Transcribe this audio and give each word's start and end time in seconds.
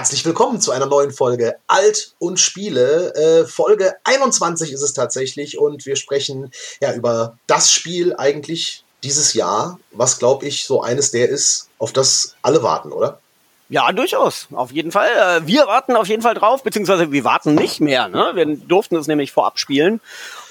Herzlich 0.00 0.24
willkommen 0.24 0.62
zu 0.62 0.72
einer 0.72 0.86
neuen 0.86 1.10
Folge 1.10 1.56
Alt 1.66 2.14
und 2.18 2.40
Spiele. 2.40 3.14
Äh, 3.14 3.44
Folge 3.44 3.96
21 4.04 4.72
ist 4.72 4.80
es 4.80 4.94
tatsächlich 4.94 5.58
und 5.58 5.84
wir 5.84 5.94
sprechen 5.94 6.52
ja 6.80 6.94
über 6.94 7.36
das 7.46 7.70
Spiel 7.70 8.16
eigentlich 8.16 8.82
dieses 9.02 9.34
Jahr, 9.34 9.78
was 9.92 10.18
glaube 10.18 10.46
ich 10.46 10.64
so 10.64 10.80
eines 10.80 11.10
der 11.10 11.28
ist, 11.28 11.68
auf 11.78 11.92
das 11.92 12.34
alle 12.40 12.62
warten, 12.62 12.92
oder? 12.92 13.20
Ja, 13.68 13.92
durchaus. 13.92 14.48
Auf 14.52 14.72
jeden 14.72 14.90
Fall. 14.90 15.10
Äh, 15.42 15.46
wir 15.46 15.66
warten 15.66 15.94
auf 15.96 16.06
jeden 16.06 16.22
Fall 16.22 16.34
drauf, 16.34 16.62
beziehungsweise 16.62 17.12
wir 17.12 17.24
warten 17.24 17.54
nicht 17.54 17.82
mehr. 17.82 18.08
Ne? 18.08 18.30
Wir 18.32 18.46
durften 18.46 18.96
es 18.96 19.06
nämlich 19.06 19.32
vorab 19.32 19.58
spielen 19.58 20.00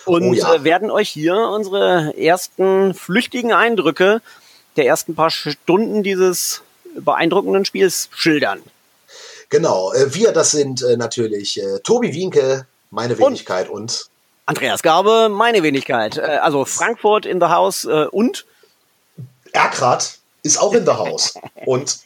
und 0.06 0.26
oh 0.26 0.34
ja. 0.34 0.54
Äh, 0.54 0.64
werden 0.64 0.92
euch 0.92 1.10
hier 1.10 1.36
unsere 1.36 2.16
ersten 2.16 2.94
flüchtigen 2.94 3.52
Eindrücke 3.52 4.22
der 4.76 4.86
ersten 4.86 5.16
paar 5.16 5.32
Stunden 5.32 6.04
dieses 6.04 6.62
beeindruckenden 6.94 7.66
Spiels 7.66 8.10
schildern. 8.14 8.62
Genau, 9.50 9.92
äh, 9.94 10.14
wir, 10.14 10.32
das 10.32 10.52
sind 10.52 10.84
äh, 10.84 10.96
natürlich 10.96 11.62
äh, 11.62 11.80
Tobi 11.80 12.14
Wienke, 12.14 12.68
meine 12.92 13.18
Wenigkeit 13.18 13.68
und, 13.68 13.82
und 13.82 14.10
Andreas 14.46 14.82
Garbe, 14.82 15.30
meine 15.30 15.62
Wenigkeit. 15.62 16.18
Also 16.18 16.66
Frankfurt 16.66 17.28
in 17.28 17.40
the 17.40 17.48
House 17.48 17.86
und 17.86 18.48
Erkrat 19.52 20.18
ist 20.42 20.60
auch 20.60 20.74
in 20.74 20.86
the 20.86 20.94
House. 20.94 21.36
und 21.68 22.00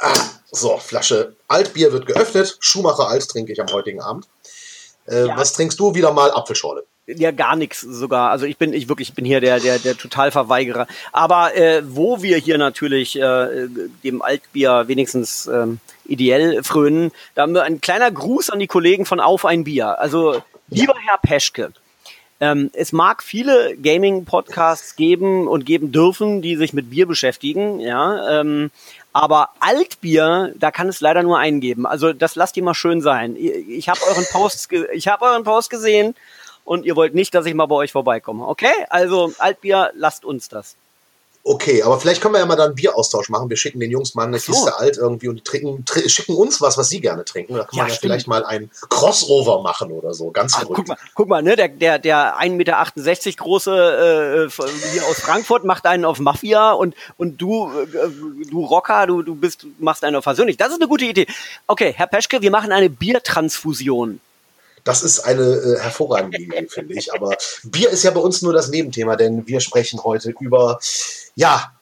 ah, 0.00 0.12
so, 0.50 0.76
Flasche 0.76 1.34
Altbier 1.46 1.90
wird 1.92 2.04
geöffnet. 2.04 2.58
Schumacher 2.60 3.08
Alt 3.08 3.26
trinke 3.28 3.52
ich 3.52 3.60
am 3.62 3.68
heutigen 3.68 4.02
Abend. 4.02 4.26
Äh, 5.06 5.28
ja. 5.28 5.36
Was 5.38 5.54
trinkst 5.54 5.80
du? 5.80 5.94
Wieder 5.94 6.12
mal 6.12 6.30
Apfelschorle 6.30 6.84
ja 7.08 7.30
gar 7.30 7.56
nichts 7.56 7.80
sogar. 7.80 8.30
Also 8.30 8.44
ich 8.44 8.58
bin 8.58 8.72
ich 8.72 8.88
wirklich 8.88 9.08
ich 9.08 9.14
bin 9.14 9.24
hier 9.24 9.40
der 9.40 9.60
der 9.60 9.78
der 9.78 9.96
Totalverweigerer. 9.96 10.86
Aber 11.12 11.56
äh, 11.56 11.82
wo 11.84 12.22
wir 12.22 12.36
hier 12.36 12.58
natürlich 12.58 13.18
äh, 13.18 13.68
dem 14.04 14.22
Altbier 14.22 14.84
wenigstens 14.88 15.46
ähm, 15.46 15.80
ideell 16.08 16.62
frönen, 16.64 17.12
da 17.34 17.42
haben 17.42 17.54
wir 17.54 17.62
ein 17.62 17.80
kleiner 17.80 18.10
Gruß 18.10 18.50
an 18.50 18.58
die 18.58 18.66
Kollegen 18.66 19.06
von 19.06 19.20
Auf 19.20 19.44
ein 19.44 19.64
Bier. 19.64 20.00
Also 20.00 20.42
lieber 20.68 20.94
Herr 21.06 21.18
Peschke, 21.18 21.72
ähm, 22.40 22.70
es 22.72 22.92
mag 22.92 23.22
viele 23.22 23.76
Gaming-Podcasts 23.76 24.94
geben 24.96 25.48
und 25.48 25.66
geben 25.66 25.90
dürfen, 25.90 26.40
die 26.40 26.56
sich 26.56 26.72
mit 26.72 26.90
Bier 26.90 27.06
beschäftigen, 27.06 27.80
ja. 27.80 28.40
Ähm, 28.40 28.70
aber 29.12 29.50
Altbier, 29.58 30.52
da 30.56 30.70
kann 30.70 30.88
es 30.88 31.00
leider 31.00 31.24
nur 31.24 31.38
einen 31.38 31.60
geben. 31.60 31.86
Also 31.86 32.12
das 32.12 32.36
lasst 32.36 32.56
ihr 32.56 32.62
mal 32.62 32.74
schön 32.74 33.00
sein. 33.00 33.34
Ich 33.36 33.88
habe 33.88 33.98
euren 34.08 34.24
Post, 34.30 34.68
ich 34.92 35.08
habe 35.08 35.24
euren 35.24 35.42
Post 35.42 35.70
gesehen 35.70 36.14
und 36.64 36.84
ihr 36.84 36.94
wollt 36.94 37.14
nicht, 37.14 37.34
dass 37.34 37.46
ich 37.46 37.54
mal 37.54 37.66
bei 37.66 37.74
euch 37.74 37.90
vorbeikomme. 37.90 38.46
Okay? 38.46 38.72
Also 38.88 39.32
Altbier, 39.38 39.90
lasst 39.94 40.24
uns 40.24 40.48
das. 40.48 40.76
Okay, 41.48 41.82
aber 41.82 41.98
vielleicht 41.98 42.20
können 42.20 42.34
wir 42.34 42.40
ja 42.40 42.46
mal 42.46 42.56
dann 42.56 42.66
einen 42.66 42.74
Bieraustausch 42.74 43.30
machen. 43.30 43.48
Wir 43.48 43.56
schicken 43.56 43.80
den 43.80 43.90
Jungs 43.90 44.14
mal 44.14 44.26
eine 44.26 44.38
so. 44.38 44.52
Kiste 44.52 44.76
alt 44.76 44.98
irgendwie 44.98 45.28
und 45.28 45.42
trinken, 45.46 45.82
tr 45.86 46.06
schicken 46.06 46.34
uns 46.34 46.60
was, 46.60 46.76
was 46.76 46.90
sie 46.90 47.00
gerne 47.00 47.24
trinken. 47.24 47.54
Da 47.54 47.60
kann 47.60 47.70
ja, 47.72 47.82
man 47.84 47.88
ja 47.88 47.94
stimmt. 47.94 48.12
vielleicht 48.12 48.28
mal 48.28 48.44
ein 48.44 48.70
Crossover 48.90 49.62
machen 49.62 49.90
oder 49.90 50.12
so. 50.12 50.30
Ganz 50.30 50.54
Ach, 50.54 50.64
Guck 50.66 50.86
mal, 50.86 50.98
guck 51.14 51.26
mal, 51.26 51.42
ne, 51.42 51.56
der, 51.56 51.68
der, 51.68 51.98
der 51.98 52.38
1,68 52.38 52.50
Meter 52.50 52.86
große 53.38 54.50
äh, 54.50 54.62
hier 54.92 55.04
aus 55.06 55.20
Frankfurt 55.20 55.64
macht 55.64 55.86
einen 55.86 56.04
auf 56.04 56.18
Mafia 56.18 56.72
und, 56.72 56.94
und 57.16 57.40
du, 57.40 57.70
äh, 57.70 58.46
du 58.50 58.66
Rocker, 58.66 59.06
du, 59.06 59.22
du 59.22 59.34
bist, 59.34 59.66
machst 59.78 60.04
einen 60.04 60.16
auf 60.16 60.24
persönlich. 60.24 60.58
Das 60.58 60.68
ist 60.68 60.74
eine 60.74 60.88
gute 60.88 61.06
Idee. 61.06 61.26
Okay, 61.66 61.94
Herr 61.96 62.08
Peschke, 62.08 62.42
wir 62.42 62.50
machen 62.50 62.72
eine 62.72 62.90
Biertransfusion. 62.90 64.20
Das 64.88 65.02
ist 65.02 65.20
eine 65.20 65.42
äh, 65.42 65.78
hervorragende 65.80 66.38
Idee, 66.38 66.66
finde 66.66 66.94
ich. 66.94 67.12
Aber 67.12 67.36
Bier 67.62 67.90
ist 67.90 68.04
ja 68.04 68.10
bei 68.10 68.20
uns 68.20 68.40
nur 68.40 68.54
das 68.54 68.68
Nebenthema, 68.70 69.16
denn 69.16 69.46
wir 69.46 69.60
sprechen 69.60 70.02
heute 70.02 70.32
über, 70.40 70.80
ja, 71.34 71.74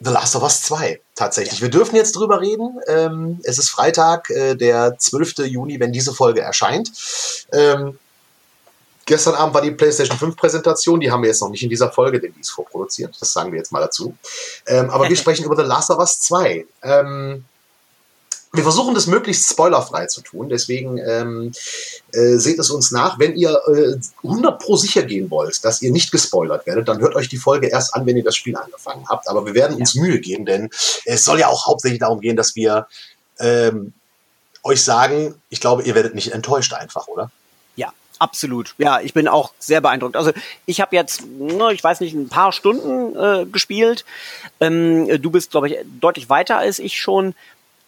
The 0.00 0.10
Last 0.10 0.36
of 0.36 0.42
Us 0.42 0.60
2 0.64 1.00
tatsächlich. 1.14 1.62
Wir 1.62 1.70
dürfen 1.70 1.96
jetzt 1.96 2.16
drüber 2.16 2.42
reden. 2.42 2.78
Ähm, 2.86 3.40
es 3.44 3.56
ist 3.56 3.70
Freitag, 3.70 4.28
äh, 4.28 4.56
der 4.56 4.98
12. 4.98 5.38
Juni, 5.46 5.80
wenn 5.80 5.90
diese 5.94 6.12
Folge 6.12 6.42
erscheint. 6.42 6.92
Ähm, 7.50 7.98
gestern 9.06 9.36
Abend 9.36 9.54
war 9.54 9.62
die 9.62 9.70
PlayStation 9.70 10.18
5 10.18 10.36
Präsentation. 10.36 11.00
Die 11.00 11.10
haben 11.10 11.22
wir 11.22 11.30
jetzt 11.30 11.40
noch 11.40 11.48
nicht 11.48 11.62
in 11.62 11.70
dieser 11.70 11.90
Folge, 11.90 12.20
denn 12.20 12.34
die 12.34 12.40
ist 12.40 12.50
vorproduziert. 12.50 13.16
Das 13.18 13.32
sagen 13.32 13.52
wir 13.52 13.58
jetzt 13.58 13.72
mal 13.72 13.80
dazu. 13.80 14.14
Ähm, 14.66 14.90
aber 14.90 15.08
wir 15.08 15.16
sprechen 15.22 15.46
über 15.46 15.56
The 15.56 15.62
Last 15.62 15.88
of 15.90 15.98
Us 15.98 16.20
2. 16.20 16.66
Ähm, 16.82 17.46
wir 18.52 18.64
versuchen 18.64 18.94
das 18.94 19.06
möglichst 19.06 19.48
spoilerfrei 19.48 20.06
zu 20.06 20.22
tun, 20.22 20.48
deswegen 20.48 20.98
ähm, 20.98 21.52
äh, 22.12 22.36
seht 22.36 22.58
es 22.58 22.70
uns 22.70 22.90
nach. 22.90 23.18
Wenn 23.18 23.36
ihr 23.36 23.60
äh, 23.68 23.96
100 24.26 24.58
pro 24.58 24.76
sicher 24.76 25.04
gehen 25.04 25.30
wollt, 25.30 25.64
dass 25.64 25.80
ihr 25.82 25.92
nicht 25.92 26.10
gespoilert 26.10 26.66
werdet, 26.66 26.88
dann 26.88 27.00
hört 27.00 27.14
euch 27.14 27.28
die 27.28 27.36
Folge 27.36 27.68
erst 27.68 27.94
an, 27.94 28.06
wenn 28.06 28.16
ihr 28.16 28.24
das 28.24 28.34
Spiel 28.34 28.56
angefangen 28.56 29.08
habt. 29.08 29.28
Aber 29.28 29.46
wir 29.46 29.54
werden 29.54 29.76
uns 29.76 29.94
Mühe 29.94 30.18
geben, 30.18 30.46
denn 30.46 30.68
es 31.04 31.24
soll 31.24 31.38
ja 31.38 31.46
auch 31.46 31.66
hauptsächlich 31.66 32.00
darum 32.00 32.20
gehen, 32.20 32.36
dass 32.36 32.56
wir 32.56 32.88
ähm, 33.38 33.92
euch 34.64 34.82
sagen, 34.82 35.40
ich 35.48 35.60
glaube, 35.60 35.84
ihr 35.84 35.94
werdet 35.94 36.16
nicht 36.16 36.32
enttäuscht 36.32 36.72
einfach, 36.72 37.06
oder? 37.06 37.30
Ja, 37.76 37.92
absolut. 38.18 38.74
Ja, 38.78 39.00
ich 39.00 39.14
bin 39.14 39.28
auch 39.28 39.52
sehr 39.60 39.80
beeindruckt. 39.80 40.16
Also 40.16 40.32
ich 40.66 40.80
habe 40.80 40.96
jetzt, 40.96 41.24
ne, 41.24 41.72
ich 41.72 41.84
weiß 41.84 42.00
nicht, 42.00 42.14
ein 42.14 42.28
paar 42.28 42.50
Stunden 42.50 43.16
äh, 43.16 43.46
gespielt. 43.46 44.04
Ähm, 44.58 45.22
du 45.22 45.30
bist, 45.30 45.52
glaube 45.52 45.68
ich, 45.68 45.78
deutlich 46.00 46.28
weiter 46.28 46.58
als 46.58 46.80
ich 46.80 47.00
schon. 47.00 47.34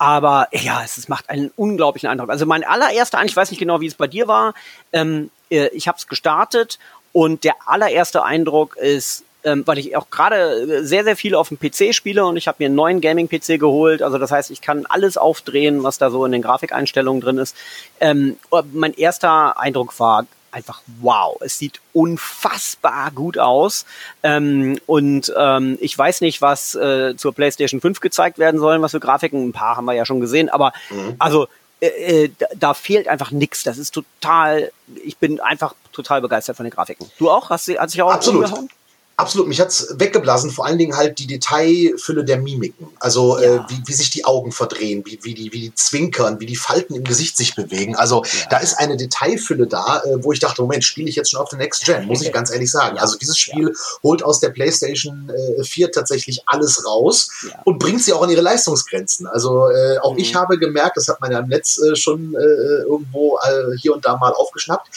Aber 0.03 0.49
ja, 0.51 0.83
es, 0.83 0.99
es 0.99 1.09
macht 1.09 1.31
einen 1.31 1.53
unglaublichen 1.55 2.09
Eindruck. 2.09 2.29
Also 2.29 2.45
mein 2.45 2.65
allererster 2.65 3.19
Eindruck, 3.19 3.31
ich 3.31 3.37
weiß 3.37 3.53
nicht 3.53 3.61
genau, 3.61 3.81
wie 3.81 3.87
es 3.87 3.95
bei 3.95 4.09
dir 4.09 4.27
war. 4.27 4.53
Ähm, 4.93 5.31
äh, 5.49 5.69
ich 5.69 5.87
habe 5.87 5.97
es 5.97 6.09
gestartet 6.09 6.81
und 7.13 7.45
der 7.45 7.55
allererste 7.67 8.25
Eindruck 8.25 8.77
ist, 8.77 9.23
ähm, 9.45 9.63
weil 9.65 9.79
ich 9.79 9.97
auch 9.97 10.11
gerade 10.11 10.81
äh, 10.81 10.85
sehr, 10.85 11.05
sehr 11.05 11.15
viel 11.15 11.37
auf 11.37 11.51
dem 11.51 11.59
PC 11.61 11.95
spiele 11.95 12.27
und 12.27 12.37
ich 12.37 12.49
habe 12.49 12.57
mir 12.59 12.67
einen 12.67 12.75
neuen 12.75 13.01
Gaming-PC 13.01 13.61
geholt. 13.61 14.03
Also 14.03 14.19
das 14.19 14.33
heißt, 14.33 14.51
ich 14.51 14.61
kann 14.61 14.87
alles 14.87 15.17
aufdrehen, 15.17 15.85
was 15.85 15.99
da 15.99 16.11
so 16.11 16.25
in 16.27 16.33
den 16.33 16.43
Grafikeinstellungen 16.43 17.21
drin 17.21 17.39
ist. 17.39 17.57
Ähm, 18.01 18.39
mein 18.73 18.95
erster 18.95 19.57
Eindruck 19.61 20.01
war 20.01 20.27
einfach 20.53 20.83
wow. 21.01 21.37
Es 21.41 21.59
sieht 21.59 21.81
unfassbar 21.93 23.11
gut 23.11 23.39
aus. 23.39 23.87
Ähm, 24.23 24.79
und 24.87 25.33
ähm, 25.37 25.79
ich 25.81 25.97
weiß 25.97 26.21
nicht, 26.21 26.43
was 26.43 26.75
äh, 26.75 27.17
zur 27.17 27.35
PlayStation 27.35 27.81
5 27.81 28.01
gezeigt 28.01 28.39
werden 28.39 28.61
sollen, 28.61 28.83
was 28.83 28.93
für 28.93 29.01
Grafiken. 29.01 29.49
Ein 29.49 29.53
paar 29.53 29.77
haben 29.77 29.87
wir 29.87 29.95
ja 29.95 30.05
schon 30.05 30.21
gesehen, 30.21 30.49
aber 30.49 30.73
mhm. 30.91 31.17
also 31.19 31.49
äh, 31.81 31.87
äh 32.25 32.31
da, 32.39 32.47
da, 32.55 32.75
fehlt 32.75 33.09
einfach 33.09 33.31
nichts. 33.31 33.65
Das 33.65 33.79
ist 33.79 33.93
total, 33.93 34.71
ich 35.03 35.17
bin 35.17 35.41
einfach 35.41 35.75
total 35.93 36.21
begeistert 36.21 36.57
von 36.57 36.65
den 36.65 36.71
Grafiken. 36.71 37.11
Du 37.19 37.31
auch? 37.31 37.51
Hast 37.51 37.69
du, 37.69 37.79
hast 37.79 37.95
dich 37.95 38.03
auch 38.03 38.13
Absolut. 38.13 38.45
Umgehauen? 38.45 38.69
Absolut, 39.17 39.47
mich 39.47 39.61
hat's 39.61 39.89
weggeblasen, 39.99 40.51
vor 40.51 40.65
allen 40.65 40.79
Dingen 40.79 40.97
halt 40.97 41.19
die 41.19 41.27
Detailfülle 41.27 42.25
der 42.25 42.39
Mimiken. 42.39 42.89
Also 42.99 43.37
äh, 43.37 43.45
ja. 43.45 43.57
äh, 43.57 43.61
wie, 43.69 43.83
wie 43.85 43.93
sich 43.93 44.11
die 44.11 44.25
Augen 44.25 44.53
verdrehen, 44.53 45.03
wie, 45.05 45.19
wie, 45.23 45.35
die, 45.35 45.53
wie 45.53 45.61
die 45.61 45.75
zwinkern, 45.75 46.41
wie 46.41 46.47
die 46.47 46.57
Falten 46.57 46.95
im 46.95 47.05
Gesicht 47.05 47.37
sich 47.37 47.55
bewegen. 47.55 47.95
Also 47.95 48.25
ja. 48.25 48.47
da 48.51 48.59
ist 48.59 48.79
eine 48.79 48.97
Detailfülle 48.97 49.67
da, 49.67 50.03
äh, 50.05 50.25
wo 50.25 50.33
ich 50.33 50.41
dachte, 50.41 50.63
Moment, 50.63 50.85
spiele 50.85 51.11
ich 51.11 51.17
jetzt 51.17 51.31
schon 51.31 51.41
auf 51.41 51.51
der 51.51 51.59
Next 51.59 51.85
Gen, 51.85 52.07
muss 52.07 52.23
ich 52.23 52.33
ganz 52.33 52.51
ehrlich 52.51 52.71
sagen. 52.71 52.99
Also 52.99 53.19
dieses 53.19 53.39
Spiel 53.39 53.75
holt 54.03 54.23
aus 54.23 54.41
der 54.41 54.49
PlayStation 54.49 55.31
äh, 55.59 55.63
4 55.63 55.93
tatsächlich 55.93 56.43
alles 56.47 56.87
raus 56.87 57.29
und 57.65 57.79
bringt 57.79 58.03
sie 58.03 58.15
auch 58.15 58.23
an 58.23 58.31
ihre 58.31 58.41
Leistungsgrenzen. 58.41 59.27
Also 59.27 59.69
äh, 59.69 59.99
auch 59.99 60.15
mhm. 60.15 60.21
ich 60.21 60.35
habe 60.35 60.59
gemerkt, 60.59 60.97
das 60.97 61.09
hat 61.09 61.21
man 61.21 61.31
ja 61.31 61.41
im 61.41 61.49
Netz 61.49 61.79
äh, 61.79 61.95
schon 61.97 62.35
äh, 62.35 62.83
irgendwo 62.89 63.39
hier 63.81 63.93
und 63.93 64.05
da 64.05 64.17
mal 64.17 64.33
aufgeschnappt, 64.33 64.89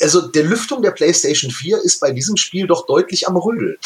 also 0.00 0.22
der 0.22 0.44
Lüftung 0.44 0.82
der 0.82 0.90
PlayStation 0.90 1.50
4 1.50 1.78
ist 1.78 2.00
bei 2.00 2.12
diesem 2.12 2.36
Spiel 2.36 2.66
doch 2.66 2.86
deutlich 2.86 3.28
am 3.28 3.36
Rödeln. 3.36 3.76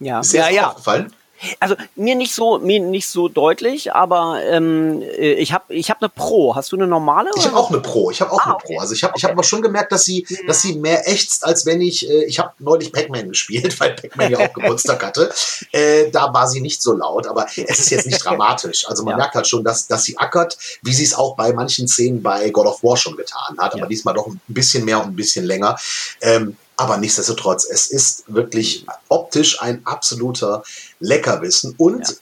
Ja, 0.00 0.20
ist 0.20 0.32
ja, 0.32 0.48
ja. 0.48 0.68
Aufgefallen? 0.68 1.12
Also 1.60 1.74
mir 1.94 2.14
nicht 2.14 2.34
so 2.34 2.58
mir 2.58 2.80
nicht 2.80 3.08
so 3.08 3.28
deutlich, 3.28 3.92
aber 3.92 4.40
ähm, 4.44 5.02
äh, 5.02 5.34
ich 5.34 5.52
habe 5.52 5.74
ich 5.74 5.90
habe 5.90 6.00
eine 6.00 6.08
Pro. 6.08 6.54
Hast 6.54 6.72
du 6.72 6.76
eine 6.76 6.86
normale? 6.86 7.30
Ich 7.36 7.46
habe 7.46 7.56
auch 7.56 7.70
eine 7.70 7.80
Pro. 7.80 8.10
Ich 8.10 8.20
habe 8.20 8.32
auch 8.32 8.40
ah, 8.40 8.44
eine 8.44 8.56
Pro. 8.58 8.78
Also 8.80 8.94
ich 8.94 9.02
habe 9.02 9.12
okay. 9.12 9.18
ich 9.18 9.24
habe 9.24 9.32
aber 9.34 9.42
schon 9.42 9.62
gemerkt, 9.62 9.92
dass 9.92 10.04
sie 10.04 10.26
ja. 10.28 10.38
dass 10.46 10.62
sie 10.62 10.74
mehr 10.74 11.08
ächzt, 11.08 11.44
als 11.44 11.66
wenn 11.66 11.80
ich 11.80 12.08
äh, 12.08 12.24
ich 12.24 12.38
habe 12.38 12.52
neulich 12.58 12.92
Pac-Man 12.92 13.28
gespielt, 13.28 13.78
weil 13.80 13.94
Pac-Man 13.94 14.32
ja 14.32 14.38
auch 14.38 14.52
Geburtstag 14.54 15.04
hatte. 15.04 15.32
Äh, 15.72 16.10
da 16.10 16.32
war 16.32 16.48
sie 16.48 16.60
nicht 16.60 16.82
so 16.82 16.92
laut, 16.92 17.26
aber 17.26 17.46
es 17.54 17.78
ist 17.78 17.90
jetzt 17.90 18.06
nicht 18.06 18.18
dramatisch. 18.24 18.88
Also 18.88 19.02
man 19.02 19.12
ja. 19.12 19.18
merkt 19.18 19.34
halt 19.34 19.46
schon, 19.46 19.62
dass 19.64 19.86
dass 19.86 20.04
sie 20.04 20.18
ackert, 20.18 20.56
wie 20.82 20.92
sie 20.92 21.04
es 21.04 21.14
auch 21.14 21.36
bei 21.36 21.52
manchen 21.52 21.86
Szenen 21.88 22.22
bei 22.22 22.50
God 22.50 22.66
of 22.66 22.82
War 22.82 22.96
schon 22.96 23.16
getan 23.16 23.56
hat, 23.58 23.74
aber 23.74 23.82
ja. 23.82 23.86
diesmal 23.86 24.14
doch 24.14 24.26
ein 24.26 24.40
bisschen 24.48 24.84
mehr 24.84 25.00
und 25.00 25.08
ein 25.08 25.16
bisschen 25.16 25.44
länger. 25.44 25.76
Ähm, 26.20 26.56
aber 26.76 26.98
nichtsdestotrotz, 26.98 27.66
es 27.68 27.86
ist 27.86 28.24
wirklich 28.26 28.86
optisch 29.08 29.60
ein 29.62 29.84
absoluter 29.86 30.62
Leckerbissen. 31.00 31.74
Und 31.78 32.08
ja. 32.08 32.14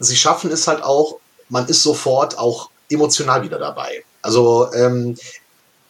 sie 0.00 0.16
schaffen 0.16 0.50
es 0.50 0.66
halt 0.66 0.82
auch, 0.82 1.18
man 1.48 1.66
ist 1.68 1.82
sofort 1.82 2.38
auch 2.38 2.70
emotional 2.90 3.42
wieder 3.42 3.58
dabei. 3.58 4.04
Also, 4.22 4.72
ähm, 4.72 5.16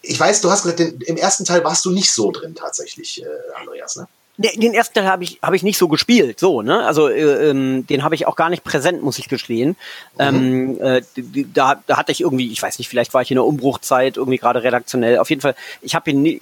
ich 0.02 0.18
weiß, 0.18 0.40
du 0.40 0.50
hast 0.50 0.62
gesagt, 0.62 0.80
den, 0.80 1.00
im 1.02 1.16
ersten 1.16 1.44
Teil 1.44 1.64
warst 1.64 1.84
du 1.84 1.90
nicht 1.90 2.12
so 2.12 2.30
drin 2.30 2.54
tatsächlich, 2.54 3.22
äh, 3.22 3.26
Andreas, 3.58 3.96
ne? 3.96 4.08
Den 4.40 4.72
ersten 4.72 4.94
Teil 4.94 5.08
habe 5.08 5.24
ich, 5.24 5.40
hab 5.42 5.52
ich 5.52 5.64
nicht 5.64 5.78
so 5.78 5.88
gespielt, 5.88 6.38
so, 6.38 6.62
ne? 6.62 6.86
Also 6.86 7.08
äh, 7.08 7.50
ähm, 7.50 7.88
den 7.88 8.04
habe 8.04 8.14
ich 8.14 8.26
auch 8.26 8.36
gar 8.36 8.50
nicht 8.50 8.62
präsent, 8.62 9.02
muss 9.02 9.18
ich 9.18 9.28
gestehen. 9.28 9.70
Mhm. 10.16 10.20
Ähm, 10.20 10.80
äh, 10.80 11.02
da, 11.52 11.82
da 11.88 11.96
hatte 11.96 12.12
ich 12.12 12.20
irgendwie, 12.20 12.52
ich 12.52 12.62
weiß 12.62 12.78
nicht, 12.78 12.88
vielleicht 12.88 13.14
war 13.14 13.22
ich 13.22 13.32
in 13.32 13.34
der 13.34 13.44
Umbruchzeit, 13.44 14.16
irgendwie 14.16 14.38
gerade 14.38 14.62
redaktionell. 14.62 15.18
Auf 15.18 15.28
jeden 15.30 15.42
Fall, 15.42 15.56
ich 15.82 15.96
habe 15.96 16.10
ihn 16.12 16.22
nie, 16.22 16.40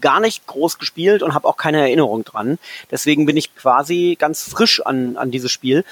gar 0.00 0.20
nicht 0.20 0.46
groß 0.46 0.78
gespielt 0.78 1.22
und 1.22 1.34
habe 1.34 1.48
auch 1.48 1.56
keine 1.56 1.80
Erinnerung 1.80 2.24
dran. 2.24 2.58
Deswegen 2.90 3.26
bin 3.26 3.36
ich 3.36 3.54
quasi 3.54 4.16
ganz 4.18 4.42
frisch 4.42 4.80
an, 4.84 5.16
an 5.16 5.30
dieses 5.30 5.50
Spiel. 5.50 5.84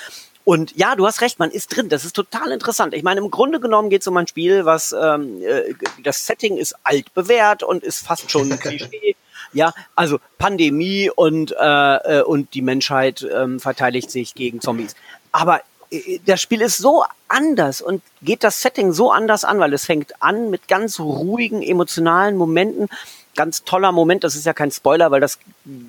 Und 0.44 0.74
ja, 0.76 0.96
du 0.96 1.06
hast 1.06 1.20
recht, 1.20 1.38
man 1.38 1.50
ist 1.50 1.76
drin. 1.76 1.90
Das 1.90 2.06
ist 2.06 2.16
total 2.16 2.52
interessant. 2.52 2.94
Ich 2.94 3.02
meine, 3.02 3.20
im 3.20 3.30
Grunde 3.30 3.60
genommen 3.60 3.90
geht 3.90 4.00
es 4.00 4.08
um 4.08 4.16
ein 4.16 4.26
Spiel, 4.26 4.64
was 4.64 4.94
ähm, 4.98 5.42
äh, 5.42 5.74
das 6.02 6.26
Setting 6.26 6.56
ist 6.56 6.74
alt 6.84 7.12
bewährt 7.12 7.62
und 7.62 7.84
ist 7.84 8.06
fast 8.06 8.30
schon 8.30 8.50
ein 8.50 8.58
Klischee. 8.60 9.14
Ja, 9.52 9.74
also 9.94 10.18
Pandemie 10.38 11.10
und, 11.14 11.52
äh, 11.52 12.18
äh, 12.20 12.22
und 12.22 12.54
die 12.54 12.62
Menschheit 12.62 13.26
ähm, 13.30 13.60
verteidigt 13.60 14.10
sich 14.10 14.34
gegen 14.34 14.62
Zombies. 14.62 14.94
Aber 15.32 15.60
äh, 15.90 16.18
das 16.24 16.40
Spiel 16.40 16.60
ist 16.60 16.78
so 16.78 17.04
anders 17.28 17.82
und 17.82 18.02
geht 18.22 18.44
das 18.44 18.62
Setting 18.62 18.92
so 18.92 19.10
anders 19.10 19.44
an, 19.44 19.58
weil 19.58 19.72
es 19.74 19.84
fängt 19.84 20.22
an 20.22 20.50
mit 20.50 20.66
ganz 20.68 20.98
ruhigen, 20.98 21.62
emotionalen 21.62 22.36
Momenten. 22.36 22.88
Ganz 23.38 23.62
toller 23.62 23.92
Moment, 23.92 24.24
das 24.24 24.34
ist 24.34 24.46
ja 24.46 24.52
kein 24.52 24.72
Spoiler, 24.72 25.12
weil 25.12 25.20
das 25.20 25.38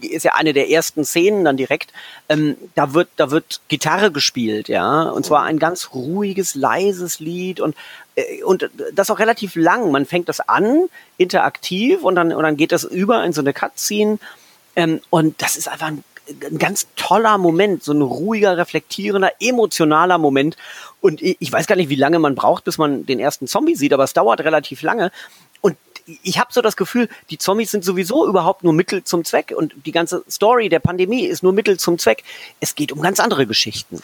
ist 0.01 0.24
ja 0.24 0.36
eine 0.36 0.54
der 0.54 0.69
ersten 0.69 1.04
Szenen 1.04 1.44
dann 1.46 1.57
direkt. 1.57 1.92
Ähm, 2.30 2.57
da 2.75 2.94
wird, 2.94 3.10
da 3.16 3.31
wird 3.31 3.62
Gitarre 3.69 4.12
gespielt, 4.12 4.68
ja, 4.68 5.10
und 5.10 5.25
zwar 5.25 5.46
ein 5.46 5.57
ganz 5.57 5.90
ruhiges, 5.96 6.54
leises 6.54 7.19
Lied 7.19 7.60
und 7.60 7.75
äh, 8.13 8.44
und 8.44 8.69
das 8.94 9.10
auch 9.10 9.18
relativ 9.18 9.56
lang. 9.56 9.90
Man 9.90 10.06
fängt 10.06 10.30
das 10.30 10.42
an, 10.42 10.90
interaktiv, 11.18 12.04
und 12.04 12.13
dann 12.13 12.34
und 12.34 12.44
dann 12.44 12.56
geht 12.56 12.72
das 12.72 12.84
über 12.84 13.24
in 13.24 13.34
so 13.34 13.42
eine 13.42 13.51
Cutscene. 13.51 14.19
Ähm, 14.75 15.01
und 15.10 15.42
das 15.42 15.57
ist 15.57 15.69
einfach 15.69 15.88
ein 15.88 16.04
ein 16.51 16.57
ganz 16.57 16.88
toller 16.96 17.38
Moment, 17.38 17.84
so 17.84 17.92
ein 17.92 18.01
ruhiger, 18.01 18.57
reflektierender, 18.57 19.31
emotionaler 19.40 20.18
Moment. 20.18 20.57
Und 21.01 21.22
ich 21.22 21.51
weiß 21.51 21.66
gar 21.68 21.75
nicht, 21.75 21.90
wie 21.90 21.96
lange 21.96 22.19
man 22.19 22.36
braucht, 22.36 22.66
bis 22.66 22.78
man 22.78 23.06
den 23.06 23.19
ersten 23.19 23.48
Zombie 23.48 23.75
sieht, 23.75 23.94
aber 23.94 24.04
es 24.04 24.13
dauert 24.13 24.42
relativ 24.42 24.81
lange. 24.81 25.12
Ich 26.23 26.39
habe 26.39 26.51
so 26.51 26.61
das 26.61 26.75
Gefühl, 26.75 27.09
die 27.29 27.38
Zombies 27.38 27.71
sind 27.71 27.83
sowieso 27.83 28.27
überhaupt 28.27 28.63
nur 28.63 28.73
Mittel 28.73 29.03
zum 29.03 29.25
Zweck 29.25 29.53
und 29.56 29.73
die 29.85 29.91
ganze 29.91 30.23
Story 30.29 30.69
der 30.69 30.79
Pandemie 30.79 31.25
ist 31.25 31.44
nur 31.44 31.53
Mittel 31.53 31.77
zum 31.77 31.97
Zweck. 31.97 32.23
Es 32.59 32.75
geht 32.75 32.91
um 32.91 33.01
ganz 33.01 33.19
andere 33.19 33.45
Geschichten. 33.45 34.01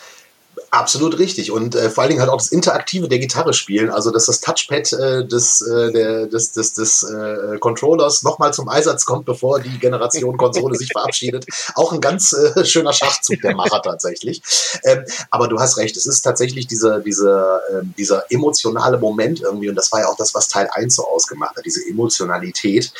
Absolut 0.71 1.17
richtig. 1.19 1.51
Und 1.51 1.75
äh, 1.75 1.89
vor 1.89 2.03
allen 2.03 2.09
Dingen 2.09 2.21
halt 2.21 2.31
auch 2.31 2.37
das 2.37 2.51
Interaktive 2.51 3.07
der 3.07 3.19
Gitarre 3.19 3.53
spielen, 3.53 3.89
also 3.89 4.11
dass 4.11 4.25
das 4.25 4.41
Touchpad 4.41 4.93
äh, 4.93 5.25
des, 5.25 5.61
äh, 5.61 5.91
der, 5.91 6.27
des, 6.27 6.51
des, 6.51 6.73
des 6.73 7.03
äh, 7.03 7.57
Controllers 7.59 8.23
nochmal 8.23 8.53
zum 8.53 8.67
Einsatz 8.69 9.05
kommt, 9.05 9.25
bevor 9.25 9.59
die 9.59 9.77
Generation 9.79 10.37
Konsole 10.37 10.75
sich 10.75 10.91
verabschiedet. 10.91 11.45
Auch 11.75 11.93
ein 11.93 12.01
ganz 12.01 12.33
äh, 12.33 12.65
schöner 12.65 12.93
Schachzug 12.93 13.41
der 13.41 13.55
Macher 13.55 13.81
tatsächlich. 13.81 14.41
Ähm, 14.83 15.03
aber 15.29 15.47
du 15.47 15.59
hast 15.59 15.77
recht, 15.77 15.95
es 15.97 16.05
ist 16.05 16.21
tatsächlich 16.21 16.67
dieser, 16.67 16.99
dieser, 16.99 17.59
äh, 17.69 17.81
dieser 17.97 18.29
emotionale 18.29 18.97
Moment 18.97 19.41
irgendwie, 19.41 19.69
und 19.69 19.75
das 19.75 19.91
war 19.91 20.01
ja 20.01 20.07
auch 20.07 20.17
das, 20.17 20.35
was 20.35 20.47
Teil 20.47 20.69
1 20.71 20.95
so 20.95 21.07
ausgemacht 21.07 21.55
hat, 21.55 21.65
diese 21.65 21.87
Emotionalität. 21.87 22.91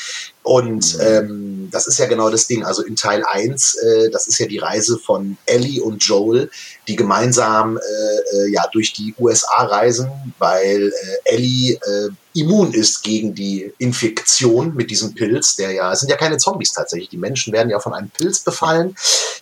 Und 0.42 0.96
mhm. 0.96 1.00
Das 1.70 1.86
ist 1.86 1.98
ja 1.98 2.06
genau 2.06 2.30
das 2.30 2.46
Ding. 2.46 2.64
Also 2.64 2.82
in 2.82 2.96
Teil 2.96 3.24
1, 3.24 3.74
äh, 3.76 4.10
das 4.10 4.26
ist 4.26 4.38
ja 4.38 4.46
die 4.46 4.58
Reise 4.58 4.98
von 4.98 5.36
Ellie 5.46 5.82
und 5.82 6.02
Joel, 6.02 6.50
die 6.88 6.96
gemeinsam 6.96 7.76
äh, 7.76 7.80
äh, 7.80 8.50
ja 8.50 8.64
durch 8.72 8.92
die 8.92 9.14
USA 9.18 9.64
reisen, 9.64 10.10
weil 10.38 10.88
äh, 10.88 11.34
Ellie 11.34 11.74
äh, 11.74 12.08
immun 12.34 12.72
ist 12.72 13.02
gegen 13.02 13.34
die 13.34 13.72
Infektion 13.78 14.74
mit 14.74 14.90
diesem 14.90 15.14
Pilz, 15.14 15.56
der 15.56 15.72
ja, 15.72 15.92
es 15.92 16.00
sind 16.00 16.10
ja 16.10 16.16
keine 16.16 16.36
Zombies 16.36 16.72
tatsächlich. 16.72 17.08
Die 17.08 17.16
Menschen 17.16 17.52
werden 17.52 17.70
ja 17.70 17.80
von 17.80 17.94
einem 17.94 18.10
Pilz 18.10 18.40
befallen, 18.40 18.94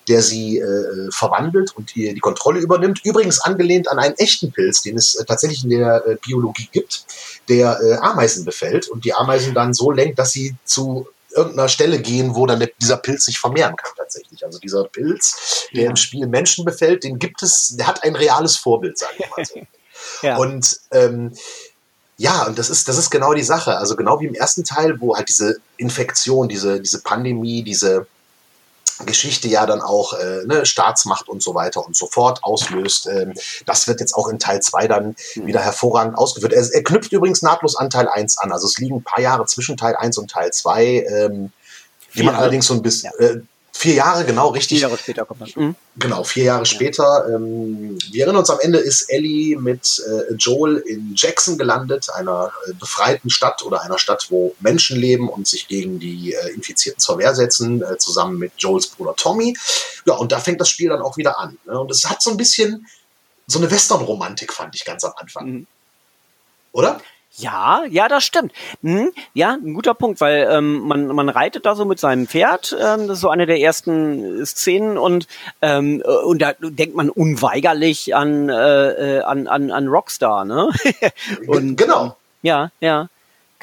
der 0.08 0.22
sie 0.22 0.58
äh, 0.58 1.10
verwandelt 1.10 1.76
und 1.76 1.96
ihr 1.96 2.14
die 2.14 2.20
Kontrolle 2.20 2.60
übernimmt. 2.60 3.00
Übrigens 3.04 3.40
angelehnt 3.40 3.90
an 3.90 3.98
einen 3.98 4.14
echten 4.14 4.52
Pilz, 4.52 4.82
den 4.82 4.96
es 4.96 5.16
äh, 5.16 5.24
tatsächlich 5.24 5.64
in 5.64 5.70
der 5.70 6.06
äh, 6.06 6.16
Biologie 6.24 6.68
gibt, 6.70 7.04
der 7.48 7.80
äh, 7.80 7.94
Ameisen 7.96 8.44
befällt 8.44 8.88
und 8.88 9.04
die 9.04 9.14
Ameisen 9.14 9.54
dann 9.54 9.74
so 9.74 9.90
lenkt, 9.90 10.18
dass 10.18 10.32
sie 10.32 10.54
zu 10.64 11.08
irgendeiner 11.34 11.68
Stelle 11.68 12.00
gehen, 12.00 12.34
wo 12.34 12.46
dann 12.46 12.66
dieser 12.80 12.96
Pilz 12.96 13.24
sich 13.24 13.38
vermehren 13.38 13.76
kann 13.76 13.92
tatsächlich. 13.96 14.44
Also 14.44 14.58
dieser 14.58 14.84
Pilz, 14.84 15.68
der 15.74 15.84
ja. 15.84 15.90
im 15.90 15.96
Spiel 15.96 16.26
Menschen 16.26 16.64
befällt, 16.64 17.04
den 17.04 17.18
gibt 17.18 17.42
es, 17.42 17.76
der 17.76 17.86
hat 17.86 18.02
ein 18.04 18.16
reales 18.16 18.56
Vorbild, 18.56 18.98
sage 18.98 19.14
ich 19.18 19.30
mal 19.30 19.44
so. 19.44 19.60
ja. 20.22 20.36
Und 20.36 20.80
ähm, 20.92 21.32
ja, 22.16 22.46
und 22.46 22.58
das 22.58 22.70
ist, 22.70 22.88
das 22.88 22.96
ist 22.96 23.10
genau 23.10 23.34
die 23.34 23.42
Sache. 23.42 23.76
Also 23.76 23.96
genau 23.96 24.20
wie 24.20 24.26
im 24.26 24.34
ersten 24.34 24.64
Teil, 24.64 25.00
wo 25.00 25.16
halt 25.16 25.28
diese 25.28 25.56
Infektion, 25.76 26.48
diese, 26.48 26.80
diese 26.80 27.02
Pandemie, 27.02 27.64
diese 27.64 28.06
Geschichte 29.06 29.48
ja 29.48 29.66
dann 29.66 29.80
auch 29.80 30.12
äh, 30.14 30.44
ne, 30.46 30.64
Staatsmacht 30.66 31.28
und 31.28 31.42
so 31.42 31.54
weiter 31.54 31.84
und 31.84 31.96
so 31.96 32.06
fort 32.06 32.42
auslöst. 32.42 33.06
Ähm, 33.06 33.34
das 33.66 33.88
wird 33.88 34.00
jetzt 34.00 34.14
auch 34.14 34.28
in 34.28 34.38
Teil 34.38 34.60
2 34.60 34.88
dann 34.88 35.16
mhm. 35.34 35.46
wieder 35.46 35.60
hervorragend 35.60 36.16
ausgeführt. 36.16 36.52
Er, 36.52 36.66
er, 36.72 36.82
knüpft 36.82 37.12
übrigens 37.12 37.42
nahtlos 37.42 37.76
an 37.76 37.90
Teil 37.90 38.08
1 38.08 38.38
an. 38.38 38.52
Also 38.52 38.66
es 38.66 38.78
liegen 38.78 38.96
ein 38.96 39.04
paar 39.04 39.20
Jahre 39.20 39.46
zwischen 39.46 39.76
Teil 39.76 39.96
1 39.96 40.18
und 40.18 40.30
Teil 40.30 40.52
2, 40.52 40.84
ähm, 40.84 41.52
die 42.14 42.22
man 42.22 42.34
allerdings 42.34 42.66
so 42.66 42.74
ein 42.74 42.82
bisschen, 42.82 43.10
ja. 43.18 43.26
äh, 43.26 43.40
Vier 43.76 43.94
Jahre, 43.94 44.24
genau, 44.24 44.48
richtig. 44.50 44.78
Vier 44.78 44.88
Jahre 44.88 44.98
später 44.98 45.24
kommt 45.24 45.40
das. 45.40 45.56
Mhm. 45.56 45.74
Genau, 45.96 46.22
vier 46.22 46.44
Jahre 46.44 46.60
ja. 46.60 46.64
später. 46.64 47.26
Ähm, 47.28 47.98
wir 48.12 48.22
erinnern 48.22 48.38
uns, 48.38 48.48
am 48.48 48.60
Ende 48.60 48.78
ist 48.78 49.10
Ellie 49.10 49.58
mit 49.58 50.00
äh, 50.06 50.32
Joel 50.34 50.76
in 50.76 51.12
Jackson 51.16 51.58
gelandet, 51.58 52.08
einer 52.14 52.52
äh, 52.68 52.72
befreiten 52.74 53.30
Stadt 53.30 53.64
oder 53.64 53.82
einer 53.82 53.98
Stadt, 53.98 54.28
wo 54.30 54.54
Menschen 54.60 54.96
leben 54.96 55.28
und 55.28 55.48
sich 55.48 55.66
gegen 55.66 55.98
die 55.98 56.34
äh, 56.34 56.54
Infizierten 56.54 57.00
zur 57.00 57.18
Wehr 57.18 57.34
setzen, 57.34 57.82
äh, 57.82 57.98
zusammen 57.98 58.38
mit 58.38 58.52
Joels 58.58 58.86
Bruder 58.86 59.16
Tommy. 59.16 59.56
Ja, 60.06 60.14
und 60.14 60.30
da 60.30 60.38
fängt 60.38 60.60
das 60.60 60.70
Spiel 60.70 60.88
dann 60.88 61.02
auch 61.02 61.16
wieder 61.16 61.38
an. 61.40 61.58
Ne? 61.66 61.78
Und 61.78 61.90
es 61.90 62.08
hat 62.08 62.22
so 62.22 62.30
ein 62.30 62.36
bisschen 62.36 62.86
so 63.48 63.58
eine 63.58 63.68
Western-Romantik, 63.68 64.52
fand 64.52 64.76
ich 64.76 64.84
ganz 64.84 65.02
am 65.02 65.12
Anfang. 65.16 65.46
Mhm. 65.46 65.66
Oder? 66.70 67.00
Ja, 67.36 67.82
ja, 67.90 68.06
das 68.08 68.22
stimmt. 68.22 68.52
Hm, 68.82 69.12
ja, 69.32 69.54
ein 69.54 69.74
guter 69.74 69.94
Punkt, 69.94 70.20
weil 70.20 70.48
ähm, 70.50 70.80
man, 70.80 71.06
man 71.08 71.28
reitet 71.28 71.66
da 71.66 71.74
so 71.74 71.84
mit 71.84 71.98
seinem 71.98 72.28
Pferd. 72.28 72.72
Ähm, 72.78 73.08
das 73.08 73.16
ist 73.16 73.20
so 73.22 73.28
eine 73.28 73.46
der 73.46 73.60
ersten 73.60 74.46
Szenen 74.46 74.96
und 74.98 75.26
ähm, 75.60 76.00
und 76.24 76.40
da 76.40 76.52
denkt 76.60 76.94
man 76.94 77.10
unweigerlich 77.10 78.14
an 78.14 78.48
äh, 78.48 79.16
äh 79.16 79.20
an 79.22 79.48
an, 79.48 79.72
an 79.72 79.88
Rockstar, 79.88 80.44
ne? 80.44 80.70
und 81.48 81.76
genau. 81.76 82.16
Ja, 82.42 82.70
ja. 82.80 83.08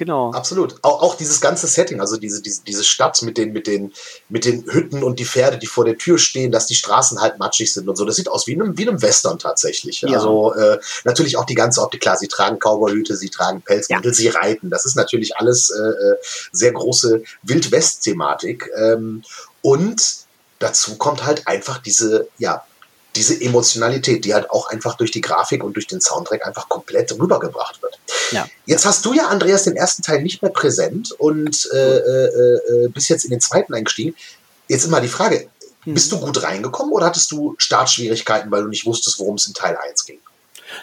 Genau. 0.01 0.31
Absolut. 0.31 0.77
Auch, 0.81 1.03
auch 1.03 1.15
dieses 1.15 1.41
ganze 1.41 1.67
Setting, 1.67 2.01
also 2.01 2.17
diese, 2.17 2.41
diese, 2.41 2.63
diese 2.63 2.83
Stadt 2.83 3.21
mit 3.21 3.37
den, 3.37 3.53
mit, 3.53 3.67
den, 3.67 3.93
mit 4.29 4.45
den 4.45 4.65
Hütten 4.65 5.03
und 5.03 5.19
die 5.19 5.25
Pferde, 5.25 5.59
die 5.59 5.67
vor 5.67 5.85
der 5.85 5.95
Tür 5.95 6.17
stehen, 6.17 6.51
dass 6.51 6.65
die 6.65 6.73
Straßen 6.73 7.21
halt 7.21 7.37
matschig 7.37 7.71
sind 7.71 7.87
und 7.87 7.95
so. 7.95 8.03
Das 8.03 8.15
sieht 8.15 8.27
aus 8.27 8.47
wie 8.47 8.55
einem, 8.55 8.75
wie 8.79 8.89
einem 8.89 8.99
Western 9.03 9.37
tatsächlich. 9.37 10.01
Ja. 10.01 10.17
Also 10.17 10.55
äh, 10.55 10.79
natürlich 11.03 11.37
auch 11.37 11.45
die 11.45 11.53
ganze 11.53 11.83
Optik. 11.83 12.01
Klar, 12.01 12.17
sie 12.17 12.27
tragen 12.27 12.57
Cowboyhüte, 12.57 13.15
sie 13.15 13.29
tragen 13.29 13.61
Pelzmantel, 13.61 14.09
ja. 14.09 14.15
sie 14.15 14.27
reiten. 14.29 14.71
Das 14.71 14.85
ist 14.85 14.95
natürlich 14.95 15.37
alles 15.37 15.69
äh, 15.69 15.79
äh 15.79 16.15
sehr 16.51 16.71
große 16.71 17.21
Wildwest-Thematik. 17.43 18.71
Ähm, 18.75 19.21
und 19.61 20.15
dazu 20.57 20.97
kommt 20.97 21.27
halt 21.27 21.47
einfach 21.47 21.77
diese, 21.77 22.27
ja, 22.39 22.63
diese 23.15 23.39
Emotionalität, 23.39 24.23
die 24.25 24.33
halt 24.33 24.49
auch 24.49 24.69
einfach 24.69 24.95
durch 24.95 25.11
die 25.11 25.21
Grafik 25.21 25.63
und 25.63 25.75
durch 25.75 25.87
den 25.87 25.99
Soundtrack 25.99 26.45
einfach 26.45 26.69
komplett 26.69 27.11
rübergebracht 27.11 27.81
wird. 27.81 27.99
Ja. 28.31 28.47
Jetzt 28.65 28.85
hast 28.85 29.05
du 29.05 29.13
ja, 29.13 29.27
Andreas, 29.27 29.63
den 29.63 29.75
ersten 29.75 30.01
Teil 30.01 30.21
nicht 30.21 30.41
mehr 30.41 30.51
präsent 30.51 31.11
und 31.11 31.69
äh, 31.73 31.97
äh, 31.97 32.85
äh, 32.85 32.87
bist 32.87 33.09
jetzt 33.09 33.25
in 33.25 33.31
den 33.31 33.41
zweiten 33.41 33.73
eingestiegen. 33.73 34.15
Jetzt 34.67 34.85
immer 34.85 35.01
die 35.01 35.09
Frage, 35.09 35.49
bist 35.85 36.11
du 36.11 36.19
gut 36.19 36.41
reingekommen 36.43 36.93
oder 36.93 37.07
hattest 37.07 37.31
du 37.31 37.55
Startschwierigkeiten, 37.57 38.51
weil 38.51 38.63
du 38.63 38.69
nicht 38.69 38.85
wusstest, 38.85 39.19
worum 39.19 39.35
es 39.35 39.47
in 39.47 39.53
Teil 39.53 39.77
1 39.77 40.05
ging? 40.05 40.19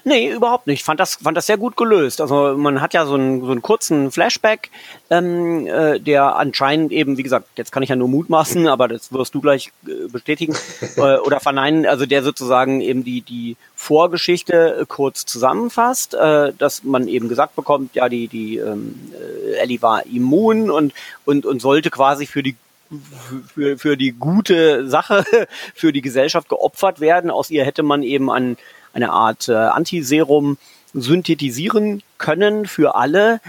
Nee, 0.05 0.33
überhaupt 0.33 0.67
nicht. 0.67 0.81
Ich 0.81 0.85
fand 0.85 1.01
das, 1.01 1.17
fand 1.17 1.37
das 1.37 1.47
sehr 1.47 1.57
gut 1.57 1.77
gelöst. 1.77 2.21
Also 2.21 2.57
man 2.57 2.81
hat 2.81 2.95
ja 2.95 3.07
so 3.07 3.15
einen, 3.15 3.45
so 3.45 3.51
einen 3.51 3.63
kurzen 3.63 4.11
Flashback, 4.11 4.71
ähm, 5.11 5.67
äh, 5.67 5.99
der 5.99 6.37
anscheinend 6.37 6.93
eben, 6.93 7.17
wie 7.17 7.23
gesagt, 7.23 7.49
jetzt 7.57 7.73
kann 7.73 7.83
ich 7.83 7.89
ja 7.89 7.97
nur 7.97 8.09
mutmaßen, 8.09 8.69
aber 8.69 8.89
das 8.89 9.13
wirst 9.13 9.35
du 9.35 9.41
gleich 9.41 9.73
äh, 9.87 10.09
bestätigen 10.09 10.57
äh, 10.97 11.17
oder 11.19 11.41
verneinen, 11.41 11.87
also 11.87 12.07
der 12.07 12.23
sozusagen 12.23 12.81
eben 12.81 13.05
die, 13.05 13.23
die 13.23 13.57
Vorgeschichte 13.75 14.81
äh, 14.81 14.85
kurz 14.87 15.27
zusammenfasst, 15.27 16.15
äh, 16.15 16.53
dass 16.57 16.85
man 16.85 17.09
eben 17.09 17.29
gesagt 17.29 17.57
bekommt, 17.57 17.95
ja, 17.95 18.09
die, 18.09 18.29
die 18.29 18.59
ähm, 18.59 19.13
äh, 19.13 19.57
Ellie 19.57 19.83
war 19.83 20.07
immun 20.07 20.71
und, 20.71 20.93
und, 21.25 21.47
und 21.47 21.61
sollte 21.61 21.91
quasi 21.91 22.27
für 22.27 22.43
die 22.43 22.57
für, 23.55 23.79
für 23.79 23.97
die 23.97 24.13
gute 24.13 24.89
Sache, 24.89 25.25
für 25.75 25.93
die 25.93 26.01
Gesellschaft 26.01 26.49
geopfert 26.49 27.01
werden. 27.01 27.31
Aus 27.31 27.51
ihr 27.51 27.65
hätte 27.65 27.83
man 27.83 28.03
eben 28.03 28.31
an 28.31 28.57
eine 28.93 29.11
Art 29.11 29.49
äh, 29.49 29.55
Antiserum 29.55 30.59
synthetisieren 30.95 32.03
können 32.19 32.67
für 32.67 32.95
alle. 32.95 33.41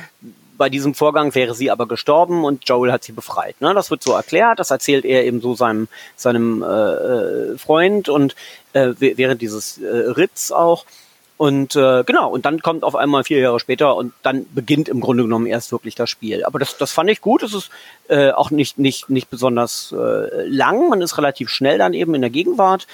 Bei 0.57 0.69
diesem 0.69 0.93
Vorgang 0.93 1.35
wäre 1.35 1.55
sie 1.55 1.71
aber 1.71 1.87
gestorben 1.87 2.43
und 2.43 2.67
Joel 2.67 2.91
hat 2.91 3.03
sie 3.03 3.13
befreit. 3.13 3.59
Ne? 3.61 3.73
Das 3.73 3.91
wird 3.91 4.03
so 4.03 4.11
erklärt, 4.11 4.59
das 4.59 4.71
erzählt 4.71 5.05
er 5.05 5.23
eben 5.23 5.39
so 5.39 5.55
seinem, 5.55 5.87
seinem 6.17 6.63
äh, 6.63 6.65
äh 6.65 7.57
Freund 7.57 8.09
und 8.09 8.35
äh, 8.73 8.89
während 8.99 9.41
dieses 9.41 9.77
äh, 9.77 9.87
Ritz 9.87 10.51
auch. 10.51 10.85
Und 11.39 11.77
äh, 11.77 12.03
genau, 12.03 12.29
und 12.29 12.45
dann 12.45 12.61
kommt 12.61 12.83
auf 12.83 12.97
einmal 12.97 13.23
vier 13.23 13.39
Jahre 13.39 13.61
später 13.61 13.95
und 13.95 14.11
dann 14.23 14.45
beginnt 14.53 14.89
im 14.89 14.99
Grunde 14.99 15.23
genommen 15.23 15.45
erst 15.45 15.71
wirklich 15.71 15.95
das 15.95 16.09
Spiel. 16.09 16.43
Aber 16.43 16.59
das, 16.59 16.77
das 16.77 16.91
fand 16.91 17.09
ich 17.09 17.21
gut. 17.21 17.43
Es 17.43 17.53
ist 17.53 17.69
äh, 18.09 18.31
auch 18.31 18.51
nicht, 18.51 18.77
nicht, 18.77 19.09
nicht 19.09 19.29
besonders 19.29 19.95
äh, 19.97 20.45
lang. 20.49 20.89
Man 20.89 21.01
ist 21.01 21.17
relativ 21.17 21.49
schnell 21.49 21.77
dann 21.77 21.93
eben 21.93 22.13
in 22.13 22.19
der 22.19 22.29
Gegenwart. 22.29 22.87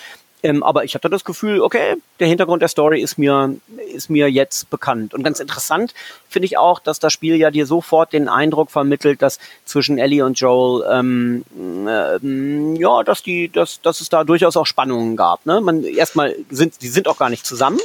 Ähm, 0.45 0.61
aber 0.61 0.83
ich 0.83 0.93
hatte 0.93 1.09
das 1.09 1.25
Gefühl, 1.25 1.59
okay, 1.59 1.95
der 2.19 2.27
Hintergrund 2.27 2.61
der 2.61 2.69
Story 2.69 3.01
ist 3.01 3.17
mir, 3.17 3.55
ist 3.91 4.11
mir 4.11 4.29
jetzt 4.29 4.69
bekannt. 4.69 5.15
Und 5.15 5.23
ganz 5.23 5.39
interessant 5.39 5.95
finde 6.29 6.45
ich 6.45 6.55
auch, 6.59 6.79
dass 6.79 6.99
das 6.99 7.11
Spiel 7.11 7.35
ja 7.37 7.49
dir 7.49 7.65
sofort 7.65 8.13
den 8.13 8.29
Eindruck 8.29 8.69
vermittelt, 8.69 9.23
dass 9.23 9.39
zwischen 9.65 9.97
Ellie 9.97 10.23
und 10.23 10.39
Joel, 10.39 10.85
ähm, 10.91 11.43
äh, 11.87 12.79
ja, 12.79 13.01
dass 13.01 13.23
die, 13.23 13.49
dass, 13.49 13.81
dass 13.81 14.01
es 14.01 14.09
da 14.09 14.23
durchaus 14.23 14.55
auch 14.55 14.67
Spannungen 14.67 15.15
gab. 15.15 15.47
Ne? 15.47 15.61
Man 15.61 15.83
erstmal 15.83 16.35
sind, 16.51 16.79
die 16.83 16.89
sind 16.89 17.07
auch 17.07 17.17
gar 17.17 17.31
nicht 17.31 17.43
zusammen. 17.43 17.79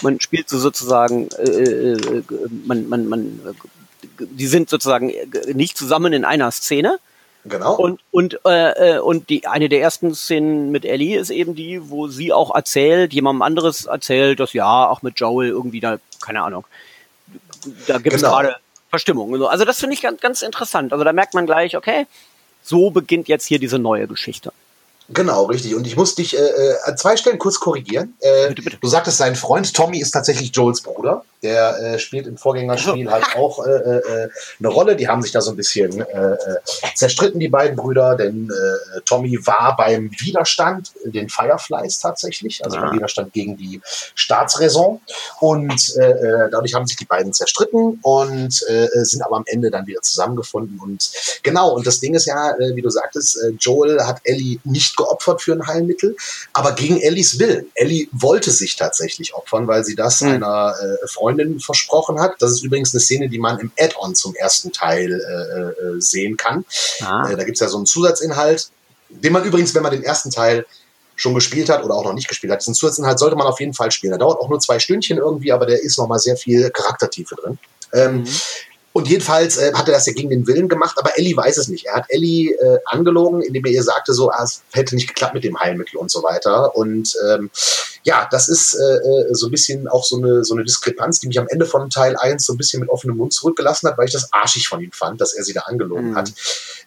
Man 0.00 0.20
spielt 0.20 0.48
so 0.48 0.58
sozusagen, 0.58 1.28
äh, 1.32 1.92
äh, 1.92 2.22
man, 2.64 2.88
man, 2.88 3.08
man, 3.08 3.40
die 4.18 4.46
sind 4.46 4.70
sozusagen 4.70 5.12
nicht 5.52 5.76
zusammen 5.76 6.14
in 6.14 6.24
einer 6.24 6.50
Szene 6.50 6.98
Genau. 7.44 7.74
Und, 7.74 8.00
und, 8.10 8.38
äh, 8.44 8.96
äh, 8.96 8.98
und 8.98 9.30
die, 9.30 9.46
eine 9.46 9.68
der 9.68 9.80
ersten 9.80 10.14
Szenen 10.14 10.70
mit 10.70 10.84
Ellie 10.84 11.18
ist 11.18 11.30
eben 11.30 11.54
die, 11.54 11.90
wo 11.90 12.08
sie 12.08 12.32
auch 12.32 12.54
erzählt, 12.54 13.14
jemandem 13.14 13.42
anderes 13.42 13.86
erzählt, 13.86 14.40
dass 14.40 14.52
ja, 14.52 14.88
auch 14.88 15.02
mit 15.02 15.18
Joel 15.18 15.48
irgendwie 15.48 15.80
da, 15.80 15.98
keine 16.20 16.42
Ahnung, 16.42 16.64
da 17.86 17.98
gibt 17.98 18.14
es 18.14 18.22
genau. 18.22 18.34
gerade 18.34 18.56
Verstimmung. 18.90 19.42
Also 19.46 19.64
das 19.64 19.78
finde 19.78 19.94
ich 19.94 20.02
ganz, 20.02 20.20
ganz 20.20 20.42
interessant. 20.42 20.92
Also 20.92 21.04
da 21.04 21.12
merkt 21.12 21.32
man 21.32 21.46
gleich, 21.46 21.76
okay, 21.76 22.06
so 22.62 22.90
beginnt 22.90 23.28
jetzt 23.28 23.46
hier 23.46 23.58
diese 23.58 23.78
neue 23.78 24.06
Geschichte. 24.06 24.52
Genau, 25.12 25.44
richtig. 25.46 25.74
Und 25.74 25.86
ich 25.86 25.96
muss 25.96 26.14
dich 26.14 26.38
äh, 26.38 26.40
äh 26.40 26.76
an 26.84 26.96
zwei 26.96 27.16
Stellen 27.16 27.38
kurz 27.38 27.58
korrigieren. 27.58 28.14
Äh, 28.20 28.48
bitte, 28.48 28.62
bitte. 28.62 28.78
Du 28.80 28.88
sagtest, 28.88 29.18
sein 29.18 29.34
Freund 29.34 29.74
Tommy 29.74 30.00
ist 30.00 30.12
tatsächlich 30.12 30.54
Joels 30.54 30.80
Bruder. 30.80 31.24
Der 31.42 31.78
äh, 31.78 31.98
spielt 31.98 32.26
im 32.26 32.36
Vorgängerspiel 32.36 33.10
halt 33.10 33.24
auch 33.36 33.66
äh, 33.66 33.70
äh, 33.70 34.28
eine 34.58 34.68
Rolle. 34.68 34.94
Die 34.94 35.08
haben 35.08 35.22
sich 35.22 35.32
da 35.32 35.40
so 35.40 35.50
ein 35.50 35.56
bisschen 35.56 36.00
äh, 36.00 36.32
äh, 36.32 36.36
zerstritten, 36.94 37.40
die 37.40 37.48
beiden 37.48 37.76
Brüder, 37.76 38.14
denn 38.14 38.50
äh, 38.50 39.00
Tommy 39.06 39.38
war 39.46 39.74
beim 39.76 40.10
Widerstand, 40.18 40.92
den 41.04 41.28
Fireflies 41.28 41.98
tatsächlich, 41.98 42.62
also 42.64 42.76
ah. 42.76 42.82
beim 42.82 42.96
Widerstand 42.96 43.32
gegen 43.32 43.56
die 43.56 43.80
Staatsräson. 44.14 45.00
Und 45.40 45.96
äh, 45.96 46.10
äh, 46.10 46.50
dadurch 46.50 46.74
haben 46.74 46.86
sich 46.86 46.96
die 46.96 47.06
beiden 47.06 47.32
zerstritten 47.32 47.98
und 48.02 48.62
äh, 48.68 48.88
sind 49.04 49.22
aber 49.22 49.36
am 49.36 49.44
Ende 49.46 49.70
dann 49.70 49.86
wieder 49.86 50.02
zusammengefunden. 50.02 50.78
Und 50.78 51.10
genau, 51.42 51.74
und 51.74 51.86
das 51.86 52.00
Ding 52.00 52.14
ist 52.14 52.26
ja, 52.26 52.50
äh, 52.58 52.76
wie 52.76 52.82
du 52.82 52.90
sagtest, 52.90 53.38
äh, 53.42 53.52
Joel 53.58 54.04
hat 54.06 54.20
Ellie 54.24 54.58
nicht 54.64 54.99
geopfert 55.00 55.42
für 55.42 55.52
ein 55.52 55.66
Heilmittel, 55.66 56.16
aber 56.52 56.72
gegen 56.72 57.00
Ellies 57.00 57.38
Willen. 57.38 57.66
Ellie 57.74 58.08
wollte 58.12 58.50
sich 58.50 58.76
tatsächlich 58.76 59.34
opfern, 59.34 59.66
weil 59.66 59.84
sie 59.84 59.94
das 59.94 60.20
mhm. 60.20 60.30
einer 60.30 60.74
äh, 60.80 61.06
Freundin 61.08 61.60
versprochen 61.60 62.20
hat. 62.20 62.34
Das 62.38 62.52
ist 62.52 62.62
übrigens 62.62 62.94
eine 62.94 63.00
Szene, 63.00 63.28
die 63.28 63.38
man 63.38 63.58
im 63.58 63.72
Add-on 63.78 64.14
zum 64.14 64.34
ersten 64.34 64.72
Teil 64.72 65.12
äh, 65.12 65.96
äh, 65.96 66.00
sehen 66.00 66.36
kann. 66.36 66.64
Ah. 67.00 67.28
Äh, 67.30 67.36
da 67.36 67.44
gibt's 67.44 67.60
ja 67.60 67.68
so 67.68 67.76
einen 67.76 67.86
Zusatzinhalt, 67.86 68.70
den 69.08 69.32
man 69.32 69.44
übrigens, 69.44 69.74
wenn 69.74 69.82
man 69.82 69.92
den 69.92 70.02
ersten 70.02 70.30
Teil 70.30 70.66
schon 71.16 71.34
gespielt 71.34 71.68
hat 71.68 71.84
oder 71.84 71.94
auch 71.94 72.04
noch 72.04 72.14
nicht 72.14 72.28
gespielt 72.28 72.52
hat. 72.52 72.60
Diesen 72.60 72.74
Zusatzinhalt 72.74 73.18
sollte 73.18 73.36
man 73.36 73.46
auf 73.46 73.60
jeden 73.60 73.74
Fall 73.74 73.90
spielen. 73.90 74.12
Der 74.12 74.18
dauert 74.18 74.40
auch 74.40 74.48
nur 74.48 74.58
zwei 74.60 74.78
Stündchen 74.78 75.18
irgendwie, 75.18 75.52
aber 75.52 75.66
der 75.66 75.82
ist 75.82 75.98
nochmal 75.98 76.18
sehr 76.18 76.36
viel 76.36 76.70
Charaktertiefe 76.70 77.34
drin. 77.34 77.58
Ähm, 77.92 78.20
mhm. 78.20 78.28
Und 78.92 79.08
jedenfalls 79.08 79.56
äh, 79.56 79.72
hat 79.72 79.86
er 79.86 79.94
das 79.94 80.06
ja 80.06 80.12
gegen 80.12 80.30
den 80.30 80.46
Willen 80.48 80.68
gemacht, 80.68 80.96
aber 80.98 81.16
Ellie 81.16 81.36
weiß 81.36 81.58
es 81.58 81.68
nicht. 81.68 81.86
Er 81.86 81.94
hat 81.94 82.06
Ellie 82.08 82.52
äh, 82.54 82.80
angelogen, 82.86 83.40
indem 83.40 83.64
er 83.64 83.70
ihr 83.70 83.84
sagte, 83.84 84.12
so, 84.12 84.30
ah, 84.30 84.42
es 84.42 84.62
hätte 84.72 84.96
nicht 84.96 85.06
geklappt 85.06 85.34
mit 85.34 85.44
dem 85.44 85.58
Heilmittel 85.60 85.96
und 85.96 86.10
so 86.10 86.24
weiter. 86.24 86.74
Und 86.74 87.16
ähm, 87.28 87.50
ja, 88.02 88.26
das 88.30 88.48
ist 88.48 88.74
äh, 88.74 88.80
äh 88.80 89.34
so 89.34 89.46
ein 89.46 89.52
bisschen 89.52 89.86
auch 89.86 90.04
so 90.04 90.16
eine, 90.16 90.42
so 90.42 90.54
eine 90.54 90.64
Diskrepanz, 90.64 91.20
die 91.20 91.28
mich 91.28 91.38
am 91.38 91.46
Ende 91.46 91.66
von 91.66 91.88
Teil 91.88 92.16
1 92.16 92.44
so 92.44 92.54
ein 92.54 92.56
bisschen 92.56 92.80
mit 92.80 92.88
offenem 92.88 93.16
Mund 93.16 93.32
zurückgelassen 93.32 93.88
hat, 93.88 93.96
weil 93.96 94.06
ich 94.06 94.12
das 94.12 94.32
arschig 94.32 94.66
von 94.66 94.80
ihm 94.80 94.90
fand, 94.90 95.20
dass 95.20 95.34
er 95.34 95.44
sie 95.44 95.52
da 95.52 95.60
angelogen 95.62 96.10
mhm. 96.10 96.16
hat. 96.16 96.32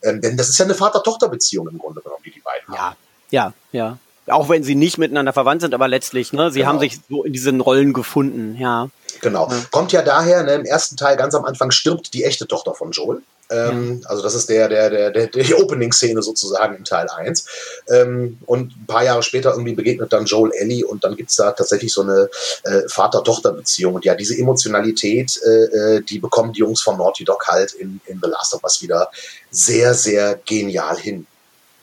Ähm, 0.02 0.20
denn 0.20 0.36
das 0.36 0.50
ist 0.50 0.58
ja 0.58 0.66
eine 0.66 0.76
Vater-Tochter-Beziehung 0.76 1.70
im 1.70 1.78
Grunde 1.78 2.02
genommen, 2.02 2.24
die 2.26 2.32
die 2.32 2.42
beiden 2.42 2.74
ja. 2.74 2.80
haben. 2.80 2.96
Ja, 3.32 3.54
ja, 3.72 3.98
auch 4.28 4.50
wenn 4.50 4.64
sie 4.64 4.76
nicht 4.76 4.98
miteinander 4.98 5.34
verwandt 5.34 5.62
sind, 5.62 5.74
aber 5.74 5.88
letztlich, 5.88 6.34
ne, 6.34 6.52
sie 6.52 6.60
genau. 6.60 6.70
haben 6.70 6.80
sich 6.80 7.00
so 7.10 7.24
in 7.24 7.34
diesen 7.34 7.62
Rollen 7.62 7.94
gefunden, 7.94 8.56
ja. 8.58 8.90
Genau. 9.22 9.50
Ja. 9.50 9.58
Kommt 9.72 9.92
ja 9.92 10.02
daher, 10.02 10.44
ne, 10.44 10.56
im 10.56 10.66
ersten 10.66 10.98
Teil 10.98 11.18
ganz 11.18 11.36
am 11.36 11.46
Anfang 11.46 11.72
stirbt 11.72 12.14
die 12.14 12.24
echte 12.24 12.48
Tochter 12.48 12.74
von 12.74 12.92
Joel. 12.92 13.22
Ähm, 13.50 14.00
ja. 14.02 14.10
Also 14.10 14.24
das 14.24 14.36
ist 14.36 14.50
der, 14.50 14.70
der, 14.70 14.90
der, 14.90 15.12
der, 15.12 15.28
die 15.28 15.54
Opening-Szene 15.54 16.22
sozusagen 16.22 16.78
in 16.78 16.84
Teil 16.84 17.08
1. 17.10 17.46
Ähm, 17.90 18.40
und 18.46 18.76
ein 18.76 18.86
paar 18.88 19.04
Jahre 19.04 19.24
später 19.24 19.52
irgendwie 19.52 19.74
begegnet 19.74 20.14
dann 20.14 20.26
Joel 20.26 20.52
Ellie 20.54 20.86
und 20.86 21.04
dann 21.04 21.16
gibt 21.16 21.30
es 21.30 21.36
da 21.36 21.52
tatsächlich 21.52 21.94
so 21.94 22.02
eine 22.02 22.30
äh, 22.64 22.82
Vater-Tochter-Beziehung. 22.88 23.96
Und 23.96 24.06
ja, 24.06 24.16
diese 24.16 24.38
Emotionalität, 24.38 25.40
äh, 25.46 25.50
äh, 25.50 26.02
die 26.02 26.20
bekommen 26.20 26.54
die 26.54 26.60
Jungs 26.60 26.82
von 26.82 26.98
Naughty 26.98 27.26
Dog 27.26 27.46
halt 27.48 27.74
in, 27.74 28.00
in 28.06 28.20
The 28.24 28.30
Last 28.30 28.54
of 28.54 28.64
Us 28.64 28.82
wieder 28.82 29.10
sehr, 29.52 29.94
sehr 29.94 30.40
genial 30.46 30.98
hin. 30.98 31.28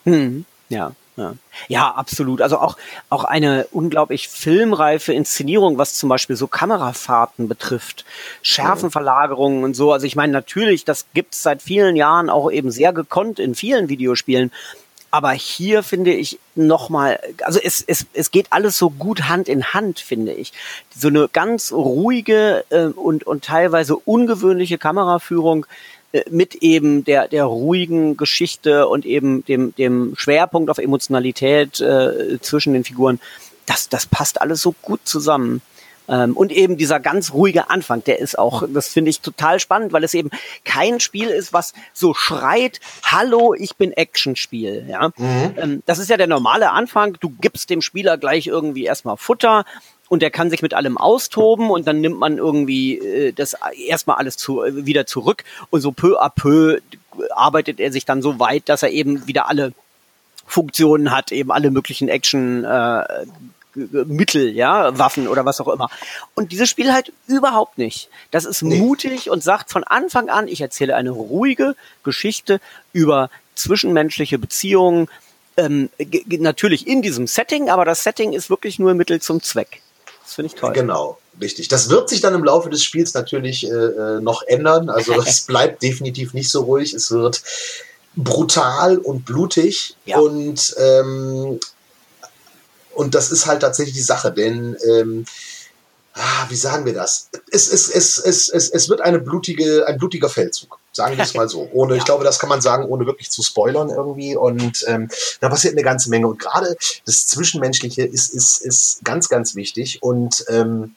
Hm. 0.04 0.44
Ja. 0.70 0.92
Ja. 1.20 1.34
ja, 1.68 1.90
absolut. 1.90 2.40
Also 2.40 2.58
auch, 2.58 2.78
auch 3.10 3.24
eine 3.24 3.66
unglaublich 3.72 4.28
filmreife 4.28 5.12
Inszenierung, 5.12 5.76
was 5.76 5.94
zum 5.94 6.08
Beispiel 6.08 6.34
so 6.34 6.46
Kamerafahrten 6.46 7.46
betrifft, 7.46 8.06
Schärfenverlagerungen 8.40 9.62
und 9.62 9.74
so. 9.74 9.92
Also 9.92 10.06
ich 10.06 10.16
meine, 10.16 10.32
natürlich, 10.32 10.86
das 10.86 11.04
gibt's 11.12 11.42
seit 11.42 11.60
vielen 11.60 11.94
Jahren 11.94 12.30
auch 12.30 12.50
eben 12.50 12.70
sehr 12.70 12.94
gekonnt 12.94 13.38
in 13.38 13.54
vielen 13.54 13.90
Videospielen. 13.90 14.50
Aber 15.10 15.32
hier 15.32 15.82
finde 15.82 16.12
ich 16.12 16.38
nochmal, 16.54 17.18
also 17.42 17.58
es, 17.62 17.82
es, 17.86 18.06
es 18.14 18.30
geht 18.30 18.46
alles 18.50 18.78
so 18.78 18.90
gut 18.90 19.28
Hand 19.28 19.48
in 19.48 19.74
Hand, 19.74 19.98
finde 19.98 20.32
ich. 20.32 20.52
So 20.96 21.08
eine 21.08 21.28
ganz 21.28 21.72
ruhige 21.72 22.64
äh, 22.70 22.84
und, 22.84 23.26
und 23.26 23.44
teilweise 23.44 23.96
ungewöhnliche 23.96 24.78
Kameraführung 24.78 25.66
mit 26.30 26.56
eben 26.56 27.04
der, 27.04 27.28
der 27.28 27.44
ruhigen 27.44 28.16
Geschichte 28.16 28.88
und 28.88 29.06
eben 29.06 29.44
dem, 29.44 29.74
dem 29.76 30.14
Schwerpunkt 30.16 30.70
auf 30.70 30.78
Emotionalität 30.78 31.80
äh, 31.80 32.40
zwischen 32.40 32.72
den 32.72 32.84
Figuren, 32.84 33.20
das, 33.66 33.88
das 33.88 34.06
passt 34.06 34.40
alles 34.40 34.60
so 34.60 34.74
gut 34.82 35.00
zusammen. 35.04 35.62
Ähm, 36.08 36.36
und 36.36 36.50
eben 36.50 36.76
dieser 36.76 36.98
ganz 36.98 37.32
ruhige 37.32 37.70
Anfang, 37.70 38.02
der 38.02 38.18
ist 38.18 38.36
auch, 38.36 38.64
das 38.68 38.88
finde 38.88 39.10
ich 39.10 39.20
total 39.20 39.60
spannend, 39.60 39.92
weil 39.92 40.02
es 40.02 40.12
eben 40.12 40.30
kein 40.64 40.98
Spiel 40.98 41.28
ist, 41.28 41.52
was 41.52 41.72
so 41.92 42.14
schreit, 42.14 42.80
hallo, 43.04 43.54
ich 43.54 43.76
bin 43.76 43.92
Actionspiel. 43.92 44.86
Ja? 44.88 45.12
Mhm. 45.16 45.54
Ähm, 45.56 45.82
das 45.86 46.00
ist 46.00 46.10
ja 46.10 46.16
der 46.16 46.26
normale 46.26 46.70
Anfang. 46.72 47.16
Du 47.20 47.30
gibst 47.40 47.70
dem 47.70 47.80
Spieler 47.80 48.18
gleich 48.18 48.48
irgendwie 48.48 48.84
erstmal 48.84 49.16
Futter 49.16 49.64
und 50.10 50.22
der 50.22 50.32
kann 50.32 50.50
sich 50.50 50.60
mit 50.60 50.74
allem 50.74 50.98
austoben 50.98 51.70
und 51.70 51.86
dann 51.86 52.00
nimmt 52.00 52.18
man 52.18 52.36
irgendwie 52.36 52.98
äh, 52.98 53.32
das 53.32 53.56
erstmal 53.86 54.16
alles 54.16 54.36
zu, 54.36 54.62
äh, 54.62 54.84
wieder 54.84 55.06
zurück 55.06 55.44
und 55.70 55.80
so 55.80 55.92
peu 55.92 56.20
à 56.20 56.28
peu 56.28 56.80
arbeitet 57.30 57.78
er 57.78 57.92
sich 57.92 58.04
dann 58.04 58.20
so 58.20 58.40
weit, 58.40 58.68
dass 58.68 58.82
er 58.82 58.90
eben 58.90 59.28
wieder 59.28 59.48
alle 59.48 59.72
Funktionen 60.46 61.12
hat, 61.12 61.30
eben 61.30 61.52
alle 61.52 61.70
möglichen 61.70 62.08
Action 62.08 62.64
äh, 62.64 63.04
Mittel, 63.76 64.50
ja, 64.50 64.98
Waffen 64.98 65.28
oder 65.28 65.44
was 65.44 65.60
auch 65.60 65.68
immer. 65.68 65.88
Und 66.34 66.50
dieses 66.50 66.68
Spiel 66.68 66.92
halt 66.92 67.12
überhaupt 67.28 67.78
nicht. 67.78 68.08
Das 68.32 68.44
ist 68.44 68.62
nee. 68.62 68.78
mutig 68.78 69.30
und 69.30 69.44
sagt 69.44 69.70
von 69.70 69.84
Anfang 69.84 70.28
an, 70.28 70.48
ich 70.48 70.60
erzähle 70.60 70.96
eine 70.96 71.10
ruhige 71.10 71.76
Geschichte 72.02 72.60
über 72.92 73.30
zwischenmenschliche 73.54 74.40
Beziehungen, 74.40 75.06
ähm, 75.56 75.88
natürlich 76.26 76.88
in 76.88 77.00
diesem 77.00 77.28
Setting, 77.28 77.70
aber 77.70 77.84
das 77.84 78.02
Setting 78.02 78.32
ist 78.32 78.50
wirklich 78.50 78.80
nur 78.80 78.94
Mittel 78.94 79.22
zum 79.22 79.40
Zweck. 79.40 79.82
Das 80.30 80.36
finde 80.36 80.54
ich 80.54 80.60
toll. 80.60 80.72
Genau, 80.74 81.18
richtig. 81.40 81.66
Das 81.66 81.90
wird 81.90 82.08
sich 82.08 82.20
dann 82.20 82.36
im 82.36 82.44
Laufe 82.44 82.70
des 82.70 82.84
Spiels 82.84 83.14
natürlich 83.14 83.66
äh, 83.66 83.74
äh 83.74 84.20
noch 84.20 84.42
ändern. 84.42 84.88
Also 84.88 85.20
es 85.26 85.40
bleibt 85.40 85.82
definitiv 85.82 86.34
nicht 86.34 86.50
so 86.50 86.62
ruhig. 86.62 86.94
Es 86.94 87.10
wird 87.10 87.42
brutal 88.14 88.98
und 88.98 89.24
blutig 89.24 89.96
ja. 90.04 90.20
und 90.20 90.76
ähm, 90.78 91.58
und 92.92 93.14
das 93.16 93.32
ist 93.32 93.46
halt 93.46 93.62
tatsächlich 93.62 93.96
die 93.96 94.02
Sache, 94.02 94.30
denn 94.30 94.76
ähm, 94.88 95.24
ah, 96.14 96.46
wie 96.48 96.54
sagen 96.54 96.86
wir 96.86 96.94
das? 96.94 97.28
Es, 97.50 97.72
es, 97.72 97.88
es, 97.88 98.18
es, 98.18 98.48
es, 98.48 98.70
es 98.70 98.88
wird 98.88 99.00
eine 99.00 99.18
blutige, 99.18 99.84
ein 99.88 99.98
blutiger 99.98 100.28
Feldzug. 100.28 100.78
Sagen 100.92 101.16
wir 101.16 101.24
es 101.24 101.34
mal 101.34 101.48
so. 101.48 101.68
Ohne, 101.72 101.94
ja. 101.94 101.98
ich 101.98 102.04
glaube, 102.04 102.24
das 102.24 102.38
kann 102.38 102.48
man 102.48 102.60
sagen, 102.60 102.84
ohne 102.84 103.06
wirklich 103.06 103.30
zu 103.30 103.42
spoilern 103.42 103.90
irgendwie. 103.90 104.36
Und 104.36 104.84
ähm, 104.88 105.08
da 105.40 105.48
passiert 105.48 105.74
eine 105.74 105.82
ganze 105.82 106.10
Menge. 106.10 106.26
Und 106.26 106.38
gerade 106.38 106.76
das 107.06 107.26
Zwischenmenschliche 107.26 108.02
ist, 108.02 108.34
ist, 108.34 108.58
ist 108.58 109.04
ganz, 109.04 109.28
ganz 109.28 109.54
wichtig. 109.54 110.02
Und 110.02 110.44
ähm, 110.48 110.96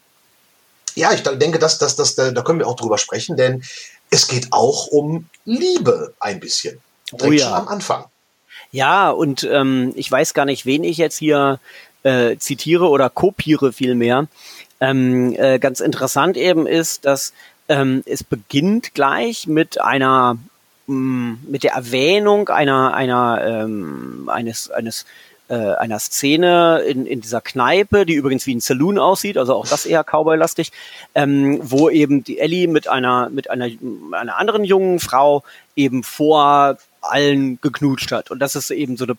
ja, 0.95 1.12
ich 1.13 1.21
denke, 1.21 1.59
dass, 1.59 1.77
dass, 1.77 1.95
dass, 1.95 2.15
da, 2.15 2.31
da 2.31 2.41
können 2.41 2.59
wir 2.59 2.67
auch 2.67 2.75
drüber 2.75 2.97
sprechen, 2.97 3.38
denn 3.38 3.63
es 4.09 4.27
geht 4.27 4.47
auch 4.51 4.88
um 4.88 5.27
Liebe 5.45 6.13
ein 6.19 6.39
bisschen. 6.39 6.79
Direkt 7.12 7.27
oh 7.27 7.31
ja. 7.31 7.45
schon 7.45 7.53
am 7.53 7.67
Anfang. 7.67 8.05
Ja, 8.71 9.12
und 9.12 9.43
ähm, 9.43 9.93
ich 9.95 10.12
weiß 10.12 10.33
gar 10.33 10.45
nicht, 10.45 10.65
wen 10.65 10.83
ich 10.83 10.97
jetzt 10.97 11.17
hier 11.17 11.59
äh, 12.03 12.38
zitiere 12.38 12.89
oder 12.89 13.09
kopiere 13.09 13.73
vielmehr. 13.73 14.27
Ähm, 14.79 15.33
äh, 15.38 15.59
ganz 15.59 15.79
interessant 15.79 16.38
eben 16.38 16.67
ist, 16.67 17.05
dass 17.05 17.33
ähm, 17.70 18.03
es 18.05 18.24
beginnt 18.24 18.93
gleich 18.93 19.48
mit 19.48 19.79
einer 19.79 20.38
mm, 20.88 21.34
mit 21.48 21.63
der 21.63 21.74
Erwähnung 21.74 22.50
einer 22.50 22.93
einer 22.93 23.41
ähm, 23.46 24.29
eines 24.32 24.70
eines 24.70 25.05
äh, 25.50 25.55
einer 25.55 26.00
Szene 26.00 26.79
in, 26.88 27.05
in 27.05 27.22
dieser 27.22 27.41
Kneipe, 27.41 28.05
die 28.05 28.13
übrigens 28.13 28.48
wie 28.48 28.55
ein 28.55 28.62
Saloon 28.62 28.98
aussieht, 28.98 29.38
also 29.38 29.55
auch 29.55 29.67
das 29.67 29.86
eher 29.86 30.03
Cowboy-lastig, 30.03 30.72
ähm, 31.15 31.60
wo 31.62 31.89
eben 31.89 32.24
die 32.24 32.39
Ellie 32.39 32.67
mit 32.67 32.88
einer 32.88 33.29
mit 33.29 33.50
einer 33.50 33.70
einer 34.12 34.38
anderen 34.38 34.63
jungen 34.63 35.00
Frau 35.00 35.43
eben 35.75 36.03
vor 36.03 36.77
allen 37.01 37.60
geknutscht 37.62 38.12
hat. 38.12 38.32
Und 38.32 38.39
das 38.39 38.55
ist 38.55 38.72
eben 38.72 38.98
so 38.98 39.03
eine 39.05 39.17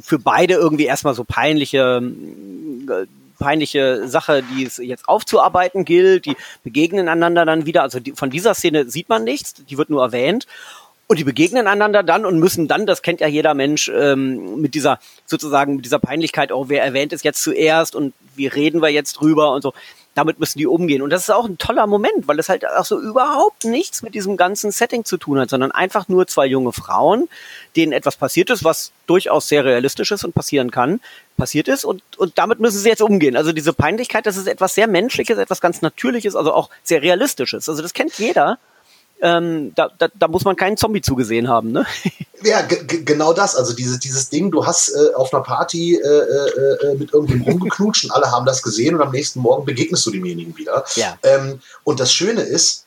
für 0.00 0.18
beide 0.18 0.54
irgendwie 0.54 0.86
erstmal 0.86 1.14
so 1.14 1.24
peinliche 1.24 2.02
äh, 2.88 3.06
peinliche 3.38 4.08
Sache, 4.08 4.42
die 4.42 4.64
es 4.64 4.78
jetzt 4.78 5.08
aufzuarbeiten 5.08 5.84
gilt. 5.84 6.26
Die 6.26 6.36
begegnen 6.62 7.08
einander 7.08 7.44
dann 7.44 7.66
wieder. 7.66 7.82
Also 7.82 8.00
die, 8.00 8.12
von 8.12 8.30
dieser 8.30 8.54
Szene 8.54 8.88
sieht 8.88 9.08
man 9.08 9.24
nichts, 9.24 9.54
die 9.54 9.78
wird 9.78 9.90
nur 9.90 10.02
erwähnt. 10.02 10.46
Und 11.06 11.18
die 11.18 11.24
begegnen 11.24 11.66
einander 11.66 12.02
dann 12.02 12.26
und 12.26 12.38
müssen 12.38 12.68
dann, 12.68 12.84
das 12.84 13.00
kennt 13.00 13.20
ja 13.20 13.26
jeder 13.26 13.54
Mensch, 13.54 13.90
ähm, 13.94 14.60
mit 14.60 14.74
dieser 14.74 14.98
sozusagen 15.24 15.76
mit 15.76 15.86
dieser 15.86 15.98
Peinlichkeit, 15.98 16.52
oh, 16.52 16.66
wer 16.68 16.84
erwähnt 16.84 17.14
es 17.14 17.22
jetzt 17.22 17.42
zuerst 17.42 17.96
und 17.96 18.12
wie 18.36 18.46
reden 18.46 18.82
wir 18.82 18.90
jetzt 18.90 19.14
drüber 19.14 19.52
und 19.52 19.62
so 19.62 19.72
damit 20.18 20.40
müssen 20.40 20.58
die 20.58 20.66
umgehen. 20.66 21.00
Und 21.00 21.10
das 21.10 21.22
ist 21.22 21.30
auch 21.30 21.44
ein 21.44 21.58
toller 21.58 21.86
Moment, 21.86 22.26
weil 22.26 22.40
es 22.40 22.48
halt 22.48 22.66
auch 22.66 22.84
so 22.84 23.00
überhaupt 23.00 23.64
nichts 23.64 24.02
mit 24.02 24.16
diesem 24.16 24.36
ganzen 24.36 24.72
Setting 24.72 25.04
zu 25.04 25.16
tun 25.16 25.38
hat, 25.38 25.48
sondern 25.48 25.70
einfach 25.70 26.08
nur 26.08 26.26
zwei 26.26 26.44
junge 26.44 26.72
Frauen, 26.72 27.28
denen 27.76 27.92
etwas 27.92 28.16
passiert 28.16 28.50
ist, 28.50 28.64
was 28.64 28.90
durchaus 29.06 29.46
sehr 29.46 29.64
realistisch 29.64 30.10
ist 30.10 30.24
und 30.24 30.34
passieren 30.34 30.72
kann, 30.72 31.00
passiert 31.36 31.68
ist 31.68 31.84
und, 31.84 32.02
und 32.18 32.36
damit 32.36 32.58
müssen 32.58 32.78
sie 32.78 32.88
jetzt 32.88 33.00
umgehen. 33.00 33.36
Also 33.36 33.52
diese 33.52 33.72
Peinlichkeit, 33.72 34.26
das 34.26 34.36
ist 34.36 34.48
etwas 34.48 34.74
sehr 34.74 34.88
Menschliches, 34.88 35.38
etwas 35.38 35.60
ganz 35.60 35.82
Natürliches, 35.82 36.34
also 36.34 36.52
auch 36.52 36.68
sehr 36.82 37.00
Realistisches. 37.00 37.68
Also 37.68 37.80
das 37.80 37.94
kennt 37.94 38.18
jeder 38.18 38.58
ähm, 39.20 39.72
da, 39.74 39.90
da, 39.98 40.08
da 40.14 40.28
muss 40.28 40.44
man 40.44 40.56
keinen 40.56 40.76
Zombie 40.76 41.00
zugesehen 41.00 41.48
haben, 41.48 41.72
ne? 41.72 41.86
Ja, 42.44 42.62
genau 42.62 43.32
das. 43.32 43.56
Also 43.56 43.72
dieses, 43.72 43.98
dieses 43.98 44.28
Ding, 44.28 44.52
du 44.52 44.64
hast 44.64 44.90
äh, 44.90 45.14
auf 45.14 45.34
einer 45.34 45.42
Party 45.42 45.96
äh, 45.96 46.06
äh, 46.06 46.86
äh 46.86 46.94
mit 46.94 47.12
irgendwem 47.12 47.42
rumgeknutscht 47.42 48.04
und 48.04 48.12
alle 48.12 48.30
haben 48.30 48.46
das 48.46 48.62
gesehen 48.62 48.94
und 48.94 49.02
am 49.02 49.10
nächsten 49.10 49.40
Morgen 49.40 49.64
begegnest 49.64 50.06
du 50.06 50.12
demjenigen 50.12 50.56
wieder. 50.56 50.84
Ja. 50.94 51.18
Ähm, 51.24 51.60
und 51.82 51.98
das 51.98 52.12
Schöne 52.12 52.42
ist, 52.42 52.84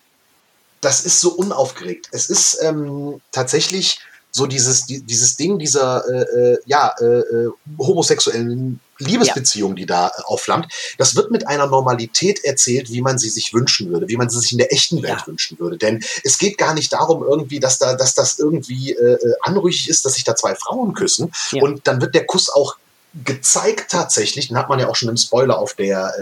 das 0.79 1.05
ist 1.05 1.19
so 1.19 1.33
unaufgeregt. 1.33 2.07
Es 2.13 2.29
ist 2.29 2.59
ähm, 2.61 3.19
tatsächlich 3.33 3.99
so 4.31 4.47
dieses, 4.47 4.85
die, 4.85 5.01
dieses 5.01 5.35
Ding 5.35 5.59
dieser 5.59 6.07
äh, 6.07 6.21
äh, 6.53 6.59
ja, 6.65 6.95
äh, 7.01 7.05
äh, 7.05 7.49
homosexuellen 7.77 8.79
Liebesbeziehung, 9.01 9.71
ja. 9.71 9.75
die 9.75 9.85
da 9.85 10.07
äh, 10.07 10.21
aufflammt, 10.25 10.67
das 10.97 11.15
wird 11.15 11.31
mit 11.31 11.47
einer 11.47 11.67
Normalität 11.67 12.43
erzählt, 12.43 12.91
wie 12.91 13.01
man 13.01 13.17
sie 13.17 13.29
sich 13.29 13.53
wünschen 13.53 13.91
würde, 13.91 14.07
wie 14.07 14.17
man 14.17 14.29
sie 14.29 14.39
sich 14.39 14.51
in 14.51 14.57
der 14.57 14.71
echten 14.71 15.03
Welt 15.03 15.19
ja. 15.19 15.27
wünschen 15.27 15.59
würde. 15.59 15.77
Denn 15.77 16.03
es 16.23 16.37
geht 16.37 16.57
gar 16.57 16.73
nicht 16.73 16.93
darum, 16.93 17.23
irgendwie, 17.23 17.59
dass 17.59 17.79
da, 17.79 17.95
dass 17.95 18.13
das 18.13 18.39
irgendwie 18.39 18.93
äh, 18.93 19.13
äh 19.13 19.35
anrüchig 19.41 19.89
ist, 19.89 20.05
dass 20.05 20.13
sich 20.13 20.23
da 20.23 20.35
zwei 20.35 20.55
Frauen 20.55 20.93
küssen. 20.93 21.31
Ja. 21.51 21.63
Und 21.63 21.87
dann 21.87 22.01
wird 22.01 22.15
der 22.15 22.25
Kuss 22.25 22.49
auch 22.49 22.77
gezeigt 23.25 23.91
tatsächlich, 23.91 24.47
den 24.47 24.57
hat 24.57 24.69
man 24.69 24.79
ja 24.79 24.87
auch 24.87 24.95
schon 24.95 25.09
im 25.09 25.17
Spoiler 25.17 25.59
auf 25.59 25.73
der 25.73 26.13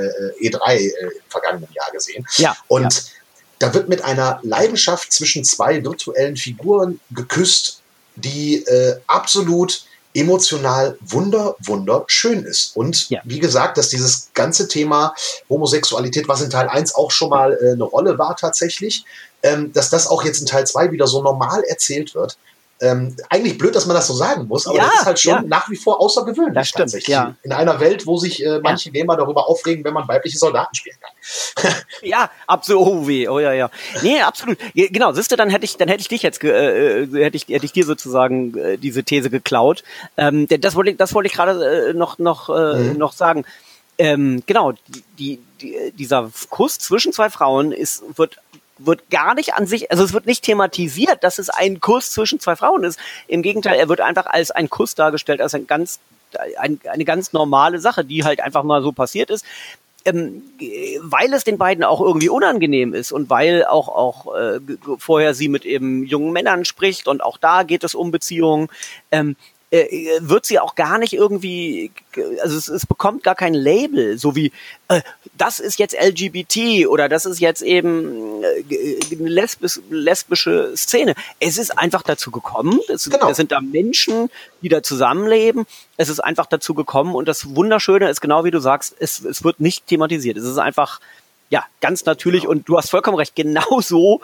äh, 0.42 0.48
E3 0.48 0.76
äh, 0.76 0.88
im 1.04 1.12
vergangenen 1.28 1.72
Jahr 1.74 1.92
gesehen. 1.92 2.26
Ja. 2.38 2.58
Und 2.68 3.12
da 3.60 3.74
wird 3.74 3.90
mit 3.90 4.04
einer 4.04 4.40
Leidenschaft 4.42 5.12
zwischen 5.12 5.44
zwei 5.44 5.84
virtuellen 5.84 6.38
Figuren 6.38 7.00
geküsst 7.12 7.80
die 8.20 8.64
äh, 8.66 9.00
absolut 9.08 9.84
emotional 10.14 10.98
wunder, 11.02 11.56
wunderschön 11.60 12.44
ist. 12.44 12.76
Und 12.76 13.10
ja. 13.10 13.22
wie 13.24 13.40
gesagt, 13.40 13.78
dass 13.78 13.90
dieses 13.90 14.30
ganze 14.34 14.68
Thema 14.68 15.14
Homosexualität, 15.50 16.28
was 16.28 16.42
in 16.42 16.50
Teil 16.50 16.68
1 16.68 16.96
auch 16.96 17.12
schon 17.12 17.30
mal 17.30 17.54
äh, 17.54 17.74
eine 17.74 17.84
Rolle 17.84 18.18
war 18.18 18.36
tatsächlich, 18.36 19.06
ähm, 19.44 19.72
dass 19.74 19.90
das 19.90 20.08
auch 20.08 20.24
jetzt 20.24 20.40
in 20.40 20.48
Teil 20.48 20.66
2 20.66 20.92
wieder 20.92 21.08
so 21.08 21.22
normal 21.22 21.64
erzählt 21.64 22.16
wird. 22.16 22.38
Ähm, 22.82 23.16
eigentlich 23.30 23.58
blöd, 23.58 23.76
dass 23.76 23.86
man 23.88 23.96
das 23.96 24.08
so 24.08 24.14
sagen 24.14 24.48
muss, 24.48 24.66
aber 24.66 24.78
ja, 24.78 24.86
das 24.86 25.00
ist 25.02 25.06
halt 25.06 25.20
schon 25.20 25.34
ja. 25.34 25.42
nach 25.42 25.70
wie 25.70 25.76
vor 25.76 26.00
außergewöhnlich 26.00 26.54
das 26.54 26.70
stimmt, 26.70 26.84
tatsächlich. 26.84 27.10
Ja. 27.10 27.36
In 27.44 27.52
einer 27.52 27.82
Welt, 27.82 28.08
wo 28.08 28.18
sich 28.18 28.44
äh, 28.44 28.60
manche. 28.64 28.90
Gamer 28.90 29.18
darüber 29.18 29.50
aufregen, 29.50 29.84
wenn 29.84 29.94
man 29.94 30.08
weibliche 30.08 30.38
Soldaten 30.38 30.74
spielen 30.74 30.96
kann. 31.02 31.74
ja, 32.04 32.30
absolut. 32.48 32.88
Oh 32.88 33.08
weh, 33.08 33.28
oh 33.28 33.40
ja, 33.40 33.54
ja. 33.54 33.70
Nee, 34.02 34.22
absolut. 34.22 34.58
Genau, 34.74 35.12
siehst 35.12 35.32
du, 35.32 35.36
dann 35.36 35.50
hätte 35.50 35.66
ich, 35.66 35.78
dann 35.78 35.88
hätte 35.88 36.02
ich 36.02 36.08
dich 36.08 36.22
jetzt, 36.22 36.44
äh, 36.44 37.04
äh, 37.04 37.24
hätte 37.24 37.38
ich, 37.38 37.48
hätte 37.48 37.66
ich 37.66 37.74
dir 37.74 37.86
sozusagen 37.86 38.58
äh, 38.58 38.78
diese 38.78 39.04
These 39.04 39.30
geklaut. 39.30 39.84
Ähm, 40.18 40.48
denn 40.48 40.62
das 40.62 40.76
wollte 40.76 40.92
ich, 40.92 40.98
das 40.98 41.14
wollte 41.14 41.28
ich 41.28 41.34
gerade 41.34 41.90
äh, 41.90 41.94
noch, 41.94 42.20
noch, 42.20 42.50
äh, 42.50 42.76
mhm. 42.76 42.98
noch 42.98 43.14
sagen. 43.14 43.46
Ähm, 43.98 44.44
genau, 44.46 44.74
die, 45.18 45.40
die, 45.60 45.92
dieser 45.92 46.32
Kuss 46.50 46.80
zwischen 46.80 47.12
zwei 47.12 47.30
Frauen 47.30 47.74
ist, 47.74 48.04
wird 48.18 48.40
wird 48.80 49.10
gar 49.10 49.36
nicht 49.36 49.54
an 49.54 49.68
sich, 49.68 49.92
also 49.92 50.04
es 50.04 50.14
wird 50.14 50.26
nicht 50.26 50.44
thematisiert, 50.44 51.24
dass 51.24 51.38
es 51.38 51.50
ein 51.50 51.80
Kuss 51.80 52.12
zwischen 52.12 52.40
zwei 52.40 52.56
Frauen 52.56 52.84
ist. 52.84 52.98
Im 53.28 53.42
Gegenteil, 53.42 53.78
er 53.78 53.90
wird 53.90 54.02
einfach 54.02 54.26
als 54.26 54.52
ein 54.52 54.70
Kuss 54.70 54.96
dargestellt, 54.96 55.42
als 55.42 55.54
ein 55.54 55.68
ganz, 55.68 56.00
ein, 56.58 56.80
eine 56.90 57.06
ganz 57.06 57.34
normale 57.34 57.80
Sache, 57.80 58.06
die 58.06 58.24
halt 58.24 58.40
einfach 58.40 58.64
mal 58.64 58.82
so 58.82 58.92
passiert 58.92 59.30
ist. 59.30 59.46
Ähm, 60.06 60.44
weil 61.02 61.34
es 61.34 61.44
den 61.44 61.58
beiden 61.58 61.84
auch 61.84 62.00
irgendwie 62.00 62.30
unangenehm 62.30 62.94
ist 62.94 63.12
und 63.12 63.30
weil 63.30 63.66
auch 63.66 63.90
auch 63.90 64.34
äh, 64.34 64.60
vorher 64.98 65.34
sie 65.34 65.50
mit 65.50 65.66
eben 65.66 66.06
jungen 66.06 66.32
Männern 66.32 66.64
spricht 66.64 67.08
und 67.08 67.22
auch 67.22 67.38
da 67.38 67.64
geht 67.64 67.84
es 67.84 67.96
um 67.96 68.10
Beziehungen. 68.10 68.70
Ähm, 69.12 69.36
äh, 69.72 70.20
wird 70.20 70.46
sie 70.46 70.60
auch 70.60 70.76
gar 70.76 70.98
nicht 70.98 71.14
irgendwie, 71.14 71.92
also 72.42 72.58
es, 72.58 72.68
es 72.70 72.86
bekommt 72.86 73.24
gar 73.24 73.36
kein 73.36 73.54
Label, 73.54 74.18
so 74.18 74.36
wie 74.36 74.52
äh, 74.88 75.02
das 75.38 75.60
ist 75.60 75.78
jetzt 75.78 75.96
LGBT 76.00 76.88
oder 76.88 77.08
das 77.08 77.26
ist 77.26 77.40
jetzt 77.40 77.62
eben 77.62 78.44
äh, 78.44 79.00
eine 79.12 79.30
lesbis, 79.30 79.82
lesbische 79.90 80.76
Szene. 80.76 81.14
Es 81.40 81.58
ist 81.58 81.78
einfach 81.78 82.02
dazu 82.02 82.32
gekommen, 82.32 82.80
es, 82.88 83.10
genau. 83.10 83.30
es 83.30 83.38
sind 83.38 83.52
da 83.52 83.62
Menschen, 83.62 84.30
die 84.62 84.70
da 84.70 84.82
zusammenleben. 84.82 85.68
Es 85.98 86.10
ist 86.10 86.20
einfach 86.20 86.48
dazu 86.48 86.74
gekommen 86.74 87.14
und 87.14 87.28
das 87.28 87.56
Wunderschöne 87.56 88.10
ist 88.10 88.22
genau 88.22 88.44
wie 88.44 88.52
du 88.52 88.60
sagst, 88.60 88.96
es, 89.00 89.24
es 89.24 89.44
wird 89.44 89.60
nicht 89.60 89.86
thematisiert. 89.86 90.38
Es 90.38 90.46
ist 90.46 90.58
einfach 90.58 91.00
ja 91.52 91.64
ganz 91.82 92.06
natürlich 92.06 92.42
genau. 92.42 92.52
und 92.54 92.70
du 92.70 92.78
hast 92.78 92.90
vollkommen 92.90 93.18
recht, 93.18 93.36
genau 93.36 93.82
so 93.82 94.22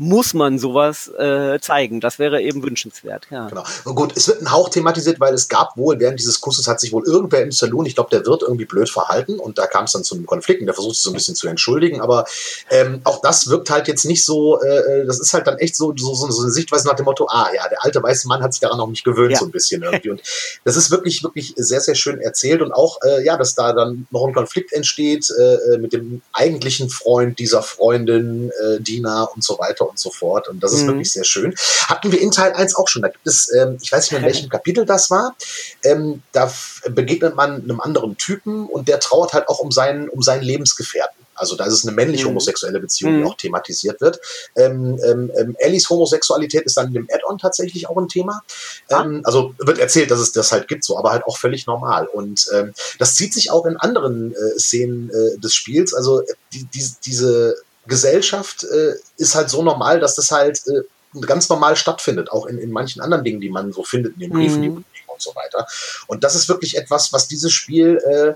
muss 0.00 0.32
man 0.32 0.58
sowas 0.58 1.08
äh, 1.18 1.60
zeigen. 1.60 2.00
Das 2.00 2.18
wäre 2.18 2.40
eben 2.40 2.62
wünschenswert. 2.62 3.26
Ja. 3.28 3.48
Genau. 3.48 3.64
Und 3.84 3.94
gut, 3.94 4.16
es 4.16 4.28
wird 4.28 4.40
ein 4.40 4.50
Hauch 4.50 4.70
thematisiert, 4.70 5.20
weil 5.20 5.34
es 5.34 5.46
gab 5.46 5.76
wohl, 5.76 6.00
während 6.00 6.18
dieses 6.18 6.40
Kusses 6.40 6.66
hat 6.66 6.80
sich 6.80 6.90
wohl 6.90 7.06
irgendwer 7.06 7.42
im 7.42 7.52
Saloon, 7.52 7.84
ich 7.84 7.96
glaube, 7.96 8.08
der 8.08 8.24
wird 8.24 8.40
irgendwie 8.40 8.64
blöd 8.64 8.88
verhalten 8.88 9.38
und 9.38 9.58
da 9.58 9.66
kam 9.66 9.84
es 9.84 9.92
dann 9.92 10.02
zu 10.02 10.14
einem 10.14 10.24
Konflikt 10.24 10.60
und 10.60 10.66
der 10.66 10.74
versucht 10.74 10.94
sich 10.94 11.04
so 11.04 11.10
ein 11.10 11.12
bisschen 11.12 11.34
zu 11.34 11.48
entschuldigen, 11.48 12.00
aber 12.00 12.24
ähm, 12.70 13.02
auch 13.04 13.20
das 13.20 13.50
wirkt 13.50 13.68
halt 13.68 13.88
jetzt 13.88 14.06
nicht 14.06 14.24
so, 14.24 14.58
äh, 14.62 15.04
das 15.04 15.20
ist 15.20 15.34
halt 15.34 15.46
dann 15.46 15.58
echt 15.58 15.76
so, 15.76 15.92
so, 15.94 16.14
so 16.14 16.42
eine 16.42 16.50
Sichtweise 16.50 16.88
nach 16.88 16.96
dem 16.96 17.04
Motto, 17.04 17.26
ah 17.28 17.50
ja, 17.54 17.68
der 17.68 17.84
alte 17.84 18.02
weiße 18.02 18.26
Mann 18.26 18.42
hat 18.42 18.54
sich 18.54 18.60
daran 18.60 18.78
noch 18.78 18.88
nicht 18.88 19.04
gewöhnt, 19.04 19.32
ja. 19.32 19.38
so 19.38 19.44
ein 19.44 19.50
bisschen 19.50 19.82
irgendwie. 19.82 20.08
Und 20.08 20.22
das 20.64 20.76
ist 20.76 20.90
wirklich, 20.90 21.22
wirklich 21.22 21.52
sehr, 21.56 21.82
sehr 21.82 21.94
schön 21.94 22.18
erzählt 22.22 22.62
und 22.62 22.72
auch, 22.72 23.00
äh, 23.02 23.22
ja, 23.22 23.36
dass 23.36 23.54
da 23.54 23.74
dann 23.74 24.06
noch 24.10 24.26
ein 24.26 24.32
Konflikt 24.32 24.72
entsteht 24.72 25.28
äh, 25.38 25.76
mit 25.76 25.92
dem 25.92 26.22
eigentlichen 26.32 26.88
Freund 26.88 27.38
dieser 27.38 27.62
Freundin, 27.62 28.50
äh, 28.62 28.80
Dina 28.80 29.24
und 29.24 29.44
so 29.44 29.58
weiter 29.58 29.89
und 29.90 29.98
so 29.98 30.10
fort. 30.10 30.48
Und 30.48 30.62
das 30.62 30.72
ist 30.72 30.82
mhm. 30.82 30.88
wirklich 30.88 31.12
sehr 31.12 31.24
schön. 31.24 31.54
Hatten 31.86 32.12
wir 32.12 32.20
in 32.20 32.30
Teil 32.30 32.52
1 32.52 32.76
auch 32.76 32.88
schon. 32.88 33.02
Da 33.02 33.08
gibt 33.08 33.26
es, 33.26 33.52
ähm, 33.52 33.78
ich 33.82 33.92
weiß 33.92 34.04
nicht 34.04 34.12
mehr, 34.12 34.20
in 34.20 34.26
welchem 34.26 34.48
Kapitel 34.48 34.86
das 34.86 35.10
war. 35.10 35.36
Ähm, 35.84 36.22
da 36.32 36.52
begegnet 36.88 37.36
man 37.36 37.62
einem 37.62 37.80
anderen 37.80 38.16
Typen 38.16 38.66
und 38.66 38.88
der 38.88 39.00
trauert 39.00 39.32
halt 39.32 39.48
auch 39.48 39.58
um 39.58 39.70
seinen, 39.70 40.08
um 40.08 40.22
seinen 40.22 40.42
Lebensgefährten. 40.42 41.20
Also 41.40 41.56
da 41.56 41.64
ist 41.64 41.72
es 41.72 41.86
eine 41.86 41.96
männlich-homosexuelle 41.96 42.78
mhm. 42.78 42.82
Beziehung, 42.82 43.12
die 43.14 43.20
mhm. 43.20 43.26
auch 43.26 43.36
thematisiert 43.36 44.00
wird. 44.02 44.20
Ähm, 44.56 45.00
ähm, 45.02 45.32
ähm, 45.38 45.56
Ellies 45.58 45.88
Homosexualität 45.88 46.64
ist 46.64 46.76
dann 46.76 46.88
in 46.88 46.92
dem 46.92 47.08
Add-on 47.10 47.38
tatsächlich 47.38 47.88
auch 47.88 47.96
ein 47.96 48.08
Thema. 48.08 48.42
Ah. 48.90 49.02
Ähm, 49.02 49.22
also 49.24 49.54
wird 49.58 49.78
erzählt, 49.78 50.10
dass 50.10 50.20
es 50.20 50.32
das 50.32 50.52
halt 50.52 50.68
gibt, 50.68 50.84
so, 50.84 50.98
aber 50.98 51.12
halt 51.12 51.24
auch 51.24 51.38
völlig 51.38 51.66
normal. 51.66 52.06
Und 52.06 52.46
ähm, 52.54 52.74
das 52.98 53.14
zieht 53.14 53.32
sich 53.32 53.50
auch 53.50 53.64
in 53.64 53.78
anderen 53.78 54.32
äh, 54.32 54.58
Szenen 54.58 55.08
äh, 55.10 55.38
des 55.38 55.54
Spiels. 55.54 55.94
Also 55.94 56.22
die, 56.52 56.64
die, 56.64 56.86
diese 57.06 57.56
Gesellschaft 57.86 58.64
äh, 58.64 58.94
ist 59.16 59.34
halt 59.34 59.50
so 59.50 59.62
normal, 59.62 60.00
dass 60.00 60.14
das 60.14 60.30
halt 60.30 60.62
äh, 60.68 60.82
ganz 61.20 61.48
normal 61.48 61.76
stattfindet, 61.76 62.30
auch 62.30 62.46
in, 62.46 62.58
in 62.58 62.70
manchen 62.70 63.00
anderen 63.00 63.24
Dingen, 63.24 63.40
die 63.40 63.50
man 63.50 63.72
so 63.72 63.82
findet, 63.82 64.14
in 64.14 64.20
den 64.20 64.30
Briefen, 64.30 64.60
mhm. 64.60 64.84
und 65.06 65.22
so 65.22 65.34
weiter. 65.34 65.66
Und 66.06 66.24
das 66.24 66.34
ist 66.34 66.48
wirklich 66.48 66.76
etwas, 66.76 67.12
was 67.12 67.26
dieses 67.26 67.52
Spiel, 67.52 67.96
äh, 67.96 68.34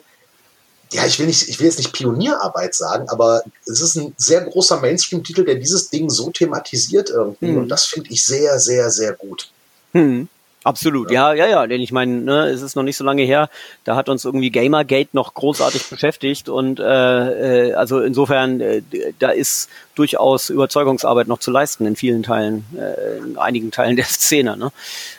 ja, 0.94 1.06
ich 1.06 1.18
will 1.18 1.26
nicht, 1.26 1.48
ich 1.48 1.58
will 1.58 1.66
jetzt 1.66 1.78
nicht 1.78 1.92
Pionierarbeit 1.92 2.74
sagen, 2.74 3.08
aber 3.08 3.42
es 3.66 3.80
ist 3.80 3.96
ein 3.96 4.14
sehr 4.16 4.42
großer 4.42 4.80
Mainstream-Titel, 4.80 5.44
der 5.44 5.56
dieses 5.56 5.90
Ding 5.90 6.10
so 6.10 6.30
thematisiert 6.30 7.10
irgendwie. 7.10 7.52
Mhm. 7.52 7.58
Und 7.58 7.68
das 7.68 7.84
finde 7.84 8.10
ich 8.10 8.24
sehr, 8.24 8.58
sehr, 8.60 8.90
sehr 8.90 9.12
gut. 9.12 9.50
Mhm. 9.92 10.28
Absolut, 10.64 11.10
ja, 11.10 11.34
ja, 11.34 11.46
ja, 11.46 11.66
denn 11.66 11.82
ich 11.82 11.92
meine, 11.92 12.22
ne, 12.22 12.48
es 12.48 12.62
ist 12.62 12.74
noch 12.74 12.82
nicht 12.82 12.96
so 12.96 13.04
lange 13.04 13.22
her, 13.22 13.50
da 13.84 13.96
hat 13.96 14.08
uns 14.08 14.24
irgendwie 14.24 14.50
Gamergate 14.50 15.10
noch 15.12 15.34
großartig 15.34 15.90
beschäftigt 15.90 16.48
und 16.48 16.80
äh, 16.80 17.68
äh, 17.68 17.74
also 17.74 18.00
insofern, 18.00 18.62
äh, 18.62 18.82
da 19.18 19.28
ist 19.28 19.68
durchaus 19.94 20.48
Überzeugungsarbeit 20.48 21.28
noch 21.28 21.38
zu 21.38 21.50
leisten 21.50 21.84
in 21.84 21.96
vielen 21.96 22.22
Teilen, 22.22 22.64
äh, 22.78 23.18
in 23.18 23.36
einigen 23.36 23.72
Teilen 23.72 23.96
der 23.96 24.04
Szene. 24.06 24.56
Ne? 24.56 24.72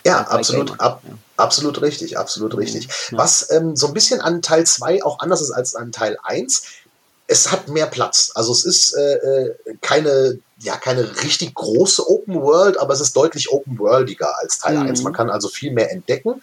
Ja, 0.03 0.21
absolut, 0.21 0.79
ab, 0.79 1.03
ja. 1.07 1.13
absolut 1.37 1.79
richtig, 1.79 2.17
absolut 2.17 2.57
richtig. 2.57 2.87
Ja. 3.11 3.19
Was 3.19 3.51
ähm, 3.51 3.75
so 3.75 3.85
ein 3.85 3.93
bisschen 3.93 4.21
an 4.21 4.41
Teil 4.41 4.65
2 4.65 5.03
auch 5.03 5.19
anders 5.19 5.41
ist 5.41 5.51
als 5.51 5.75
an 5.75 5.91
Teil 5.91 6.17
1, 6.23 6.63
es 7.27 7.51
hat 7.51 7.67
mehr 7.67 7.85
Platz. 7.85 8.31
Also 8.33 8.51
es 8.51 8.65
ist 8.65 8.97
äh, 8.97 9.13
äh 9.13 9.55
keine 9.81 10.39
ja 10.59 10.77
keine 10.77 11.21
richtig 11.23 11.53
große 11.53 12.07
Open 12.07 12.41
World, 12.41 12.79
aber 12.79 12.93
es 12.93 13.01
ist 13.01 13.15
deutlich 13.15 13.51
open 13.51 13.77
worldiger 13.77 14.39
als 14.39 14.59
Teil 14.59 14.77
mhm. 14.77 14.87
1. 14.87 15.03
Man 15.03 15.13
kann 15.13 15.29
also 15.29 15.49
viel 15.49 15.71
mehr 15.71 15.91
entdecken. 15.91 16.41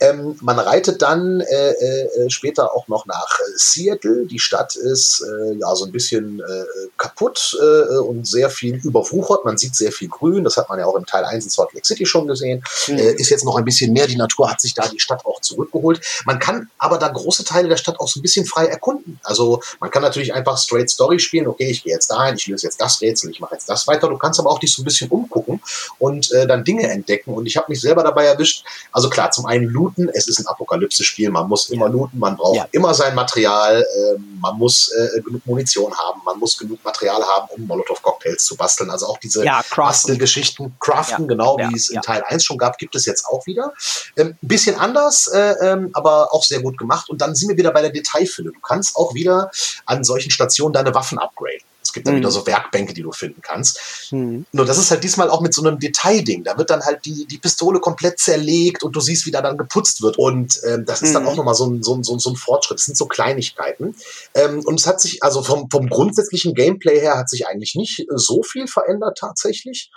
Ähm, 0.00 0.36
man 0.40 0.58
reitet 0.58 1.00
dann 1.00 1.40
äh, 1.40 1.70
äh, 1.70 2.30
später 2.30 2.74
auch 2.74 2.88
noch 2.88 3.06
nach 3.06 3.38
äh, 3.38 3.52
Seattle. 3.56 4.26
Die 4.26 4.40
Stadt 4.40 4.74
ist 4.74 5.22
äh, 5.22 5.54
ja 5.54 5.74
so 5.76 5.84
ein 5.84 5.92
bisschen 5.92 6.40
äh, 6.40 6.64
kaputt 6.96 7.56
äh, 7.60 7.98
und 7.98 8.26
sehr 8.26 8.50
viel 8.50 8.80
überwuchert. 8.84 9.44
Man 9.44 9.56
sieht 9.56 9.76
sehr 9.76 9.92
viel 9.92 10.08
Grün. 10.08 10.42
Das 10.42 10.56
hat 10.56 10.68
man 10.68 10.80
ja 10.80 10.86
auch 10.86 10.96
im 10.96 11.06
Teil 11.06 11.24
1 11.24 11.44
in 11.44 11.50
Salt 11.50 11.72
Lake 11.72 11.86
City 11.86 12.04
schon 12.04 12.26
gesehen. 12.26 12.64
Mhm. 12.88 12.98
Ist 12.98 13.30
jetzt 13.30 13.44
noch 13.44 13.56
ein 13.56 13.64
bisschen 13.64 13.92
mehr. 13.92 14.08
Die 14.08 14.16
Natur 14.16 14.50
hat 14.50 14.60
sich 14.60 14.74
da 14.74 14.88
die 14.88 14.98
Stadt 14.98 15.24
auch 15.24 15.40
zurückgeholt. 15.40 16.00
Man 16.24 16.40
kann 16.40 16.68
aber 16.78 16.98
da 16.98 17.08
große 17.08 17.44
Teile 17.44 17.68
der 17.68 17.76
Stadt 17.76 18.00
auch 18.00 18.08
so 18.08 18.18
ein 18.18 18.22
bisschen 18.22 18.44
frei 18.44 18.66
erkunden. 18.66 19.20
Also 19.22 19.62
man 19.78 19.90
kann 19.92 20.02
natürlich 20.02 20.34
einfach 20.34 20.58
straight 20.58 20.90
Story 20.90 21.20
spielen. 21.20 21.46
Okay, 21.46 21.70
ich 21.70 21.84
gehe 21.84 21.92
jetzt 21.92 22.10
dahin, 22.10 22.34
ich 22.34 22.48
löse 22.48 22.66
jetzt 22.66 22.80
das 22.80 23.00
Rätsel, 23.00 23.30
ich 23.30 23.38
mache 23.38 23.51
jetzt 23.52 23.68
das 23.68 23.86
weiter. 23.86 24.08
Du 24.08 24.18
kannst 24.18 24.40
aber 24.40 24.50
auch 24.50 24.58
dich 24.58 24.72
so 24.72 24.82
ein 24.82 24.84
bisschen 24.84 25.10
umgucken 25.10 25.60
und 25.98 26.30
äh, 26.32 26.46
dann 26.46 26.64
Dinge 26.64 26.88
entdecken. 26.88 27.34
Und 27.34 27.46
ich 27.46 27.56
habe 27.56 27.66
mich 27.68 27.80
selber 27.80 28.02
dabei 28.02 28.26
erwischt. 28.26 28.64
Also 28.92 29.08
klar, 29.08 29.30
zum 29.30 29.46
einen 29.46 29.66
looten. 29.66 30.08
Es 30.08 30.28
ist 30.28 30.38
ein 30.38 30.46
Apokalypse-Spiel. 30.46 31.30
Man 31.30 31.48
muss 31.48 31.70
immer 31.70 31.88
looten. 31.88 32.18
Man 32.18 32.36
braucht 32.36 32.56
ja. 32.56 32.68
immer 32.72 32.94
sein 32.94 33.14
Material. 33.14 33.82
Äh, 33.82 34.18
man 34.40 34.56
muss 34.58 34.90
äh, 34.92 35.20
genug 35.20 35.46
Munition 35.46 35.92
haben. 35.96 36.20
Man 36.24 36.38
muss 36.38 36.58
genug 36.58 36.82
Material 36.84 37.22
haben, 37.22 37.48
um 37.50 37.66
Molotow-Cocktails 37.66 38.44
zu 38.44 38.56
basteln. 38.56 38.90
Also 38.90 39.06
auch 39.06 39.18
diese 39.18 39.44
ja, 39.44 39.62
Bastelgeschichten, 39.74 40.74
Craften, 40.80 41.24
ja. 41.24 41.28
genau 41.28 41.58
wie 41.58 41.76
es 41.76 41.90
in 41.90 42.00
Teil 42.00 42.22
1 42.26 42.44
schon 42.44 42.58
gab, 42.58 42.78
gibt 42.78 42.94
es 42.94 43.06
jetzt 43.06 43.26
auch 43.26 43.46
wieder. 43.46 43.72
Ähm, 44.16 44.36
ein 44.42 44.48
bisschen 44.48 44.76
anders, 44.78 45.28
äh, 45.28 45.54
ähm, 45.62 45.90
aber 45.92 46.32
auch 46.32 46.44
sehr 46.44 46.60
gut 46.60 46.78
gemacht. 46.78 47.08
Und 47.08 47.20
dann 47.20 47.34
sind 47.34 47.48
wir 47.48 47.56
wieder 47.56 47.72
bei 47.72 47.82
der 47.82 47.90
Detailfülle. 47.90 48.52
Du 48.52 48.60
kannst 48.60 48.96
auch 48.96 49.14
wieder 49.14 49.50
an 49.86 50.04
solchen 50.04 50.30
Stationen 50.30 50.72
deine 50.72 50.94
Waffen 50.94 51.18
upgraden. 51.18 51.62
Es 51.82 51.92
gibt 51.92 52.06
dann 52.06 52.14
mhm. 52.14 52.20
wieder 52.20 52.30
so 52.30 52.46
Werkbänke, 52.46 52.94
die 52.94 53.02
du 53.02 53.12
finden 53.12 53.42
kannst. 53.42 54.12
Mhm. 54.12 54.46
Nur 54.52 54.64
das 54.64 54.78
ist 54.78 54.90
halt 54.90 55.02
diesmal 55.02 55.30
auch 55.30 55.40
mit 55.40 55.52
so 55.52 55.62
einem 55.62 55.78
Detailding. 55.78 56.44
Da 56.44 56.56
wird 56.56 56.70
dann 56.70 56.82
halt 56.82 57.04
die, 57.04 57.26
die 57.26 57.38
Pistole 57.38 57.80
komplett 57.80 58.18
zerlegt 58.18 58.82
und 58.82 58.94
du 58.94 59.00
siehst, 59.00 59.26
wie 59.26 59.30
da 59.30 59.42
dann 59.42 59.58
geputzt 59.58 60.02
wird. 60.02 60.18
Und 60.18 60.60
ähm, 60.66 60.84
das 60.84 61.02
ist 61.02 61.10
mhm. 61.10 61.14
dann 61.14 61.26
auch 61.26 61.36
nochmal 61.36 61.54
so 61.54 61.66
ein, 61.66 61.82
so, 61.82 61.94
ein, 61.94 62.02
so, 62.02 62.30
ein 62.30 62.36
Fortschritt. 62.36 62.78
Das 62.78 62.86
sind 62.86 62.96
so 62.96 63.06
Kleinigkeiten. 63.06 63.96
Ähm, 64.34 64.62
und 64.64 64.80
es 64.80 64.86
hat 64.86 65.00
sich, 65.00 65.22
also 65.22 65.42
vom, 65.42 65.68
vom 65.70 65.88
grundsätzlichen 65.88 66.54
Gameplay 66.54 67.00
her 67.00 67.18
hat 67.18 67.28
sich 67.28 67.46
eigentlich 67.46 67.74
nicht 67.74 68.06
so 68.14 68.42
viel 68.42 68.66
verändert 68.66 69.18
tatsächlich. 69.18 69.90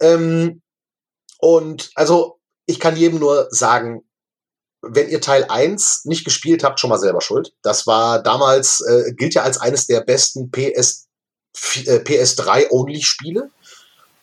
Ähm, 0.00 0.62
und 1.38 1.90
also 1.94 2.38
ich 2.66 2.80
kann 2.80 2.96
jedem 2.96 3.18
nur 3.18 3.48
sagen, 3.50 4.02
wenn 4.82 5.08
ihr 5.08 5.20
Teil 5.20 5.44
1 5.48 6.04
nicht 6.04 6.24
gespielt 6.24 6.64
habt, 6.64 6.80
schon 6.80 6.90
mal 6.90 6.98
selber 6.98 7.20
schuld. 7.20 7.52
Das 7.62 7.86
war 7.86 8.22
damals, 8.22 8.80
äh, 8.80 9.12
gilt 9.14 9.34
ja 9.34 9.42
als 9.42 9.58
eines 9.58 9.86
der 9.86 10.00
besten 10.00 10.50
PS 10.50 11.05
PS3-Only-Spiele. 11.56 13.50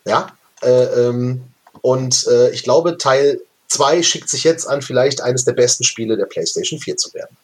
Ja. 0.04 0.28
Äh, 0.62 0.68
ähm, 0.68 1.42
und 1.82 2.26
äh, 2.28 2.50
ich 2.50 2.62
glaube, 2.62 2.98
Teil 2.98 3.40
2 3.68 4.02
schickt 4.02 4.28
sich 4.28 4.44
jetzt 4.44 4.66
an, 4.66 4.82
vielleicht 4.82 5.20
eines 5.20 5.44
der 5.44 5.52
besten 5.52 5.84
Spiele 5.84 6.16
der 6.16 6.26
PlayStation 6.26 6.78
4 6.78 6.96
zu 6.96 7.12
werden. 7.12 7.36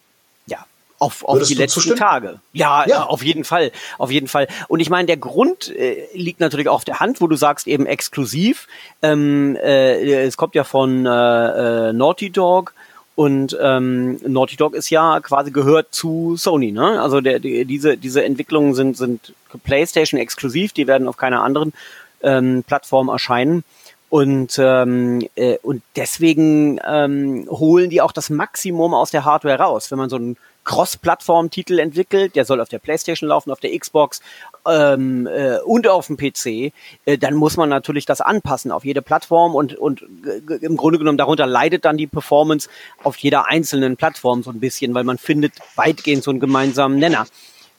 Ja, 0.47 0.65
auf, 0.99 1.25
auf 1.25 1.43
die 1.43 1.55
letzten 1.55 1.81
zustimmen? 1.81 1.99
Tage. 1.99 2.41
Ja, 2.53 2.87
ja, 2.87 3.05
auf 3.05 3.23
jeden 3.23 3.45
Fall, 3.45 3.73
auf 3.99 4.11
jeden 4.11 4.29
Fall. 4.29 4.49
Und 4.69 4.81
ich 4.81 4.91
meine, 4.91 5.07
der 5.07 5.17
Grund 5.17 5.75
äh, 5.75 6.07
liegt 6.15 6.41
natürlich 6.41 6.69
auf 6.69 6.85
der 6.85 7.01
Hand, 7.01 7.21
wo 7.21 7.27
du 7.27 7.37
sagst 7.37 7.67
eben 7.67 7.87
exklusiv. 7.87 8.69
Ähm, 9.03 9.57
äh, 9.57 10.23
es 10.23 10.37
kommt 10.37 10.55
ja 10.55 10.65
von 10.65 11.07
äh, 11.07 11.89
äh 11.89 11.93
Naughty 11.93 12.31
Dog 12.31 12.75
und 13.21 13.55
ähm, 13.61 14.19
Naughty 14.27 14.57
Dog 14.57 14.75
ist 14.75 14.89
ja 14.89 15.21
quasi 15.21 15.51
gehört 15.51 15.89
zu 15.95 16.37
Sony, 16.39 16.73
ne? 16.73 17.03
Also 17.03 17.21
der, 17.21 17.39
die, 17.39 17.67
diese, 17.67 17.99
diese 17.99 18.25
Entwicklungen 18.25 18.73
sind, 18.73 18.97
sind 18.97 19.35
PlayStation 19.63 20.19
exklusiv, 20.19 20.73
die 20.73 20.87
werden 20.87 21.07
auf 21.07 21.19
keiner 21.19 21.43
anderen 21.43 21.75
ähm, 22.23 22.65
Plattform 22.67 23.11
erscheinen. 23.11 23.63
Und, 24.09 24.59
ähm, 24.59 25.21
äh, 25.35 25.59
und 25.63 25.83
deswegen 25.97 26.81
ähm, 26.83 27.47
holen 27.51 27.91
die 27.91 28.01
auch 28.01 28.13
das 28.13 28.31
Maximum 28.31 28.95
aus 28.95 29.11
der 29.11 29.27
Hardware 29.27 29.59
raus. 29.59 29.91
Wenn 29.91 29.99
man 29.99 30.09
so 30.09 30.17
einen 30.17 30.39
Cross-Plattform-Titel 30.71 31.81
entwickelt, 31.81 32.37
der 32.37 32.45
soll 32.45 32.61
auf 32.61 32.69
der 32.69 32.79
PlayStation 32.79 33.29
laufen, 33.29 33.51
auf 33.51 33.59
der 33.59 33.77
Xbox 33.77 34.23
ähm, 34.69 35.27
äh, 35.27 35.59
und 35.65 35.89
auf 35.89 36.07
dem 36.07 36.17
PC, 36.17 36.73
äh, 37.07 37.19
dann 37.19 37.35
muss 37.35 37.57
man 37.57 37.69
natürlich 37.69 38.07
das 38.07 38.21
anpassen 38.21 38.71
auf 38.71 38.85
jede 38.85 39.03
Plattform 39.03 39.57
und, 39.57 39.75
und 39.75 40.03
äh, 40.25 40.65
im 40.65 40.77
Grunde 40.77 41.01
genommen 41.01 41.19
darunter 41.19 41.47
leidet 41.47 41.85
dann 41.85 41.97
die 41.97 42.07
Performance 42.07 42.69
auf 43.03 43.17
jeder 43.17 43.49
einzelnen 43.49 43.97
Plattform 43.97 44.45
so 44.45 44.51
ein 44.51 44.61
bisschen, 44.61 44.95
weil 44.95 45.03
man 45.03 45.19
findet 45.19 45.55
weitgehend 45.75 46.23
so 46.23 46.31
einen 46.31 46.39
gemeinsamen 46.39 47.01
Nenner. 47.01 47.27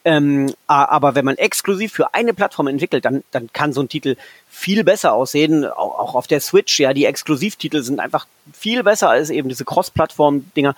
Ähm, 0.04 0.54
aber 0.68 1.16
wenn 1.16 1.26
man 1.26 1.38
exklusiv 1.38 1.94
für 1.94 2.14
eine 2.14 2.34
Plattform 2.34 2.68
entwickelt, 2.68 3.06
dann, 3.06 3.24
dann 3.32 3.54
kann 3.54 3.72
so 3.72 3.82
ein 3.82 3.88
Titel 3.88 4.16
viel 4.50 4.84
besser 4.84 5.14
aussehen, 5.14 5.64
auch, 5.64 6.00
auch 6.00 6.16
auf 6.16 6.28
der 6.28 6.42
Switch. 6.42 6.80
Ja, 6.80 6.94
die 6.94 7.06
Exklusivtitel 7.06 7.84
sind 7.84 8.00
einfach 8.00 8.26
viel 8.52 8.84
besser 8.84 9.10
als 9.10 9.30
eben 9.30 9.48
diese 9.48 9.64
Cross-Plattform-Dinger. 9.64 10.76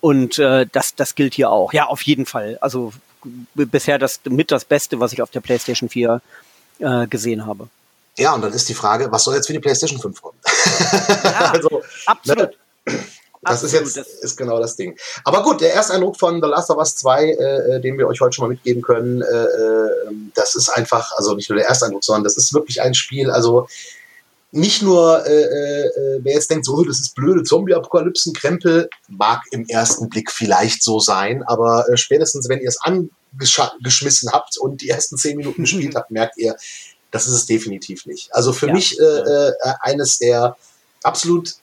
Und 0.00 0.38
äh, 0.38 0.66
das, 0.70 0.94
das 0.94 1.14
gilt 1.14 1.34
hier 1.34 1.50
auch. 1.50 1.72
Ja, 1.72 1.86
auf 1.86 2.02
jeden 2.02 2.26
Fall. 2.26 2.58
Also 2.60 2.92
bisher 3.54 3.98
das 3.98 4.20
mit 4.28 4.50
das 4.50 4.64
Beste, 4.64 4.98
was 5.00 5.12
ich 5.12 5.20
auf 5.20 5.30
der 5.30 5.40
PlayStation 5.40 5.88
4 5.88 6.22
äh, 6.78 7.06
gesehen 7.06 7.46
habe. 7.46 7.68
Ja, 8.16 8.34
und 8.34 8.42
dann 8.42 8.52
ist 8.52 8.68
die 8.68 8.74
Frage, 8.74 9.10
was 9.12 9.24
soll 9.24 9.34
jetzt 9.34 9.46
für 9.46 9.52
die 9.52 9.60
PlayStation 9.60 10.00
5 10.00 10.22
kommen? 10.22 10.38
Ja, 11.24 11.50
also, 11.52 11.68
ne, 11.68 11.82
absolut. 12.06 12.56
Ne, 12.86 12.98
das 13.42 13.64
Absolut, 13.64 13.86
ist 13.86 13.96
jetzt 13.96 14.22
ist 14.22 14.36
genau 14.36 14.58
das 14.60 14.76
Ding. 14.76 14.98
Aber 15.24 15.42
gut, 15.42 15.62
der 15.62 15.72
Ersteindruck 15.72 16.18
von 16.18 16.42
The 16.42 16.48
Last 16.48 16.68
of 16.68 16.76
Us 16.76 16.96
2, 16.96 17.24
äh, 17.24 17.32
äh, 17.76 17.80
den 17.80 17.96
wir 17.96 18.06
euch 18.06 18.20
heute 18.20 18.34
schon 18.34 18.44
mal 18.44 18.50
mitgeben 18.50 18.82
können, 18.82 19.22
äh, 19.22 19.44
äh, 19.44 19.88
das 20.34 20.54
ist 20.54 20.68
einfach, 20.68 21.12
also 21.16 21.34
nicht 21.34 21.48
nur 21.48 21.56
der 21.56 21.66
Ersteindruck, 21.66 22.04
sondern 22.04 22.24
das 22.24 22.36
ist 22.36 22.52
wirklich 22.52 22.82
ein 22.82 22.92
Spiel, 22.92 23.30
also 23.30 23.66
nicht 24.52 24.82
nur, 24.82 25.24
äh, 25.26 25.42
äh, 25.42 26.20
wer 26.22 26.34
jetzt 26.34 26.50
denkt, 26.50 26.64
so, 26.64 26.82
das 26.82 27.00
ist 27.00 27.14
blöde 27.14 27.44
Zombie-Apokalypsen-Krempel, 27.44 28.88
mag 29.08 29.42
im 29.52 29.64
ersten 29.66 30.08
Blick 30.08 30.30
vielleicht 30.30 30.82
so 30.82 30.98
sein, 30.98 31.42
aber 31.44 31.88
äh, 31.88 31.96
spätestens, 31.96 32.48
wenn 32.48 32.60
ihr 32.60 32.68
es 32.68 32.80
angeschmissen 32.80 34.32
habt 34.32 34.58
und 34.58 34.82
die 34.82 34.88
ersten 34.88 35.16
zehn 35.16 35.36
Minuten 35.36 35.62
gespielt 35.62 35.94
habt, 35.94 36.10
merkt 36.10 36.36
ihr, 36.36 36.56
das 37.12 37.26
ist 37.26 37.34
es 37.34 37.46
definitiv 37.46 38.06
nicht. 38.06 38.34
Also 38.34 38.52
für 38.52 38.68
ja. 38.68 38.72
mich 38.72 38.98
äh, 38.98 39.04
äh, 39.04 39.52
eines 39.80 40.18
der 40.18 40.56
absolut 41.02 41.54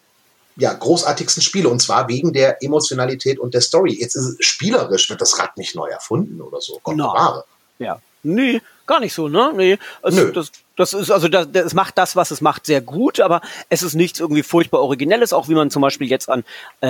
ja, 0.56 0.74
großartigsten 0.74 1.44
Spiele 1.44 1.70
und 1.70 1.82
zwar 1.82 2.08
wegen 2.08 2.34
der 2.34 2.64
Emotionalität 2.64 3.38
und 3.38 3.54
der 3.54 3.62
Story. 3.62 3.96
Jetzt 4.00 4.16
ist 4.16 4.26
es 4.26 4.36
spielerisch, 4.40 5.10
wird 5.10 5.22
das 5.22 5.38
Rad 5.38 5.56
nicht 5.58 5.76
neu 5.76 5.88
erfunden 5.88 6.42
oder 6.42 6.62
so. 6.62 6.80
Gott 6.84 6.96
no. 6.96 7.12
bewahre. 7.12 7.46
Ja. 7.80 8.02
Nee, 8.24 8.62
gar 8.88 9.00
nicht 9.00 9.14
so, 9.14 9.28
ne? 9.28 9.54
Nee. 9.56 9.78
Also 10.02 10.22
Nö. 10.22 10.32
das, 10.32 10.52
das 10.78 10.94
ist, 10.94 11.12
also 11.12 11.28
das, 11.28 11.52
das 11.52 11.74
macht 11.74 11.98
das, 11.98 12.16
was 12.16 12.32
es 12.32 12.40
macht, 12.40 12.66
sehr 12.66 12.82
gut, 12.82 13.20
aber 13.20 13.42
es 13.70 13.84
ist 13.84 13.96
nichts 13.96 14.20
irgendwie 14.20 14.44
furchtbar 14.44 14.82
Originelles, 14.82 15.34
auch 15.34 15.50
wie 15.50 15.56
man 15.56 15.70
zum 15.70 15.82
Beispiel 15.82 16.08
jetzt 16.08 16.30
an, 16.30 16.44
äh, 16.82 16.88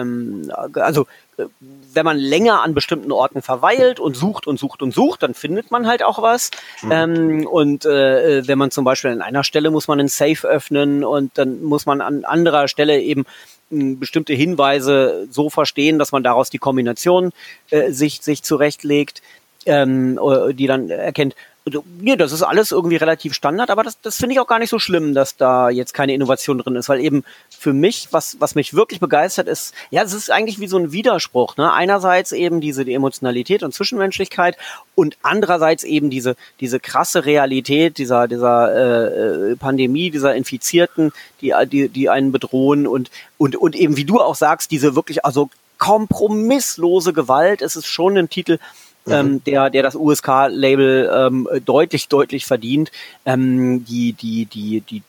ähm, 0.00 0.50
also 0.74 1.06
äh, 1.36 1.44
wenn 1.92 2.04
man 2.04 2.16
länger 2.16 2.62
an 2.62 2.74
bestimmten 2.74 3.12
Orten 3.12 3.42
verweilt 3.42 4.00
und 4.00 4.16
sucht 4.16 4.46
und 4.46 4.58
sucht 4.58 4.82
und 4.82 4.92
sucht, 4.92 5.22
dann 5.22 5.34
findet 5.34 5.70
man 5.70 5.86
halt 5.86 6.02
auch 6.02 6.20
was. 6.20 6.50
Mhm. 6.82 6.92
Ähm, 6.92 7.46
und 7.46 7.84
äh, 7.84 8.46
wenn 8.48 8.58
man 8.58 8.70
zum 8.70 8.84
Beispiel 8.84 9.12
an 9.12 9.22
einer 9.22 9.44
Stelle 9.44 9.70
muss 9.70 9.86
man 9.86 10.00
einen 10.00 10.08
Safe 10.08 10.46
öffnen 10.48 11.04
und 11.04 11.36
dann 11.38 11.62
muss 11.62 11.86
man 11.86 12.00
an 12.00 12.24
anderer 12.24 12.68
Stelle 12.68 13.00
eben 13.00 13.24
hm, 13.70 13.98
bestimmte 13.98 14.32
Hinweise 14.32 15.28
so 15.30 15.50
verstehen, 15.50 15.98
dass 15.98 16.12
man 16.12 16.22
daraus 16.22 16.50
die 16.50 16.58
Kombination 16.58 17.32
äh, 17.70 17.92
sich, 17.92 18.22
sich 18.22 18.42
zurechtlegt 18.42 19.22
ähm, 19.66 20.18
äh, 20.18 20.54
die 20.54 20.66
dann 20.66 20.88
erkennt, 20.88 21.34
also, 21.66 21.84
nee, 21.98 22.14
das 22.14 22.30
ist 22.30 22.42
alles 22.42 22.70
irgendwie 22.70 22.94
relativ 22.94 23.34
Standard, 23.34 23.70
aber 23.70 23.82
das, 23.82 24.00
das 24.00 24.16
finde 24.16 24.34
ich 24.34 24.40
auch 24.40 24.46
gar 24.46 24.60
nicht 24.60 24.70
so 24.70 24.78
schlimm, 24.78 25.14
dass 25.14 25.36
da 25.36 25.68
jetzt 25.68 25.94
keine 25.94 26.14
Innovation 26.14 26.58
drin 26.58 26.76
ist, 26.76 26.88
weil 26.88 27.00
eben 27.00 27.24
für 27.50 27.72
mich, 27.72 28.08
was, 28.12 28.36
was 28.38 28.54
mich 28.54 28.74
wirklich 28.74 29.00
begeistert 29.00 29.48
ist, 29.48 29.74
ja, 29.90 30.04
es 30.04 30.12
ist 30.12 30.30
eigentlich 30.30 30.60
wie 30.60 30.68
so 30.68 30.78
ein 30.78 30.92
Widerspruch, 30.92 31.56
ne? 31.56 31.72
Einerseits 31.72 32.30
eben 32.30 32.60
diese 32.60 32.84
die 32.84 32.94
Emotionalität 32.94 33.64
und 33.64 33.74
Zwischenmenschlichkeit 33.74 34.56
und 34.94 35.16
andererseits 35.22 35.82
eben 35.82 36.08
diese, 36.08 36.36
diese 36.60 36.78
krasse 36.78 37.24
Realität 37.24 37.98
dieser, 37.98 38.28
dieser 38.28 38.72
äh, 38.72 39.52
äh 39.52 39.56
Pandemie, 39.56 40.10
dieser 40.12 40.36
Infizierten, 40.36 41.10
die, 41.40 41.52
die, 41.66 41.88
die 41.88 42.08
einen 42.08 42.30
bedrohen 42.30 42.86
und, 42.86 43.10
und, 43.38 43.56
und 43.56 43.74
eben, 43.74 43.96
wie 43.96 44.04
du 44.04 44.20
auch 44.20 44.36
sagst, 44.36 44.70
diese 44.70 44.94
wirklich, 44.94 45.24
also 45.24 45.50
kompromisslose 45.78 47.12
Gewalt. 47.12 47.60
Es 47.60 47.76
ist 47.76 47.86
schon 47.86 48.16
ein 48.16 48.30
Titel, 48.30 48.58
Mhm. 49.06 49.12
ähm, 49.12 49.44
der, 49.44 49.70
der 49.70 49.82
das 49.82 49.94
USK-Label 49.94 51.10
ähm, 51.12 51.48
deutlich, 51.64 52.08
deutlich 52.08 52.46
verdient. 52.46 52.90
Ähm, 53.24 53.84
die, 53.84 54.12
die, 54.12 54.46
die, 54.46 54.80
die 54.80 55.02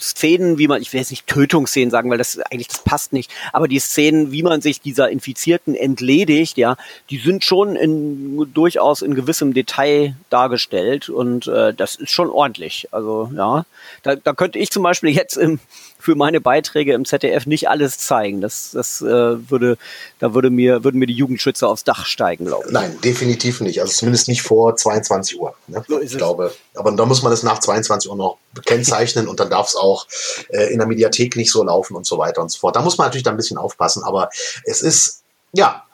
Szenen, 0.00 0.58
wie 0.58 0.68
man, 0.68 0.82
ich 0.82 0.92
will 0.92 1.00
jetzt 1.00 1.10
nicht 1.10 1.26
Tötungsszenen 1.26 1.90
sagen, 1.90 2.10
weil 2.10 2.18
das 2.18 2.38
eigentlich 2.38 2.68
das 2.68 2.82
passt 2.82 3.12
nicht, 3.12 3.30
aber 3.52 3.68
die 3.68 3.78
Szenen, 3.78 4.32
wie 4.32 4.42
man 4.42 4.60
sich 4.60 4.80
dieser 4.80 5.10
Infizierten 5.10 5.74
entledigt, 5.74 6.56
ja, 6.56 6.76
die 7.10 7.18
sind 7.18 7.44
schon 7.44 7.76
in 7.76 8.52
durchaus 8.52 9.02
in 9.02 9.14
gewissem 9.14 9.54
Detail 9.54 10.16
dargestellt 10.30 11.08
und 11.08 11.46
äh, 11.46 11.74
das 11.74 11.96
ist 11.96 12.10
schon 12.10 12.30
ordentlich. 12.30 12.88
Also 12.92 13.30
ja, 13.34 13.64
da, 14.02 14.16
da 14.16 14.32
könnte 14.32 14.58
ich 14.58 14.70
zum 14.70 14.82
Beispiel 14.82 15.10
jetzt 15.10 15.36
im 15.36 15.60
für 16.04 16.14
meine 16.16 16.40
Beiträge 16.40 16.92
im 16.92 17.06
ZDF 17.06 17.46
nicht 17.46 17.70
alles 17.70 17.96
zeigen. 17.96 18.42
Das, 18.42 18.72
das 18.72 19.00
äh, 19.00 19.50
würde, 19.50 19.78
da 20.18 20.34
würde 20.34 20.50
mir, 20.50 20.84
würden 20.84 20.98
mir 20.98 21.06
die 21.06 21.14
Jugendschützer 21.14 21.66
aufs 21.66 21.82
Dach 21.82 22.04
steigen, 22.04 22.44
glaube 22.44 22.64
ich. 22.66 22.72
Nein, 22.72 23.00
definitiv 23.02 23.62
nicht. 23.62 23.80
Also 23.80 23.94
zumindest 23.94 24.28
nicht 24.28 24.42
vor 24.42 24.76
22 24.76 25.40
Uhr. 25.40 25.54
Ne? 25.66 25.82
So 25.88 25.96
ist 25.96 26.08
ich 26.08 26.12
es. 26.12 26.18
glaube. 26.18 26.52
Aber 26.74 26.92
da 26.92 27.06
muss 27.06 27.22
man 27.22 27.32
es 27.32 27.42
nach 27.42 27.58
22 27.58 28.10
Uhr 28.10 28.16
noch 28.16 28.36
kennzeichnen 28.66 29.28
und 29.28 29.40
dann 29.40 29.48
darf 29.48 29.68
es 29.68 29.76
auch 29.76 30.06
äh, 30.50 30.70
in 30.72 30.78
der 30.78 30.86
Mediathek 30.86 31.36
nicht 31.36 31.50
so 31.50 31.64
laufen 31.64 31.96
und 31.96 32.04
so 32.04 32.18
weiter 32.18 32.42
und 32.42 32.50
so 32.50 32.58
fort. 32.58 32.76
Da 32.76 32.82
muss 32.82 32.98
man 32.98 33.06
natürlich 33.06 33.24
da 33.24 33.30
ein 33.30 33.38
bisschen 33.38 33.56
aufpassen, 33.56 34.04
aber 34.04 34.28
es 34.64 34.82
ist, 34.82 35.22
ja, 35.52 35.84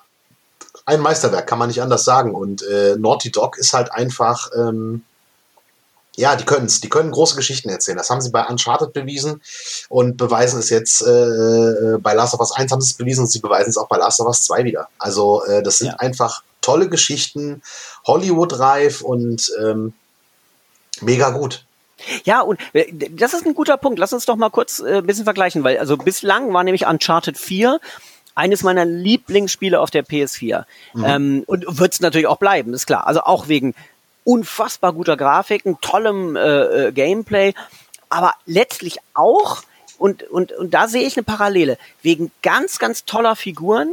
ein 0.86 1.00
Meisterwerk, 1.00 1.46
kann 1.46 1.60
man 1.60 1.68
nicht 1.68 1.82
anders 1.82 2.04
sagen. 2.04 2.34
Und 2.34 2.62
äh, 2.62 2.96
Naughty 2.98 3.30
Dog 3.30 3.58
ist 3.58 3.74
halt 3.74 3.92
einfach, 3.92 4.50
ähm, 4.56 5.04
ja, 6.20 6.36
die 6.36 6.44
können 6.44 6.66
es, 6.66 6.80
die 6.80 6.90
können 6.90 7.10
große 7.10 7.34
Geschichten 7.34 7.70
erzählen. 7.70 7.96
Das 7.96 8.10
haben 8.10 8.20
sie 8.20 8.30
bei 8.30 8.46
Uncharted 8.46 8.92
bewiesen 8.92 9.40
und 9.88 10.18
beweisen 10.18 10.58
es 10.58 10.68
jetzt 10.68 11.00
äh, 11.00 11.06
äh 11.06 11.98
bei 11.98 12.12
Last 12.12 12.34
of 12.34 12.40
Us 12.40 12.52
1 12.52 12.70
haben 12.70 12.82
sie 12.82 12.90
es 12.90 12.96
bewiesen 12.96 13.22
und 13.22 13.28
sie 13.28 13.40
beweisen 13.40 13.70
es 13.70 13.78
auch 13.78 13.88
bei 13.88 13.96
Last 13.96 14.20
of 14.20 14.26
Us 14.26 14.44
2 14.44 14.64
wieder. 14.64 14.88
Also 14.98 15.42
äh, 15.44 15.62
das 15.62 15.78
sind 15.78 15.88
ja. 15.88 15.96
einfach 15.96 16.42
tolle 16.60 16.90
Geschichten, 16.90 17.62
Hollywood-reif 18.06 19.00
und 19.00 19.50
ähm, 19.62 19.94
mega 21.00 21.30
gut. 21.30 21.64
Ja, 22.24 22.42
und 22.42 22.60
äh, 22.74 22.92
das 22.92 23.32
ist 23.32 23.46
ein 23.46 23.54
guter 23.54 23.78
Punkt. 23.78 23.98
Lass 23.98 24.12
uns 24.12 24.26
doch 24.26 24.36
mal 24.36 24.50
kurz 24.50 24.80
äh, 24.80 24.98
ein 24.98 25.06
bisschen 25.06 25.24
vergleichen, 25.24 25.64
weil 25.64 25.78
also 25.78 25.96
bislang 25.96 26.52
war 26.52 26.64
nämlich 26.64 26.86
Uncharted 26.86 27.38
4 27.38 27.80
eines 28.34 28.62
meiner 28.62 28.84
Lieblingsspiele 28.84 29.80
auf 29.80 29.90
der 29.90 30.04
PS4. 30.04 30.64
Mhm. 30.94 31.04
Ähm, 31.04 31.44
und 31.46 31.64
wird 31.78 31.94
es 31.94 32.00
natürlich 32.00 32.26
auch 32.26 32.38
bleiben, 32.38 32.74
ist 32.74 32.86
klar. 32.86 33.06
Also 33.06 33.22
auch 33.22 33.48
wegen 33.48 33.74
unfassbar 34.24 34.92
guter 34.92 35.16
Grafiken, 35.16 35.78
tollem 35.80 36.36
äh, 36.36 36.88
äh, 36.88 36.92
Gameplay, 36.92 37.54
aber 38.08 38.34
letztlich 38.46 38.98
auch, 39.14 39.62
und, 39.98 40.22
und, 40.24 40.52
und 40.52 40.72
da 40.72 40.88
sehe 40.88 41.06
ich 41.06 41.16
eine 41.16 41.24
Parallele, 41.24 41.78
wegen 42.02 42.30
ganz, 42.42 42.78
ganz 42.78 43.04
toller 43.04 43.36
Figuren, 43.36 43.92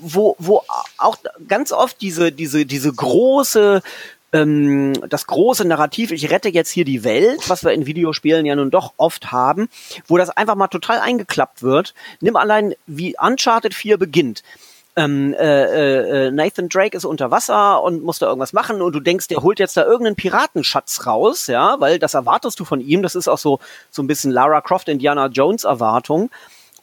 wo, 0.00 0.34
wo 0.38 0.62
auch 0.98 1.18
ganz 1.46 1.72
oft 1.72 2.00
diese, 2.00 2.32
diese, 2.32 2.64
diese 2.64 2.92
große 2.92 3.82
ähm, 4.34 4.94
das 5.08 5.26
große 5.26 5.64
Narrativ, 5.64 6.10
ich 6.10 6.30
rette 6.30 6.48
jetzt 6.48 6.70
hier 6.70 6.84
die 6.84 7.04
Welt, 7.04 7.48
was 7.48 7.64
wir 7.64 7.72
in 7.72 7.86
Videospielen 7.86 8.44
ja 8.44 8.56
nun 8.56 8.70
doch 8.70 8.92
oft 8.96 9.30
haben, 9.30 9.68
wo 10.08 10.18
das 10.18 10.30
einfach 10.30 10.56
mal 10.56 10.68
total 10.68 10.98
eingeklappt 10.98 11.62
wird. 11.62 11.94
Nimm 12.20 12.34
allein, 12.34 12.74
wie 12.86 13.14
Uncharted 13.18 13.74
4 13.74 13.96
beginnt. 13.96 14.42
Ähm, 14.96 15.34
äh, 15.34 16.26
äh, 16.26 16.30
Nathan 16.30 16.68
Drake 16.68 16.96
ist 16.96 17.04
unter 17.04 17.32
Wasser 17.32 17.82
und 17.82 18.04
muss 18.04 18.20
da 18.20 18.26
irgendwas 18.26 18.52
machen 18.52 18.80
und 18.80 18.92
du 18.92 19.00
denkst, 19.00 19.26
der 19.26 19.42
holt 19.42 19.58
jetzt 19.58 19.76
da 19.76 19.84
irgendeinen 19.84 20.14
Piratenschatz 20.14 21.06
raus, 21.06 21.48
ja, 21.48 21.80
weil 21.80 21.98
das 21.98 22.14
erwartest 22.14 22.60
du 22.60 22.64
von 22.64 22.80
ihm. 22.80 23.02
Das 23.02 23.16
ist 23.16 23.26
auch 23.26 23.38
so 23.38 23.58
so 23.90 24.02
ein 24.02 24.06
bisschen 24.06 24.30
Lara 24.30 24.60
Croft, 24.60 24.88
Indiana 24.88 25.26
Jones 25.26 25.64
Erwartung. 25.64 26.30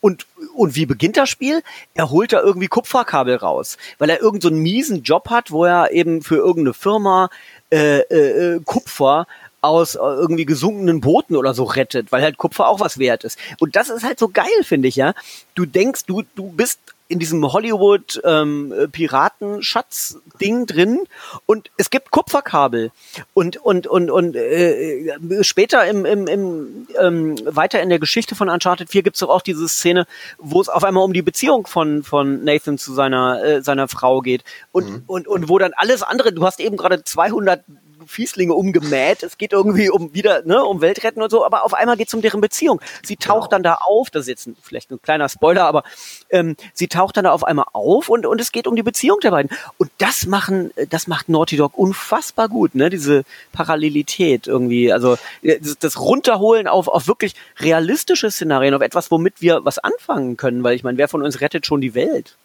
Und, 0.01 0.25
und 0.55 0.75
wie 0.75 0.87
beginnt 0.87 1.15
das 1.15 1.29
Spiel? 1.29 1.61
Er 1.93 2.09
holt 2.09 2.33
da 2.33 2.41
irgendwie 2.41 2.67
Kupferkabel 2.67 3.35
raus, 3.35 3.77
weil 3.99 4.09
er 4.09 4.19
irgendeinen 4.19 4.55
so 4.55 4.61
miesen 4.61 5.03
Job 5.03 5.29
hat, 5.29 5.51
wo 5.51 5.63
er 5.63 5.91
eben 5.91 6.23
für 6.23 6.37
irgendeine 6.37 6.73
Firma 6.73 7.29
äh, 7.71 7.99
äh, 7.99 8.59
Kupfer 8.65 9.27
aus 9.61 9.95
äh, 9.95 9.99
irgendwie 9.99 10.45
gesunkenen 10.45 11.01
Booten 11.01 11.35
oder 11.35 11.53
so 11.53 11.63
rettet, 11.63 12.11
weil 12.11 12.21
halt 12.21 12.37
Kupfer 12.37 12.67
auch 12.67 12.79
was 12.79 12.97
wert 12.97 13.23
ist. 13.23 13.37
Und 13.59 13.75
das 13.75 13.89
ist 13.89 14.03
halt 14.03 14.19
so 14.19 14.29
geil, 14.29 14.47
finde 14.63 14.87
ich, 14.87 14.95
ja. 14.95 15.13
Du 15.55 15.65
denkst, 15.65 16.05
du, 16.05 16.23
du 16.35 16.51
bist 16.51 16.79
in 17.11 17.19
diesem 17.19 17.43
Hollywood 17.51 18.21
ähm, 18.23 18.73
Piratenschatz-Ding 18.91 20.65
drin 20.65 21.01
und 21.45 21.69
es 21.75 21.89
gibt 21.89 22.09
Kupferkabel 22.09 22.91
und 23.33 23.57
und 23.57 23.85
und 23.85 24.09
und 24.09 24.35
äh, 24.37 25.17
später 25.41 25.85
im, 25.87 26.05
im, 26.05 26.27
im 26.27 26.87
ähm, 26.97 27.35
weiter 27.43 27.81
in 27.81 27.89
der 27.89 27.99
Geschichte 27.99 28.33
von 28.33 28.47
Uncharted 28.49 28.89
4 28.89 29.03
gibt 29.03 29.17
es 29.17 29.19
doch 29.19 29.29
auch 29.29 29.41
diese 29.41 29.67
Szene, 29.67 30.07
wo 30.37 30.61
es 30.61 30.69
auf 30.69 30.85
einmal 30.85 31.03
um 31.03 31.11
die 31.11 31.21
Beziehung 31.21 31.67
von 31.67 32.01
von 32.01 32.45
Nathan 32.45 32.77
zu 32.77 32.93
seiner 32.93 33.43
äh, 33.43 33.61
seiner 33.61 33.89
Frau 33.89 34.21
geht 34.21 34.45
und 34.71 34.89
mhm. 34.89 35.03
und 35.05 35.27
und 35.27 35.49
wo 35.49 35.59
dann 35.59 35.73
alles 35.75 36.03
andere, 36.03 36.31
du 36.31 36.45
hast 36.45 36.61
eben 36.61 36.77
gerade 36.77 37.03
200 37.03 37.61
Fieslinge 38.07 38.53
umgemäht. 38.53 39.23
Es 39.23 39.37
geht 39.37 39.53
irgendwie 39.53 39.89
um 39.89 40.13
wieder, 40.13 40.43
ne, 40.43 40.63
um 40.63 40.81
Weltretten 40.81 41.21
und 41.21 41.29
so, 41.29 41.45
aber 41.45 41.63
auf 41.63 41.73
einmal 41.73 41.97
geht 41.97 42.07
es 42.07 42.13
um 42.13 42.21
deren 42.21 42.41
Beziehung. 42.41 42.81
Sie 43.03 43.15
taucht 43.15 43.49
genau. 43.49 43.57
dann 43.57 43.63
da 43.63 43.77
auf, 43.85 44.09
das 44.09 44.23
ist 44.23 44.27
jetzt 44.27 44.47
ein, 44.47 44.57
vielleicht 44.61 44.91
ein 44.91 45.01
kleiner 45.01 45.29
Spoiler, 45.29 45.65
aber 45.65 45.83
ähm, 46.29 46.55
sie 46.73 46.87
taucht 46.87 47.17
dann 47.17 47.25
da 47.25 47.31
auf 47.31 47.43
einmal 47.43 47.65
auf 47.73 48.09
und, 48.09 48.25
und 48.25 48.41
es 48.41 48.51
geht 48.51 48.67
um 48.67 48.75
die 48.75 48.83
Beziehung 48.83 49.19
der 49.19 49.31
beiden. 49.31 49.55
Und 49.77 49.91
das 49.97 50.25
machen, 50.25 50.71
das 50.89 51.07
macht 51.07 51.29
Naughty 51.29 51.57
Dog 51.57 51.77
unfassbar 51.77 52.49
gut, 52.49 52.75
ne? 52.75 52.89
Diese 52.89 53.23
Parallelität 53.51 54.47
irgendwie, 54.47 54.91
also 54.91 55.17
äh, 55.41 55.59
das, 55.59 55.77
das 55.79 55.99
Runterholen 55.99 56.67
auf, 56.67 56.87
auf 56.87 57.07
wirklich 57.07 57.35
realistische 57.59 58.31
Szenarien, 58.31 58.73
auf 58.73 58.81
etwas, 58.81 59.11
womit 59.11 59.41
wir 59.41 59.65
was 59.65 59.79
anfangen 59.79 60.37
können, 60.37 60.63
weil 60.63 60.75
ich 60.75 60.83
meine, 60.83 60.97
wer 60.97 61.07
von 61.07 61.21
uns 61.21 61.41
rettet 61.41 61.65
schon 61.65 61.81
die 61.81 61.95
Welt? 61.95 62.35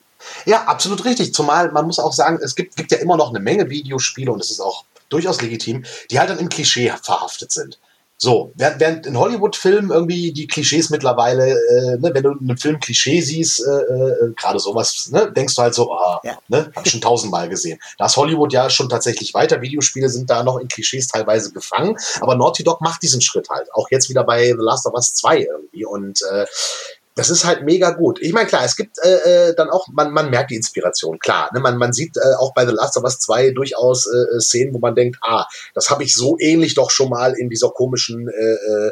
Ja, 0.45 0.64
absolut 0.64 1.05
richtig. 1.05 1.35
Zumal 1.35 1.71
man 1.73 1.87
muss 1.87 1.99
auch 1.99 2.12
sagen, 2.12 2.38
es 2.42 2.55
gibt, 2.55 2.77
gibt 2.77 2.92
ja 2.92 2.99
immer 2.99 3.16
noch 3.16 3.31
eine 3.31 3.40
Menge 3.40 3.71
Videospiele 3.71 4.33
und 4.33 4.40
es 4.40 4.51
ist 4.51 4.61
auch 4.61 4.85
durchaus 5.09 5.40
legitim, 5.40 5.85
die 6.11 6.19
halt 6.19 6.31
dann 6.31 6.38
im 6.38 6.49
Klischee 6.49 6.92
verhaftet 7.03 7.53
sind. 7.53 7.79
So, 8.19 8.53
während, 8.55 8.81
während 8.81 9.07
in 9.07 9.19
Hollywood-Filmen 9.19 9.90
irgendwie 9.90 10.33
die 10.33 10.47
Klischees 10.47 10.88
mittlerweile, 10.88 11.51
äh, 11.51 11.99
ne, 11.99 12.11
wenn 12.14 12.23
du 12.23 12.31
einen 12.31 12.57
Film 12.57 12.81
Klischee 12.81 13.21
siehst, 13.21 13.61
äh, 13.61 13.71
äh, 13.71 14.33
gerade 14.35 14.59
sowas, 14.59 15.11
ne, 15.11 15.31
denkst 15.31 15.55
du 15.55 15.61
halt 15.61 15.75
so, 15.75 15.92
ah, 15.92 16.21
ja. 16.25 16.38
ne, 16.49 16.71
hab 16.75 16.87
ich 16.87 16.92
schon 16.92 17.03
tausendmal 17.03 17.51
gesehen. 17.51 17.79
Da 17.99 18.07
ist 18.07 18.16
Hollywood 18.16 18.55
ja 18.55 18.71
schon 18.71 18.88
tatsächlich 18.88 19.35
weiter. 19.35 19.61
Videospiele 19.61 20.09
sind 20.09 20.31
da 20.31 20.42
noch 20.42 20.57
in 20.57 20.69
Klischees 20.69 21.09
teilweise 21.09 21.53
gefangen, 21.53 21.95
aber 22.21 22.37
Naughty 22.37 22.64
Dog 22.64 22.81
macht 22.81 23.03
diesen 23.03 23.21
Schritt 23.21 23.51
halt. 23.51 23.69
Auch 23.75 23.88
jetzt 23.90 24.09
wieder 24.09 24.25
bei 24.25 24.47
The 24.47 24.57
Last 24.57 24.87
of 24.87 24.95
Us 24.95 25.12
2 25.12 25.40
irgendwie. 25.40 25.85
Und 25.85 26.23
äh, 26.33 26.47
das 27.16 27.31
ist 27.31 27.46
halt 27.46 27.62
mega 27.62 27.90
gut. 27.90 28.20
Ich 28.20 28.35
meine, 28.35 28.46
klar, 28.46 28.62
es 28.64 28.76
gibt 28.76 28.98
äh, 29.02 29.48
äh, 29.48 29.55
dann 29.57 29.70
auch, 29.70 29.88
man, 29.88 30.12
man 30.12 30.29
merkt 30.29 30.50
die 30.50 30.57
Inspiration, 30.57 31.18
klar. 31.18 31.48
Ne? 31.55 31.61
Man, 31.61 31.79
man 31.79 31.94
sieht 31.94 32.16
äh, 32.18 32.35
auch 32.38 32.52
bei 32.52 32.66
The 32.66 32.72
Last 32.72 32.96
of 32.98 33.05
Us 33.05 33.18
2 33.20 33.52
durchaus 33.52 34.07
äh, 34.07 34.37
äh, 34.37 34.40
Szenen, 34.40 34.74
wo 34.74 34.79
man 34.79 34.94
denkt, 34.94 35.18
ah, 35.22 35.46
das 35.74 35.88
habe 35.88 36.05
ich 36.05 36.14
so 36.14 36.37
ähnlich 36.38 36.74
doch 36.74 36.90
schon 36.90 37.09
mal 37.09 37.33
in 37.33 37.48
dieser 37.48 37.70
komischen 37.70 38.29
äh, 38.29 38.90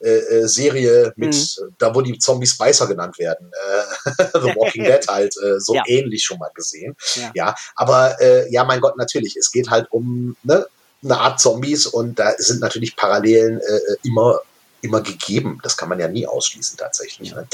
äh, 0.00 0.18
äh, 0.18 0.48
Serie 0.48 1.14
mit, 1.16 1.32
mhm. 1.32 1.74
da 1.78 1.94
wo 1.94 2.02
die 2.02 2.18
Zombies 2.18 2.50
Spicer 2.50 2.86
genannt 2.88 3.18
werden, 3.18 3.50
äh, 3.52 4.24
The 4.34 4.54
Walking 4.54 4.84
Dead 4.84 5.06
halt, 5.08 5.34
äh, 5.42 5.58
so 5.58 5.74
ja. 5.74 5.82
ähnlich 5.86 6.24
schon 6.24 6.38
mal 6.38 6.50
gesehen. 6.54 6.94
Ja, 7.14 7.30
ja 7.34 7.54
aber 7.74 8.20
äh, 8.20 8.52
ja, 8.52 8.64
mein 8.64 8.80
Gott, 8.82 8.98
natürlich, 8.98 9.36
es 9.36 9.50
geht 9.50 9.70
halt 9.70 9.86
um 9.90 10.36
ne, 10.42 10.66
eine 11.02 11.18
Art 11.18 11.40
Zombies 11.40 11.86
und 11.86 12.18
da 12.18 12.34
sind 12.36 12.60
natürlich 12.60 12.96
Parallelen 12.96 13.60
äh, 13.60 13.76
äh 13.76 13.96
immer 14.02 14.40
immer 14.82 15.00
gegeben. 15.00 15.60
Das 15.62 15.76
kann 15.76 15.88
man 15.88 15.98
ja 15.98 16.08
nie 16.08 16.26
ausschließen 16.26 16.76
tatsächlich. 16.76 17.34
Ne? 17.34 17.46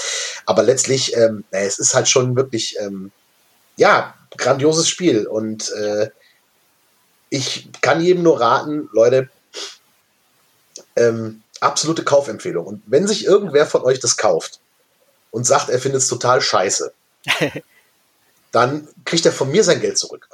Aber 0.46 0.62
letztlich, 0.62 1.14
ähm, 1.16 1.44
es 1.50 1.78
ist 1.78 1.94
halt 1.94 2.08
schon 2.08 2.34
wirklich, 2.34 2.76
ähm, 2.80 3.12
ja, 3.76 4.14
grandioses 4.36 4.88
Spiel. 4.88 5.26
Und 5.26 5.70
äh, 5.72 6.10
ich 7.30 7.68
kann 7.80 8.00
jedem 8.00 8.22
nur 8.22 8.40
raten, 8.40 8.88
Leute, 8.92 9.28
ähm, 10.96 11.42
absolute 11.60 12.02
Kaufempfehlung. 12.02 12.66
Und 12.66 12.82
wenn 12.86 13.06
sich 13.06 13.24
irgendwer 13.24 13.66
von 13.66 13.82
euch 13.82 14.00
das 14.00 14.16
kauft 14.16 14.60
und 15.30 15.44
sagt, 15.44 15.68
er 15.68 15.78
findet 15.78 16.02
es 16.02 16.08
total 16.08 16.40
scheiße, 16.40 16.92
dann 18.52 18.88
kriegt 19.04 19.26
er 19.26 19.32
von 19.32 19.50
mir 19.50 19.62
sein 19.62 19.80
Geld 19.80 19.98
zurück. 19.98 20.28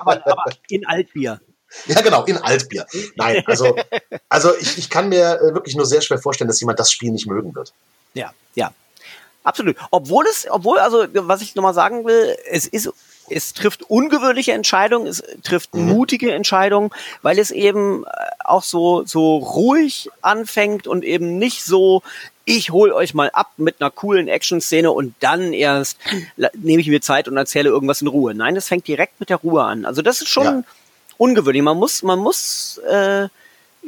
aber, 0.00 0.26
aber 0.26 0.44
in 0.68 0.86
Altbier. 0.86 1.40
Ja, 1.86 2.00
genau, 2.00 2.24
in 2.24 2.38
Altbier. 2.38 2.86
Nein, 3.16 3.42
also, 3.46 3.76
also 4.28 4.56
ich, 4.58 4.78
ich 4.78 4.90
kann 4.90 5.08
mir 5.08 5.40
äh, 5.40 5.54
wirklich 5.54 5.76
nur 5.76 5.86
sehr 5.86 6.00
schwer 6.00 6.18
vorstellen, 6.18 6.48
dass 6.48 6.60
jemand 6.60 6.78
das 6.78 6.90
Spiel 6.90 7.10
nicht 7.10 7.26
mögen 7.26 7.54
wird. 7.54 7.72
Ja, 8.14 8.32
ja. 8.54 8.72
Absolut. 9.42 9.76
Obwohl 9.90 10.24
es, 10.26 10.46
obwohl, 10.48 10.78
also, 10.78 11.04
was 11.12 11.42
ich 11.42 11.54
nochmal 11.54 11.74
sagen 11.74 12.06
will, 12.06 12.34
es 12.50 12.66
ist, 12.66 12.90
es 13.28 13.52
trifft 13.52 13.82
ungewöhnliche 13.82 14.52
Entscheidungen, 14.52 15.06
es 15.06 15.22
trifft 15.42 15.74
mhm. 15.74 15.86
mutige 15.86 16.32
Entscheidungen, 16.32 16.90
weil 17.20 17.38
es 17.38 17.50
eben 17.50 18.04
äh, 18.04 18.08
auch 18.42 18.62
so, 18.62 19.04
so 19.04 19.36
ruhig 19.36 20.08
anfängt 20.22 20.86
und 20.86 21.04
eben 21.04 21.36
nicht 21.38 21.62
so, 21.62 22.02
ich 22.46 22.70
hol 22.70 22.92
euch 22.92 23.12
mal 23.12 23.30
ab 23.30 23.52
mit 23.58 23.80
einer 23.80 23.90
coolen 23.90 24.28
Action-Szene 24.28 24.90
und 24.90 25.14
dann 25.20 25.52
erst 25.52 25.98
nehme 26.54 26.80
ich 26.80 26.88
mir 26.88 27.02
Zeit 27.02 27.28
und 27.28 27.36
erzähle 27.36 27.68
irgendwas 27.68 28.00
in 28.00 28.08
Ruhe. 28.08 28.34
Nein, 28.34 28.54
das 28.54 28.68
fängt 28.68 28.88
direkt 28.88 29.20
mit 29.20 29.28
der 29.28 29.38
Ruhe 29.38 29.62
an. 29.62 29.84
Also 29.84 30.00
das 30.00 30.22
ist 30.22 30.28
schon, 30.28 30.44
ja 30.44 30.62
ungewöhnlich. 31.16 31.62
Man 31.62 31.76
muss, 31.76 32.02
man 32.02 32.18
muss, 32.18 32.78
äh, 32.88 33.28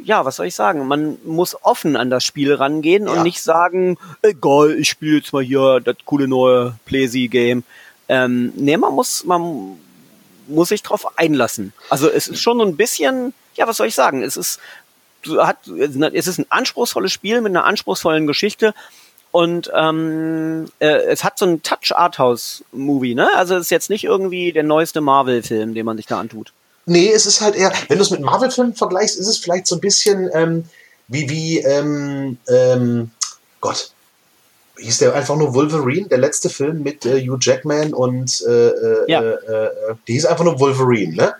ja, 0.03 0.25
was 0.25 0.35
soll 0.35 0.47
ich 0.47 0.55
sagen? 0.55 0.87
Man 0.87 1.17
muss 1.25 1.55
offen 1.63 1.95
an 1.95 2.09
das 2.09 2.23
Spiel 2.23 2.53
rangehen 2.53 3.07
ja. 3.07 3.13
und 3.13 3.23
nicht 3.23 3.41
sagen, 3.41 3.97
egal, 4.21 4.75
ich 4.77 4.89
spiele 4.89 5.17
jetzt 5.17 5.33
mal 5.33 5.43
hier 5.43 5.79
das 5.79 5.95
coole 6.05 6.27
neue 6.27 6.75
Playsy-Game. 6.85 7.63
Ähm, 8.09 8.53
nee, 8.55 8.77
man 8.77 8.93
muss, 8.93 9.25
man 9.25 9.77
muss 10.47 10.69
sich 10.69 10.83
drauf 10.83 11.17
einlassen. 11.17 11.73
Also 11.89 12.09
es 12.09 12.27
ist 12.27 12.41
schon 12.41 12.57
so 12.57 12.65
ein 12.65 12.77
bisschen, 12.77 13.33
ja, 13.55 13.67
was 13.67 13.77
soll 13.77 13.87
ich 13.87 13.95
sagen? 13.95 14.23
Es 14.23 14.37
ist, 14.37 14.59
hat, 15.39 15.67
es 15.67 16.27
ist 16.27 16.37
ein 16.37 16.45
anspruchsvolles 16.49 17.11
Spiel 17.11 17.41
mit 17.41 17.51
einer 17.51 17.65
anspruchsvollen 17.65 18.27
Geschichte 18.27 18.73
und 19.31 19.69
ähm, 19.73 20.65
äh, 20.79 20.87
es 20.87 21.23
hat 21.23 21.37
so 21.37 21.45
einen 21.45 21.61
Touch 21.61 21.91
Arthouse 21.95 22.63
Movie, 22.71 23.13
ne? 23.13 23.29
Also 23.35 23.55
es 23.55 23.63
ist 23.63 23.69
jetzt 23.71 23.89
nicht 23.89 24.03
irgendwie 24.03 24.51
der 24.51 24.63
neueste 24.63 25.01
Marvel 25.01 25.43
Film, 25.43 25.73
den 25.73 25.85
man 25.85 25.97
sich 25.97 26.05
da 26.05 26.19
antut. 26.19 26.53
Nee, 26.87 27.11
es 27.11 27.25
ist 27.25 27.41
halt 27.41 27.55
eher, 27.55 27.71
wenn 27.89 27.97
du 27.97 28.03
es 28.03 28.11
mit 28.11 28.21
Marvel-Filmen 28.21 28.73
vergleichst, 28.73 29.17
ist 29.19 29.27
es 29.27 29.37
vielleicht 29.37 29.67
so 29.67 29.75
ein 29.75 29.81
bisschen 29.81 30.29
ähm, 30.33 30.63
wie, 31.09 31.29
wie, 31.29 31.59
ähm, 31.59 32.37
ähm, 32.49 33.11
Gott, 33.61 33.91
hieß 34.79 34.99
der 34.99 35.13
einfach 35.15 35.35
nur 35.35 35.53
Wolverine, 35.53 36.07
der 36.07 36.17
letzte 36.19 36.49
Film 36.49 36.83
mit 36.83 37.05
äh, 37.05 37.19
Hugh 37.27 37.37
Jackman 37.41 37.93
und 37.93 38.43
äh, 38.47 38.67
äh, 38.69 39.11
Ja. 39.11 39.21
äh, 39.21 39.33
äh, 39.65 39.69
die 40.07 40.13
hieß 40.13 40.25
einfach 40.25 40.43
nur 40.43 40.59
Wolverine, 40.59 41.15
ne? 41.15 41.35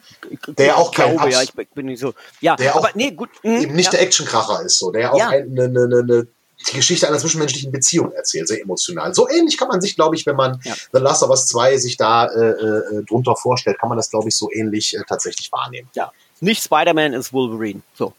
Der 0.57 0.77
auch 0.77 0.91
kein 0.93 1.15
glaube, 1.15 1.31
ja, 1.31 1.41
ich 1.43 1.53
bin 1.53 1.85
nicht 1.85 1.99
so. 1.99 2.13
Ja, 2.41 2.55
Der 2.55 2.75
aber 2.75 2.89
auch 2.89 2.95
nee, 2.95 3.11
gut. 3.11 3.29
hm, 3.43 3.61
Eben 3.61 3.75
nicht 3.75 3.85
ja. 3.85 3.91
der 3.91 4.01
Actionkracher 4.01 4.63
ist 4.65 4.79
so, 4.79 4.91
der 4.91 5.13
auch 5.13 5.17
Ja. 5.19 5.29
eine, 5.29 5.63
eine, 5.63 5.83
eine, 5.83 5.99
eine, 5.99 6.27
die 6.71 6.75
Geschichte 6.77 7.07
einer 7.07 7.17
zwischenmenschlichen 7.17 7.71
Beziehung 7.71 8.11
erzählt, 8.13 8.47
sehr 8.47 8.61
emotional. 8.61 9.13
So 9.13 9.27
ähnlich 9.29 9.57
kann 9.57 9.67
man 9.67 9.81
sich, 9.81 9.95
glaube 9.95 10.15
ich, 10.15 10.25
wenn 10.25 10.35
man 10.35 10.59
Ja. 10.63 10.73
The 10.93 10.99
Last 10.99 11.23
of 11.23 11.29
Us 11.29 11.47
2 11.47 11.77
sich 11.77 11.97
da 11.97 12.25
äh, 12.25 12.49
äh, 12.49 13.03
drunter 13.05 13.35
vorstellt, 13.35 13.79
kann 13.79 13.89
man 13.89 13.97
das, 13.97 14.09
glaube 14.09 14.27
ich, 14.29 14.35
so 14.35 14.49
ähnlich 14.51 14.95
äh, 14.95 15.01
tatsächlich 15.07 15.51
wahrnehmen. 15.51 15.89
ja. 15.93 16.11
Nicht 16.39 16.63
Spider-Man 16.63 17.13
ist 17.13 17.33
Wolverine. 17.33 17.81
So. 17.95 18.13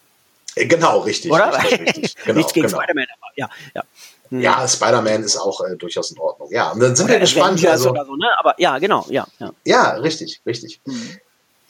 Äh, 0.56 0.66
genau, 0.66 0.98
richtig. 1.00 1.30
Oder? 1.30 1.52
Richtig, 1.56 1.80
richtig. 1.80 2.14
Genau, 2.24 2.38
Nichts 2.38 2.52
gegen 2.52 2.66
genau. 2.66 2.78
Spider-Man, 2.80 3.06
aber 3.20 3.32
ja, 3.36 3.48
ja. 3.74 3.82
Hm. 4.30 4.40
Ja, 4.40 4.66
Spider-Man 4.68 5.22
ist 5.22 5.36
auch 5.36 5.60
äh, 5.64 5.76
durchaus 5.76 6.10
in 6.10 6.18
Ordnung. 6.18 6.48
Ja, 6.50 6.72
und 6.72 6.80
dann 6.80 6.96
sind 6.96 7.06
wir 7.06 7.14
Oder 7.14 7.20
gespannt. 7.20 7.58
Avengers 7.60 7.70
Also, 7.70 7.90
oder 7.90 8.04
so, 8.04 8.16
ne? 8.16 8.26
Aber 8.40 8.54
ja, 8.58 8.78
genau, 8.78 9.06
ja, 9.08 9.26
ja. 9.38 9.52
ja, 9.64 9.90
richtig, 9.92 10.40
richtig. 10.44 10.80
Hm. 10.84 11.18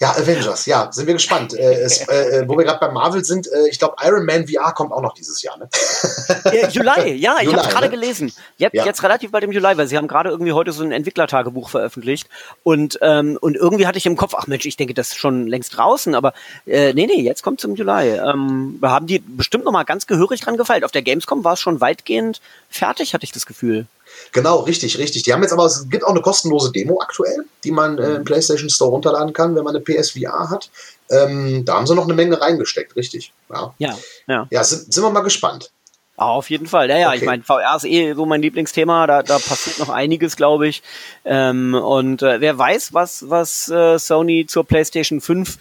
Ja, 0.01 0.13
Avengers, 0.13 0.67
ja, 0.67 0.93
sind 0.93 1.09
wir 1.09 1.15
gespannt. 1.15 1.55
Äh, 1.55 1.81
es, 1.81 2.01
äh, 2.09 2.41
äh, 2.41 2.49
wo 2.49 2.57
wir 2.57 2.65
gerade 2.65 2.79
bei 2.79 2.91
Marvel 2.91 3.25
sind, 3.25 3.49
äh, 3.49 3.69
ich 3.69 3.81
glaube, 3.81 3.97
Iron 4.05 4.25
Man 4.25 4.47
VR 4.47 4.73
kommt 4.73 4.93
auch 4.93 5.03
noch 5.03 5.13
dieses 5.13 5.43
Jahr. 5.43 5.59
Ne? 5.59 5.69
Juli, 6.71 7.15
ja, 7.15 7.39
ich 7.41 7.53
habe 7.53 7.69
gerade 7.69 7.87
ne? 7.87 7.91
gelesen. 7.91 8.33
Jetzt, 8.59 8.75
Ja. 8.75 8.85
jetzt 8.85 9.03
relativ 9.03 9.33
bald 9.33 9.43
im 9.43 9.51
Juli, 9.51 9.77
weil 9.77 9.89
sie 9.89 9.97
haben 9.97 10.07
gerade 10.07 10.31
irgendwie 10.31 10.53
heute 10.53 10.71
so 10.71 10.85
ein 10.85 10.93
Entwicklertagebuch 10.93 11.69
veröffentlicht. 11.69 12.29
Und, 12.63 12.99
ähm, 13.03 13.39
und 13.41 13.57
irgendwie 13.57 13.89
hatte 13.89 13.99
ich 13.99 14.07
im 14.07 14.17
Kopf, 14.17 14.35
ach 14.37 14.47
Mensch, 14.47 14.67
ich 14.67 14.77
denke, 14.77 14.95
das 14.95 15.09
ist 15.09 15.17
schon 15.17 15.49
längst 15.49 15.77
draußen, 15.77 16.15
aber 16.15 16.33
äh, 16.67 16.93
nee, 16.93 17.07
nee, 17.07 17.21
jetzt 17.23 17.43
kommt 17.43 17.61
zum 17.61 17.75
Juli. 17.75 18.11
Ähm, 18.19 18.77
wir 18.81 18.91
haben 18.91 19.09
die 19.09 19.19
bestimmt 19.19 19.65
noch 19.65 19.73
mal 19.73 19.85
ganz 19.85 20.07
gehörig 20.07 20.41
dran 20.41 20.57
gefeilt. 20.57 20.85
Auf 20.85 20.93
der 20.93 21.03
Gamescom 21.03 21.43
war 21.43 21.55
es 21.55 21.61
schon 21.61 21.81
weitgehend 21.81 22.41
fertig, 22.71 23.15
hatte 23.15 23.25
ich 23.25 23.33
das 23.33 23.47
Gefühl. 23.47 23.87
Genau, 24.33 24.61
richtig, 24.61 24.99
richtig. 24.99 25.23
Die 25.23 25.33
haben 25.33 25.43
jetzt 25.43 25.53
aber, 25.53 25.64
es 25.67 25.88
gibt 25.88 26.05
auch 26.05 26.11
eine 26.11 26.21
kostenlose 26.21 26.73
Demo 26.73 27.01
aktuell, 27.01 27.45
die 27.64 27.71
man 27.71 27.99
äh, 27.99 28.17
im 28.17 28.25
PlayStation 28.25 28.71
Store 28.71 28.91
runterladen 28.91 29.33
kann, 29.33 29.55
wenn 29.57 29.64
man 29.64 29.75
eine 29.75 29.85
PSVR 29.85 30.51
hat. 30.51 30.71
Ähm, 31.11 31.64
da 31.64 31.75
haben 31.75 31.87
sie 31.87 31.95
noch 31.95 32.05
eine 32.05 32.14
Menge 32.14 32.41
reingesteckt, 32.41 32.95
richtig. 32.97 33.33
Ja, 33.51 33.75
Ja, 33.79 33.99
ja. 34.27 34.47
ja 34.51 34.64
sind, 34.64 34.93
sind 34.93 35.03
wir 35.03 35.11
mal 35.11 35.21
gespannt. 35.21 35.71
Ah, 36.17 36.31
Auf 36.31 36.51
jeden 36.51 36.67
Fall. 36.67 36.91
Ja, 36.91 36.99
ja, 36.99 37.12
ich 37.14 37.19
Okay. 37.21 37.27
meine, 37.27 37.43
VR 37.45 37.77
ist 37.77 37.85
eh 37.85 38.12
so 38.14 38.27
mein 38.27 38.43
Lieblingsthema. 38.43 39.07
Da, 39.07 39.23
da 39.23 39.38
passiert 39.38 39.79
noch 39.79 39.88
einiges, 39.88 40.35
glaube 40.37 40.67
ich. 40.67 40.83
Ähm, 41.25 41.75
und 41.75 42.23
äh, 42.23 42.41
wer 42.41 42.59
weiß, 42.59 42.93
was, 42.93 43.31
was 43.31 43.69
äh, 43.69 43.99
Sony 43.99 44.45
zur 44.49 44.64
PlayStation 44.64 45.21
5 45.21 45.59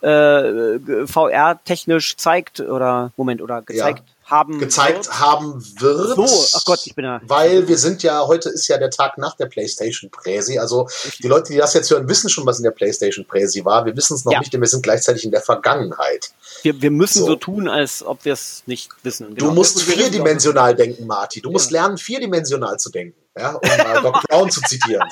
äh, 0.00 1.06
VR-technisch 1.06 2.16
zeigt 2.16 2.58
oder 2.58 3.12
Moment 3.16 3.40
oder 3.40 3.62
gezeigt 3.62 4.02
haben 4.32 4.58
Gezeigt 4.58 5.06
wird. 5.06 5.20
haben 5.20 5.64
wird. 5.78 6.16
So, 6.28 6.46
ach 6.56 6.64
Gott, 6.64 6.80
ich 6.86 6.94
bin 6.96 7.04
ja- 7.04 7.20
Weil 7.24 7.68
wir 7.68 7.78
sind 7.78 8.02
ja, 8.02 8.26
heute 8.26 8.48
ist 8.48 8.66
ja 8.66 8.78
der 8.78 8.90
Tag 8.90 9.18
nach 9.18 9.36
der 9.36 9.46
PlayStation 9.46 10.10
Präsi. 10.10 10.58
Also 10.58 10.88
die 11.22 11.28
Leute, 11.28 11.52
die 11.52 11.58
das 11.58 11.74
jetzt 11.74 11.90
hören, 11.90 12.08
wissen 12.08 12.28
schon, 12.30 12.44
was 12.46 12.58
in 12.58 12.64
der 12.64 12.70
PlayStation 12.72 13.24
Präsi 13.26 13.64
war. 13.64 13.84
Wir 13.86 13.96
wissen 13.96 14.14
es 14.16 14.24
noch 14.24 14.32
Ja. 14.32 14.40
nicht, 14.40 14.52
denn 14.52 14.60
wir 14.60 14.68
sind 14.68 14.82
gleichzeitig 14.82 15.24
in 15.24 15.30
der 15.30 15.42
Vergangenheit. 15.42 16.30
Wir, 16.62 16.80
wir 16.82 16.90
müssen 16.90 17.20
so. 17.20 17.26
So. 17.26 17.36
tun, 17.36 17.68
als 17.68 18.02
ob 18.02 18.24
wir 18.24 18.32
es 18.32 18.62
nicht 18.66 18.90
wissen. 19.04 19.28
Du 19.30 19.34
Genau. 19.36 19.52
musst 19.54 19.76
wir 19.86 19.86
wissen 19.86 20.00
vierdimensional 20.00 20.74
denken, 20.74 21.06
Marty. 21.06 21.40
Du 21.40 21.50
musst 21.50 21.70
Ja. 21.70 21.82
lernen, 21.82 21.98
vierdimensional 21.98 22.78
zu 22.78 22.90
denken. 22.90 23.16
Ja, 23.38 23.52
um 23.54 23.60
mal 23.68 24.02
Doc 24.02 24.22
Brown 24.28 24.50
zu 24.50 24.60
zitieren. 24.62 25.08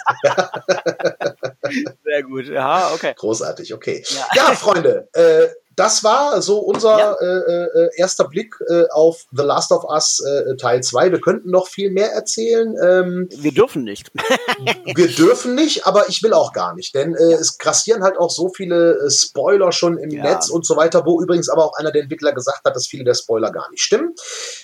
Sehr 2.04 2.22
gut. 2.22 2.46
Ja, 2.46 2.92
okay. 2.92 3.14
Großartig, 3.16 3.72
okay. 3.74 4.04
Ja. 4.08 4.26
Ja, 4.34 4.54
Freunde, 4.54 5.08
äh, 5.14 5.48
das 5.80 6.04
war 6.04 6.42
so 6.42 6.58
unser 6.58 6.98
Ja. 6.98 7.12
äh, 7.14 7.64
äh, 7.84 7.90
erster 7.96 8.28
Blick 8.28 8.54
äh, 8.68 8.84
auf 8.90 9.24
The 9.32 9.42
Last 9.42 9.72
of 9.72 9.84
Us 9.84 10.20
äh, 10.20 10.56
Teil 10.56 10.82
2. 10.82 11.10
Wir 11.10 11.20
könnten 11.20 11.50
noch 11.50 11.68
viel 11.68 11.90
mehr 11.90 12.12
erzählen. 12.12 12.76
Ähm, 12.82 13.28
Wir 13.30 13.52
dürfen 13.52 13.82
nicht. 13.84 14.12
wir 14.94 15.08
dürfen 15.08 15.54
nicht, 15.54 15.86
aber 15.86 16.08
ich 16.10 16.22
will 16.22 16.34
auch 16.34 16.52
gar 16.52 16.74
nicht, 16.74 16.94
denn 16.94 17.14
äh, 17.14 17.32
es 17.32 17.56
grassieren 17.56 18.02
halt 18.02 18.18
auch 18.18 18.30
so 18.30 18.50
viele 18.50 18.98
äh, 19.06 19.10
Spoiler 19.10 19.72
schon 19.72 19.96
im 19.96 20.10
Ja. 20.10 20.22
Netz 20.22 20.50
und 20.50 20.66
so 20.66 20.76
weiter, 20.76 21.06
wo 21.06 21.22
übrigens 21.22 21.48
aber 21.48 21.64
auch 21.64 21.74
einer 21.78 21.90
der 21.92 22.02
Entwickler 22.02 22.32
gesagt 22.32 22.60
hat, 22.64 22.76
dass 22.76 22.86
viele 22.86 23.04
der 23.04 23.14
Spoiler 23.14 23.50
gar 23.50 23.70
nicht 23.70 23.82
stimmen. 23.82 24.14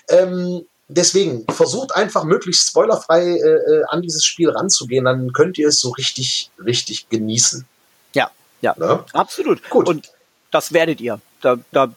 Ähm, 0.09 0.67
deswegen 0.89 1.47
versucht 1.51 1.97
einfach 1.97 2.25
möglichst 2.25 2.69
spoilerfrei 2.69 3.23
äh, 3.23 3.39
äh, 3.39 3.85
an 3.89 4.03
dieses 4.03 4.25
Spiel 4.25 4.51
ranzugehen, 4.51 5.07
dann 5.07 5.33
könnt 5.33 5.57
ihr 5.57 5.69
es 5.69 5.81
so 5.81 5.91
richtig, 5.91 6.51
richtig 6.63 7.09
genießen. 7.09 7.67
Ja, 8.13 8.31
ja. 8.61 8.75
Ne? 8.79 9.03
Absolut. 9.15 9.69
Gut. 9.71 9.89
Und 9.89 10.11
das 10.57 10.73
werdet 10.73 11.01
ihr. 11.03 11.21
Da, 11.43 11.59
da 11.71 11.93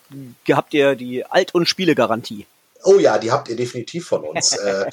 habt 0.51 0.73
ihr 0.73 0.95
die 0.95 1.25
Alt- 1.25 1.55
und 1.55 1.67
Spielegarantie. 1.67 2.45
Oh 2.83 2.99
ja, 2.99 3.17
die 3.17 3.31
habt 3.31 3.47
ihr 3.47 3.55
definitiv 3.55 4.07
von 4.07 4.23
uns. 4.25 4.51
äh, 4.57 4.85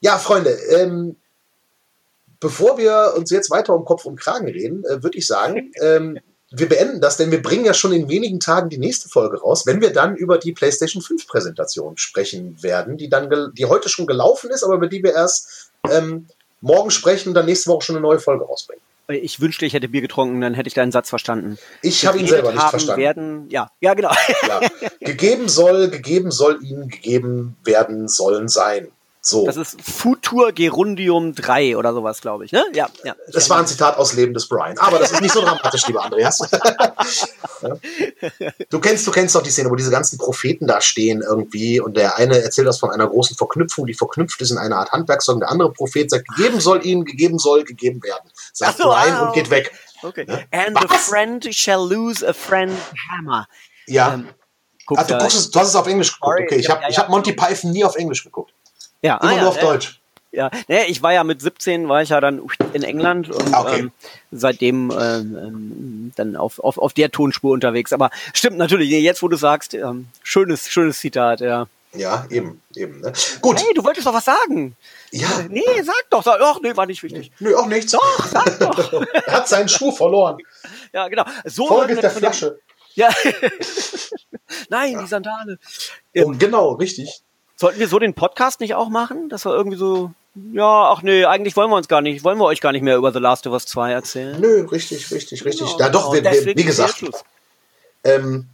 ja, 0.00 0.18
Freunde, 0.18 0.50
ähm, 0.50 1.16
bevor 2.40 2.78
wir 2.78 3.12
uns 3.16 3.30
jetzt 3.30 3.50
weiter 3.50 3.74
um 3.74 3.84
Kopf 3.84 4.06
und 4.06 4.18
Kragen 4.18 4.48
reden, 4.48 4.84
äh, 4.84 5.02
würde 5.02 5.18
ich 5.18 5.26
sagen, 5.26 5.72
ähm, 5.80 6.18
wir 6.50 6.68
beenden 6.68 7.00
das, 7.00 7.18
denn 7.18 7.30
wir 7.30 7.42
bringen 7.42 7.64
ja 7.64 7.74
schon 7.74 7.92
in 7.92 8.08
wenigen 8.08 8.40
Tagen 8.40 8.68
die 8.68 8.78
nächste 8.78 9.08
Folge 9.08 9.40
raus, 9.40 9.66
wenn 9.66 9.80
wir 9.80 9.92
dann 9.92 10.16
über 10.16 10.38
die 10.38 10.52
PlayStation 10.52 11.02
5 11.02 11.26
Präsentation 11.26 11.96
sprechen 11.96 12.62
werden, 12.62 12.96
die 12.96 13.08
dann, 13.08 13.52
die 13.54 13.66
heute 13.66 13.88
schon 13.88 14.06
gelaufen 14.06 14.50
ist, 14.50 14.62
aber 14.62 14.74
über 14.74 14.86
die 14.86 15.02
wir 15.02 15.14
erst 15.14 15.70
ähm, 15.90 16.26
morgen 16.60 16.90
sprechen 16.90 17.28
und 17.28 17.34
dann 17.34 17.46
nächste 17.46 17.70
Woche 17.70 17.84
schon 17.84 17.96
eine 17.96 18.02
neue 18.02 18.18
Folge 18.18 18.44
rausbringen. 18.44 18.82
Ich 19.08 19.40
wünschte, 19.40 19.66
ich 19.66 19.74
hätte 19.74 19.88
Bier 19.88 20.00
getrunken, 20.00 20.40
dann 20.40 20.54
hätte 20.54 20.68
ich 20.68 20.74
deinen 20.74 20.92
Satz 20.92 21.08
verstanden. 21.08 21.58
Ich 21.82 22.06
habe 22.06 22.18
ihn 22.18 22.26
selber 22.26 22.52
nicht 22.52 22.62
verstanden. 22.62 23.00
Werden, 23.00 23.50
ja, 23.50 23.70
ja, 23.80 23.94
genau. 23.94 24.12
Ja. 24.46 24.60
gegeben 25.00 25.48
soll, 25.48 25.90
gegeben 25.90 26.30
soll 26.30 26.62
ihnen 26.62 26.88
gegeben 26.88 27.56
werden 27.64 28.08
sollen 28.08 28.48
sein. 28.48 28.88
So. 29.24 29.46
Das 29.46 29.56
ist 29.56 29.80
Futur 29.80 30.50
Gerundium 30.50 31.32
3 31.32 31.76
oder 31.76 31.94
sowas, 31.94 32.20
glaube 32.20 32.44
ich, 32.44 32.50
ne? 32.50 32.64
Ja, 32.74 32.88
ja. 33.04 33.14
Das 33.32 33.48
war 33.48 33.58
ein 33.60 33.68
Zitat 33.68 33.96
aus 33.96 34.14
Leben 34.14 34.34
des 34.34 34.48
Brian. 34.48 34.76
Aber 34.78 34.98
das 34.98 35.12
ist 35.12 35.20
nicht 35.20 35.32
so 35.32 35.40
dramatisch, 35.40 35.86
lieber 35.86 36.04
Andreas. 36.04 36.40
Du 38.70 38.80
kennst, 38.80 39.06
du 39.06 39.12
kennst 39.12 39.36
doch 39.36 39.42
die 39.42 39.50
Szene, 39.50 39.70
wo 39.70 39.76
diese 39.76 39.92
ganzen 39.92 40.18
Propheten 40.18 40.66
da 40.66 40.80
stehen 40.80 41.22
irgendwie 41.22 41.78
und 41.78 41.96
der 41.96 42.16
eine 42.16 42.42
erzählt 42.42 42.66
das 42.66 42.80
von 42.80 42.90
einer 42.90 43.06
großen 43.06 43.36
Verknüpfung, 43.36 43.86
die 43.86 43.94
verknüpft 43.94 44.40
ist 44.40 44.50
in 44.50 44.58
eine 44.58 44.76
Art 44.76 44.90
Handwerkszeug. 44.90 45.38
Der 45.38 45.48
andere 45.48 45.72
Prophet 45.72 46.10
sagt, 46.10 46.26
gegeben 46.28 46.60
soll 46.60 46.84
ihnen, 46.84 47.04
gegeben 47.04 47.38
soll, 47.38 47.62
gegeben 47.62 48.02
werden. 48.02 48.28
Sagt 48.52 48.78
so, 48.78 48.84
Brian 48.84 49.14
ah, 49.14 49.26
und 49.26 49.34
geht 49.34 49.50
weg. 49.50 49.72
Okay. 50.02 50.24
Ne? 50.26 50.44
And 50.50 50.76
a 50.76 50.90
Was? 50.90 51.08
friend 51.08 51.54
shall 51.54 51.86
lose 51.88 52.26
a 52.26 52.32
friend 52.32 52.76
hammer. 53.10 53.46
Ja. 53.86 54.14
Ähm, 54.14 54.28
guckst 54.86 55.04
Ach, 55.04 55.06
du, 55.06 55.18
guckst 55.18 55.38
es, 55.38 55.50
du 55.50 55.60
hast 55.60 55.68
es 55.68 55.76
auf 55.76 55.86
Englisch 55.86 56.12
geguckt. 56.14 56.40
Okay, 56.42 56.56
ich 56.56 56.68
habe 56.68 56.82
ich 56.88 56.98
hab 56.98 57.08
Monty 57.08 57.32
Python 57.32 57.70
nie 57.70 57.84
auf 57.84 57.94
Englisch 57.94 58.24
geguckt. 58.24 58.52
Ja, 59.02 59.16
Immer 59.18 59.30
ah, 59.30 59.34
ja, 59.34 59.40
nur 59.40 59.48
auf 59.50 59.56
ja, 59.56 59.62
Deutsch. 59.62 59.98
Ja, 60.34 60.50
nee, 60.66 60.84
ich 60.86 61.02
war 61.02 61.12
ja 61.12 61.24
mit 61.24 61.42
17, 61.42 61.90
war 61.90 62.00
ich 62.00 62.08
ja 62.08 62.18
dann 62.20 62.40
in 62.72 62.82
England 62.82 63.28
und 63.30 63.52
Ah, 63.52 63.60
okay. 63.62 63.80
ähm, 63.80 63.92
seitdem 64.30 64.90
ähm, 64.90 65.36
ähm, 65.36 66.12
dann 66.16 66.36
auf, 66.36 66.58
auf, 66.58 66.78
auf 66.78 66.94
der 66.94 67.10
Tonspur 67.10 67.52
unterwegs. 67.52 67.92
Aber 67.92 68.10
stimmt 68.32 68.56
natürlich, 68.56 68.88
jetzt 68.90 69.22
wo 69.22 69.28
du 69.28 69.36
sagst, 69.36 69.74
ähm, 69.74 70.08
schönes, 70.22 70.68
schönes 70.70 71.00
Zitat, 71.00 71.40
ja. 71.40 71.66
Ja, 71.94 72.24
eben, 72.30 72.62
eben. 72.74 73.02
Ne? 73.02 73.12
Gut. 73.42 73.60
Hey, 73.60 73.74
du 73.74 73.84
wolltest 73.84 74.06
doch 74.06 74.14
was 74.14 74.24
sagen. 74.24 74.74
Ja. 75.10 75.28
Nee, 75.50 75.62
sag 75.82 76.08
doch, 76.08 76.22
sag, 76.22 76.40
ach, 76.40 76.58
nee, 76.62 76.74
war 76.74 76.86
nicht 76.86 77.02
wichtig. 77.02 77.30
Nö, 77.38 77.54
auch 77.54 77.66
nichts. 77.66 77.92
Doch, 77.92 78.26
sag 78.26 78.58
doch. 78.60 79.04
er 79.12 79.32
hat 79.34 79.46
seinen 79.48 79.68
Schuh 79.68 79.92
verloren. 79.92 80.38
ja, 80.94 81.08
genau. 81.08 81.24
So 81.44 81.84
mit 81.86 81.90
der 82.02 82.08
dem- 82.08 82.18
Flasche. 82.18 82.58
Ja. 82.94 83.10
Nein, 84.70 84.98
die 84.98 85.06
Sandale. 85.06 85.58
Oh, 86.16 86.32
genau, 86.38 86.72
richtig. 86.72 87.22
Sollten 87.62 87.78
wir 87.78 87.86
so 87.86 88.00
den 88.00 88.12
Podcast 88.14 88.58
nicht 88.58 88.74
auch 88.74 88.88
machen? 88.88 89.28
Das 89.28 89.44
war 89.44 89.54
irgendwie 89.54 89.76
so, 89.76 90.10
ja, 90.52 90.90
ach 90.90 91.02
nee, 91.02 91.24
eigentlich 91.24 91.54
wollen 91.54 91.70
wir 91.70 91.76
uns 91.76 91.86
gar 91.86 92.00
nicht, 92.00 92.24
wollen 92.24 92.36
wir 92.38 92.44
euch 92.46 92.60
gar 92.60 92.72
nicht 92.72 92.82
mehr 92.82 92.96
über 92.96 93.12
The 93.12 93.20
Last 93.20 93.46
of 93.46 93.52
Us 93.52 93.66
2 93.66 93.92
erzählen. 93.92 94.40
Nö, 94.40 94.66
richtig, 94.66 95.08
richtig, 95.12 95.44
richtig. 95.44 95.76
Ja, 95.78 95.88
doch, 95.88 96.10
genau, 96.10 96.12
wir, 96.12 96.24
wir, 96.24 96.30
deswegen 96.32 96.58
wie 96.58 96.64
gesagt. 96.64 97.04
Ähm, 98.02 98.48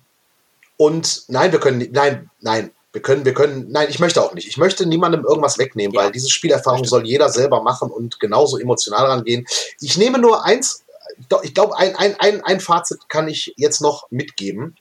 und 0.77 1.23
nein, 1.29 1.53
wir 1.53 1.59
können, 1.59 1.89
nein, 1.91 2.29
nein, 2.43 2.71
wir 2.93 3.01
können, 3.01 3.25
wir 3.25 3.33
können, 3.33 3.69
nein, 3.71 3.87
ich 3.89 3.99
möchte 3.99 4.23
auch 4.23 4.35
nicht. 4.35 4.47
Ich 4.47 4.59
möchte 4.59 4.85
niemandem 4.85 5.25
irgendwas 5.25 5.57
wegnehmen, 5.57 5.95
Ja. 5.95 6.03
weil 6.03 6.13
diese 6.13 6.29
Spielerfahrung 6.29 6.85
soll 6.85 7.07
jeder 7.07 7.31
selber 7.31 7.63
machen 7.63 7.91
und 7.91 8.21
genauso 8.21 8.59
emotional 8.59 9.07
rangehen. 9.07 9.47
Ich 9.81 9.97
nehme 9.97 10.19
nur 10.19 10.45
eins, 10.45 10.85
doch, 11.31 11.43
ich 11.43 11.55
glaube, 11.55 11.79
ein, 11.79 11.97
ein, 11.97 12.15
ein, 12.21 12.43
ein 12.43 12.61
Fazit 12.61 13.09
kann 13.09 13.27
ich 13.27 13.55
jetzt 13.57 13.81
noch 13.81 14.11
mitgeben. 14.11 14.77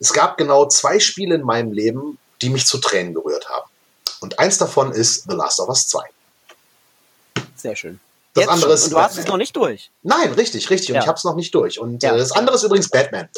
Es 0.00 0.12
gab 0.12 0.36
genau 0.36 0.66
zwei 0.66 0.98
Spiele 0.98 1.36
in 1.36 1.42
meinem 1.42 1.70
Leben, 1.70 2.18
die 2.42 2.50
mich 2.50 2.66
zu 2.66 2.78
Tränen 2.78 3.14
gerührt 3.14 3.48
haben. 3.48 3.68
Und 4.20 4.38
eins 4.38 4.58
davon 4.58 4.92
ist 4.92 5.24
The 5.28 5.36
Last 5.36 5.60
of 5.60 5.68
Us 5.68 5.86
2. 5.88 6.00
Sehr 7.56 7.76
schön. 7.76 8.00
Das 8.34 8.42
Jetzt 8.44 8.50
andere 8.52 8.72
ist 8.74 8.84
Und 8.84 8.90
du 8.92 8.98
hast 9.00 9.16
es 9.18 9.26
noch 9.26 9.36
nicht 9.36 9.56
durch. 9.56 9.90
Nein, 10.02 10.32
richtig, 10.32 10.70
richtig. 10.70 10.90
Und 10.90 10.96
Ja. 10.96 11.02
ich 11.02 11.08
habe 11.08 11.16
es 11.18 11.24
noch 11.24 11.34
nicht 11.34 11.54
durch. 11.54 11.78
Und 11.78 12.02
Ja. 12.02 12.14
äh, 12.14 12.18
das 12.18 12.32
andere 12.32 12.56
ist 12.56 12.62
übrigens 12.62 12.88
Batman. 12.88 13.28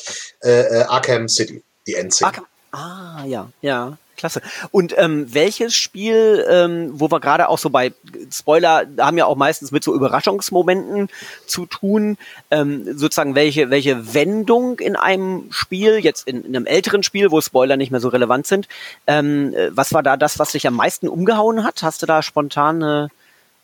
Äh, 0.42 0.50
äh, 0.50 0.82
Arkham 0.84 1.28
City, 1.28 1.62
die. 1.86 1.96
Arkham- 1.96 2.44
Ah, 2.72 3.24
ja, 3.24 3.50
ja, 3.62 3.96
klasse. 4.20 4.40
Und 4.70 4.94
ähm, 4.96 5.32
welches 5.34 5.74
Spiel, 5.74 6.46
ähm, 6.48 6.92
wo 6.94 7.10
wir 7.10 7.20
gerade 7.20 7.48
auch 7.48 7.58
so 7.58 7.70
bei 7.70 7.92
Spoiler 8.32 8.86
haben 8.98 9.18
ja 9.18 9.26
auch 9.26 9.36
meistens 9.36 9.72
mit 9.72 9.82
so 9.82 9.94
Überraschungsmomenten 9.94 11.08
zu 11.46 11.66
tun, 11.66 12.16
ähm, 12.50 12.96
sozusagen 12.96 13.34
welche, 13.34 13.70
welche 13.70 14.14
Wendung 14.14 14.78
in 14.78 14.96
einem 14.96 15.48
Spiel, 15.50 15.98
jetzt 15.98 16.26
in, 16.28 16.44
in 16.44 16.54
einem 16.54 16.66
älteren 16.66 17.02
Spiel, 17.02 17.30
wo 17.30 17.40
Spoiler 17.40 17.76
nicht 17.76 17.90
mehr 17.90 18.00
so 18.00 18.08
relevant 18.08 18.46
sind, 18.46 18.68
ähm, 19.06 19.54
äh, 19.54 19.70
was 19.76 19.92
war 19.92 20.02
da 20.02 20.16
das, 20.16 20.38
was 20.38 20.52
dich 20.52 20.66
am 20.66 20.74
meisten 20.74 21.08
umgehauen 21.08 21.64
hat? 21.64 21.82
Hast 21.82 22.02
du 22.02 22.06
da 22.06 22.22
spontan 22.22 22.82
äh, 22.82 23.08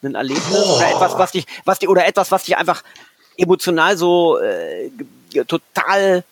ein 0.02 0.14
Erlebnis 0.14 0.64
oh. 0.64 0.76
oder 0.76 0.90
etwas, 0.90 1.18
was 1.18 1.32
dich, 1.32 1.46
was 1.64 1.78
dich, 1.78 1.88
oder 1.88 2.06
etwas, 2.06 2.30
was 2.30 2.44
dich 2.44 2.56
einfach 2.56 2.82
emotional 3.36 3.96
so 3.96 4.38
äh, 4.38 4.90
total 5.46 6.24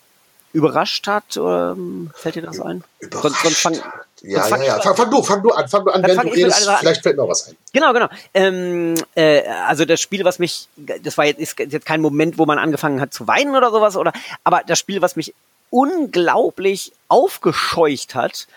überrascht 0.53 1.07
hat? 1.07 1.37
Oder, 1.37 1.73
ähm, 1.77 2.11
fällt 2.15 2.35
dir 2.35 2.41
das 2.41 2.59
ein? 2.59 2.83
Überrascht. 2.99 3.23
Sonst, 3.23 3.43
sonst 3.43 3.57
fang, 3.59 3.79
ja, 4.27 4.47
ja, 4.47 4.63
ja. 4.63 4.79
Fang, 4.79 4.95
fang, 4.95 5.11
du, 5.11 5.21
fang 5.21 5.43
du 5.43 5.51
an, 5.51 5.67
fang 5.67 5.85
du 5.85 5.91
an, 5.91 6.03
wenn 6.03 6.17
du 6.17 6.27
redest, 6.29 6.69
vielleicht 6.79 7.03
fällt 7.03 7.17
noch 7.17 7.27
was 7.27 7.47
ein. 7.47 7.55
Genau, 7.73 7.93
genau. 7.93 8.07
Ähm, 8.33 8.95
äh, 9.15 9.43
also 9.67 9.85
das 9.85 10.01
Spiel, 10.01 10.25
was 10.25 10.39
mich, 10.39 10.67
das 10.75 11.17
war 11.17 11.25
jetzt, 11.25 11.39
ist 11.39 11.59
jetzt 11.59 11.85
kein 11.85 12.01
Moment, 12.01 12.37
wo 12.37 12.45
man 12.45 12.57
angefangen 12.57 13.01
hat 13.01 13.13
zu 13.13 13.27
weinen 13.27 13.55
oder 13.55 13.71
sowas, 13.71 13.95
oder, 13.95 14.13
aber 14.43 14.61
das 14.65 14.79
Spiel, 14.79 15.01
was 15.01 15.15
mich 15.15 15.33
unglaublich 15.69 16.91
aufgescheucht 17.07 18.15
hat, 18.15 18.47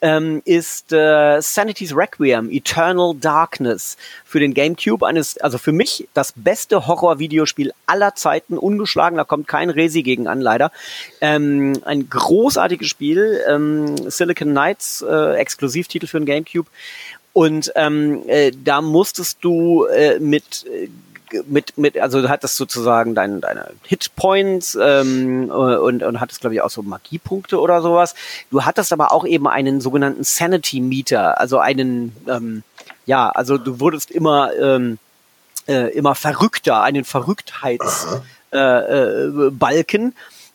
ähm, 0.00 0.42
ist 0.44 0.92
äh, 0.92 1.40
Sanity's 1.40 1.94
Requiem, 1.94 2.50
Eternal 2.50 3.14
Darkness 3.14 3.96
für 4.24 4.40
den 4.40 4.54
GameCube. 4.54 5.06
Eines, 5.06 5.38
also 5.38 5.58
für 5.58 5.72
mich 5.72 6.08
das 6.14 6.32
beste 6.34 6.86
Horror-Videospiel 6.86 7.72
aller 7.86 8.14
Zeiten, 8.14 8.58
ungeschlagen, 8.58 9.16
da 9.16 9.24
kommt 9.24 9.48
kein 9.48 9.70
Resi 9.70 10.02
gegen 10.02 10.26
an, 10.26 10.40
leider. 10.40 10.72
Ähm, 11.20 11.80
ein 11.84 12.08
großartiges 12.08 12.88
Spiel, 12.88 13.40
ähm, 13.48 14.10
Silicon 14.10 14.50
Knights, 14.50 15.02
äh, 15.02 15.34
Exklusivtitel 15.34 16.06
für 16.06 16.18
den 16.18 16.26
GameCube. 16.26 16.68
Und 17.32 17.72
ähm, 17.76 18.22
äh, 18.26 18.50
da 18.52 18.80
musstest 18.80 19.38
du 19.42 19.84
äh, 19.84 20.18
mit 20.18 20.66
äh, 20.66 20.88
mit, 21.46 21.76
mit, 21.78 21.98
also 21.98 22.22
du 22.22 22.28
hattest 22.28 22.56
sozusagen 22.56 23.14
dein, 23.14 23.40
deine 23.40 23.70
Hitpoints 23.84 24.76
ähm, 24.80 25.50
und, 25.50 26.02
und 26.02 26.20
hattest, 26.20 26.40
glaube 26.40 26.54
ich, 26.54 26.60
auch 26.60 26.70
so 26.70 26.82
Magiepunkte 26.82 27.60
oder 27.60 27.82
sowas. 27.82 28.14
Du 28.50 28.64
hattest 28.64 28.92
aber 28.92 29.12
auch 29.12 29.24
eben 29.24 29.48
einen 29.48 29.80
sogenannten 29.80 30.24
Sanity 30.24 30.80
Meter, 30.80 31.38
also 31.40 31.58
einen, 31.58 32.14
ähm, 32.28 32.62
ja, 33.06 33.28
also 33.30 33.58
du 33.58 33.80
wurdest 33.80 34.10
immer, 34.10 34.52
ähm, 34.54 34.98
äh, 35.68 35.92
immer 35.92 36.14
verrückter, 36.14 36.82
einen 36.82 37.04
Verrücktheitsbalken. 37.04 38.22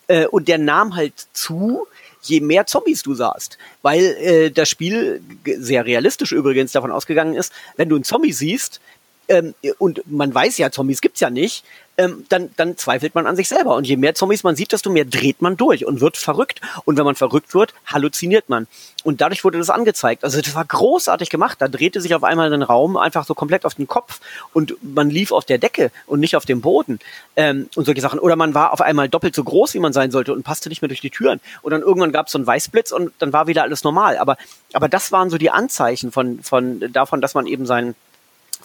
Äh, 0.08 0.14
äh, 0.14 0.24
äh, 0.24 0.28
und 0.28 0.48
der 0.48 0.58
nahm 0.58 0.96
halt 0.96 1.14
zu, 1.34 1.88
je 2.22 2.40
mehr 2.42 2.66
Zombies 2.66 3.04
du 3.04 3.14
sahst. 3.14 3.58
Weil 3.82 4.04
äh, 4.04 4.52
das 4.52 4.70
Spiel 4.70 5.22
sehr 5.46 5.86
realistisch 5.86 6.32
übrigens 6.32 6.72
davon 6.72 6.92
ausgegangen 6.92 7.36
ist, 7.36 7.52
wenn 7.78 7.90
du 7.90 7.96
einen 7.96 8.04
Zombie 8.04 8.34
siehst, 8.34 8.82
ähm, 9.28 9.54
und 9.78 10.02
man 10.10 10.34
weiß 10.34 10.58
ja, 10.58 10.72
Zombies 10.72 11.02
gibt's 11.02 11.20
ja 11.20 11.30
nicht, 11.30 11.64
ähm, 11.98 12.26
dann, 12.30 12.50
dann 12.58 12.78
zweifelt 12.78 13.16
man 13.16 13.26
an 13.26 13.36
sich 13.36 13.48
selber. 13.48 13.76
Und 13.76 13.88
je 13.88 13.98
mehr 13.98 14.16
Zombies 14.16 14.44
man 14.44 14.56
sieht, 14.56 14.72
desto 14.72 14.90
mehr 14.90 15.06
dreht 15.06 15.42
man 15.42 15.58
durch 15.58 15.86
und 15.86 16.02
wird 16.02 16.18
verrückt. 16.18 16.62
Und 16.84 16.98
wenn 16.98 17.06
man 17.06 17.16
verrückt 17.16 17.54
wird, 17.54 17.74
halluziniert 17.86 18.50
man. 18.50 18.68
Und 19.04 19.22
dadurch 19.22 19.44
wurde 19.44 19.58
das 19.58 19.70
angezeigt. 19.70 20.24
Also 20.24 20.42
das 20.42 20.56
war 20.56 20.66
großartig 20.66 21.30
gemacht. 21.30 21.62
Da 21.62 21.68
drehte 21.68 22.02
sich 22.02 22.14
auf 22.14 22.24
einmal 22.24 22.52
ein 22.52 22.64
Raum 22.64 22.98
einfach 22.98 23.26
so 23.26 23.34
komplett 23.34 23.66
auf 23.66 23.76
den 23.76 23.88
Kopf 23.88 24.20
und 24.54 24.76
man 24.82 25.10
lief 25.10 25.32
auf 25.32 25.46
der 25.46 25.58
Decke 25.58 25.92
und 26.06 26.20
nicht 26.20 26.36
auf 26.36 26.46
dem 26.46 26.62
Boden 26.62 27.00
ähm, 27.36 27.70
und 27.76 27.86
solche 27.86 28.02
Sachen. 28.02 28.20
Oder 28.20 28.36
man 28.36 28.54
war 28.54 28.74
auf 28.74 28.82
einmal 28.82 29.08
doppelt 29.08 29.36
so 29.36 29.44
groß, 29.44 29.74
wie 29.74 29.80
man 29.80 29.94
sein 29.94 30.12
sollte 30.12 30.34
und 30.34 30.44
passte 30.44 30.70
nicht 30.70 30.82
mehr 30.82 30.90
durch 30.90 31.02
die 31.02 31.12
Türen. 31.12 31.40
Und 31.62 31.72
dann 31.72 31.82
irgendwann 31.82 32.12
gab 32.12 32.28
es 32.28 32.34
so 32.34 32.38
einen 32.38 32.48
Weißblitz 32.48 32.92
und 32.92 33.14
dann 33.20 33.32
war 33.32 33.48
wieder 33.48 33.64
alles 33.64 33.84
normal. 33.84 34.18
Aber, 34.18 34.38
aber 34.74 34.90
das 34.90 35.12
waren 35.12 35.30
so 35.30 35.38
die 35.38 35.52
Anzeichen 35.52 36.12
von, 36.12 36.42
von 36.42 36.92
davon, 36.92 37.22
dass 37.22 37.36
man 37.36 37.46
eben 37.46 37.66
seinen 37.66 37.96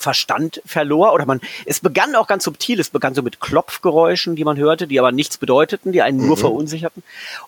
Verstand 0.00 0.62
verlor 0.64 1.12
oder 1.12 1.26
man, 1.26 1.40
es 1.66 1.80
begann 1.80 2.14
auch 2.14 2.26
ganz 2.26 2.44
subtil, 2.44 2.80
es 2.80 2.88
begann 2.88 3.14
so 3.14 3.22
mit 3.22 3.38
Klopfgeräuschen, 3.38 4.34
die 4.34 4.44
man 4.44 4.56
hörte, 4.56 4.86
die 4.86 4.98
aber 4.98 5.12
nichts 5.12 5.36
bedeuteten, 5.36 5.92
die 5.92 6.00
einen 6.00 6.26
nur 6.26 6.36
mhm. 6.36 6.40
verunsicherten. 6.40 7.02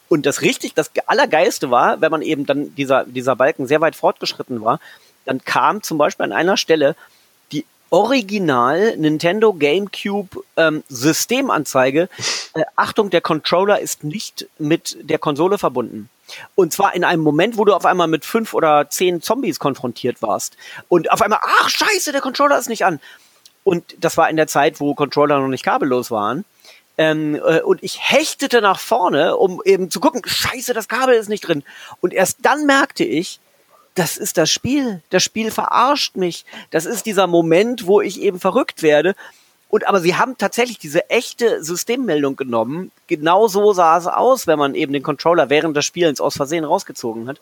Und 0.09 0.27
das 0.27 0.43
richtig, 0.43 0.75
das 0.75 0.91
Allergeiste 1.07 1.71
war, 1.71 2.03
wenn 2.03 2.11
man 2.11 2.21
eben 2.21 2.45
dann 2.45 2.75
dieser, 2.75 3.05
dieser 3.07 3.37
Balken 3.37 3.67
sehr 3.67 3.81
weit 3.81 3.97
fortgeschritten 3.97 4.63
war, 4.63 4.81
dann 5.25 5.43
kam 5.43 5.83
zum 5.83 5.97
Beispiel 5.97 6.25
an 6.25 6.33
einer 6.33 6.59
Stelle 6.59 6.95
die 7.53 7.65
Original 7.89 8.99
Nintendo 8.99 9.55
GameCube 9.55 10.45
ähm, 10.59 10.85
Systemanzeige. 10.91 12.11
Äh, 12.53 12.65
Achtung, 12.77 13.09
der 13.09 13.23
Controller 13.23 13.81
ist 13.81 14.05
nicht 14.05 14.47
mit 14.59 14.99
der 15.01 15.19
Konsole 15.19 15.57
verbunden. 15.57 16.11
Und 16.55 16.73
zwar 16.73 16.95
in 16.95 17.05
einem 17.05 17.23
Moment, 17.23 17.57
wo 17.57 17.65
du 17.65 17.75
auf 17.75 17.85
einmal 17.85 18.09
mit 18.09 18.25
fünf 18.25 18.55
oder 18.55 18.89
zehn 18.91 19.23
Zombies 19.23 19.59
konfrontiert 19.59 20.23
warst. 20.23 20.57
Und 20.89 21.11
auf 21.11 21.23
einmal, 21.23 21.41
ach 21.43 21.69
scheiße, 21.69 22.13
der 22.13 22.21
Controller 22.21 22.59
ist 22.59 22.69
nicht 22.69 22.85
an. 22.85 23.01
Und 23.65 23.97
das 23.99 24.17
war 24.17 24.29
in 24.29 24.37
der 24.37 24.47
Zeit, 24.47 24.81
wo 24.81 24.95
Controller 24.95 25.39
noch 25.41 25.49
nicht 25.49 25.65
kabellos 25.65 26.11
waren. 26.11 26.45
Ähm, 26.99 27.37
äh, 27.37 27.61
und 27.61 27.83
ich 27.83 27.99
hechtete 28.01 28.61
nach 28.61 28.79
vorne, 28.79 29.37
um 29.37 29.63
eben 29.65 29.91
zu 29.91 30.01
gucken, 30.01 30.23
scheiße, 30.25 30.75
das 30.75 30.89
Kabel 30.89 31.15
ist 31.15 31.29
nicht 31.29 31.47
drin. 31.47 31.63
Und 32.01 32.13
erst 32.13 32.39
dann 32.43 32.67
merkte 32.67 33.05
ich, 33.05 33.41
das 33.95 34.17
ist 34.17 34.39
das 34.39 34.51
Spiel. 34.51 35.03
Das 35.11 35.23
Spiel 35.23 35.51
verarscht 35.51 36.17
mich. 36.17 36.45
Das 36.71 36.87
ist 36.87 37.07
dieser 37.07 37.27
Moment, 37.27 37.87
wo 37.87 38.01
ich 38.01 38.21
eben 38.21 38.41
verrückt 38.41 38.83
werde. 38.83 39.15
Und 39.73 39.89
aber 39.89 40.01
sie 40.01 40.17
haben 40.17 40.37
tatsächlich 40.37 40.79
diese 40.79 41.09
echte 41.09 41.65
Systemmeldung 41.65 42.37
genommen. 42.37 42.91
Genau 43.07 43.49
so 43.49 43.73
sah 43.73 43.97
es 43.97 44.07
aus, 44.07 44.47
wenn 44.47 44.59
man 44.59 44.75
eben 44.75 44.93
den 44.93 45.03
Controller 45.03 45.49
während 45.49 45.75
des 45.75 45.87
Spielens 45.87 46.21
aus 46.21 46.37
Versehen 46.37 46.65
rausgezogen 46.65 47.27
hat. 47.27 47.41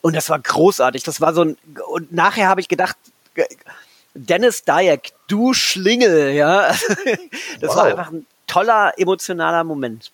Und 0.00 0.14
das 0.14 0.30
war 0.30 0.38
großartig. 0.38 1.02
Das 1.02 1.20
war 1.20 1.34
so 1.34 1.42
ein, 1.42 1.56
und 1.88 2.12
nachher 2.12 2.46
habe 2.46 2.60
ich 2.60 2.68
gedacht, 2.68 2.96
Dennis 4.14 4.62
Dyack, 4.62 5.08
du 5.26 5.54
Schlingel, 5.54 6.30
ja. 6.30 6.72
Das 7.60 7.70
wow. 7.70 7.76
war 7.76 7.84
einfach 7.86 8.12
ein 8.12 8.26
toller, 8.46 8.92
emotionaler 8.96 9.64
Moment. 9.64 10.12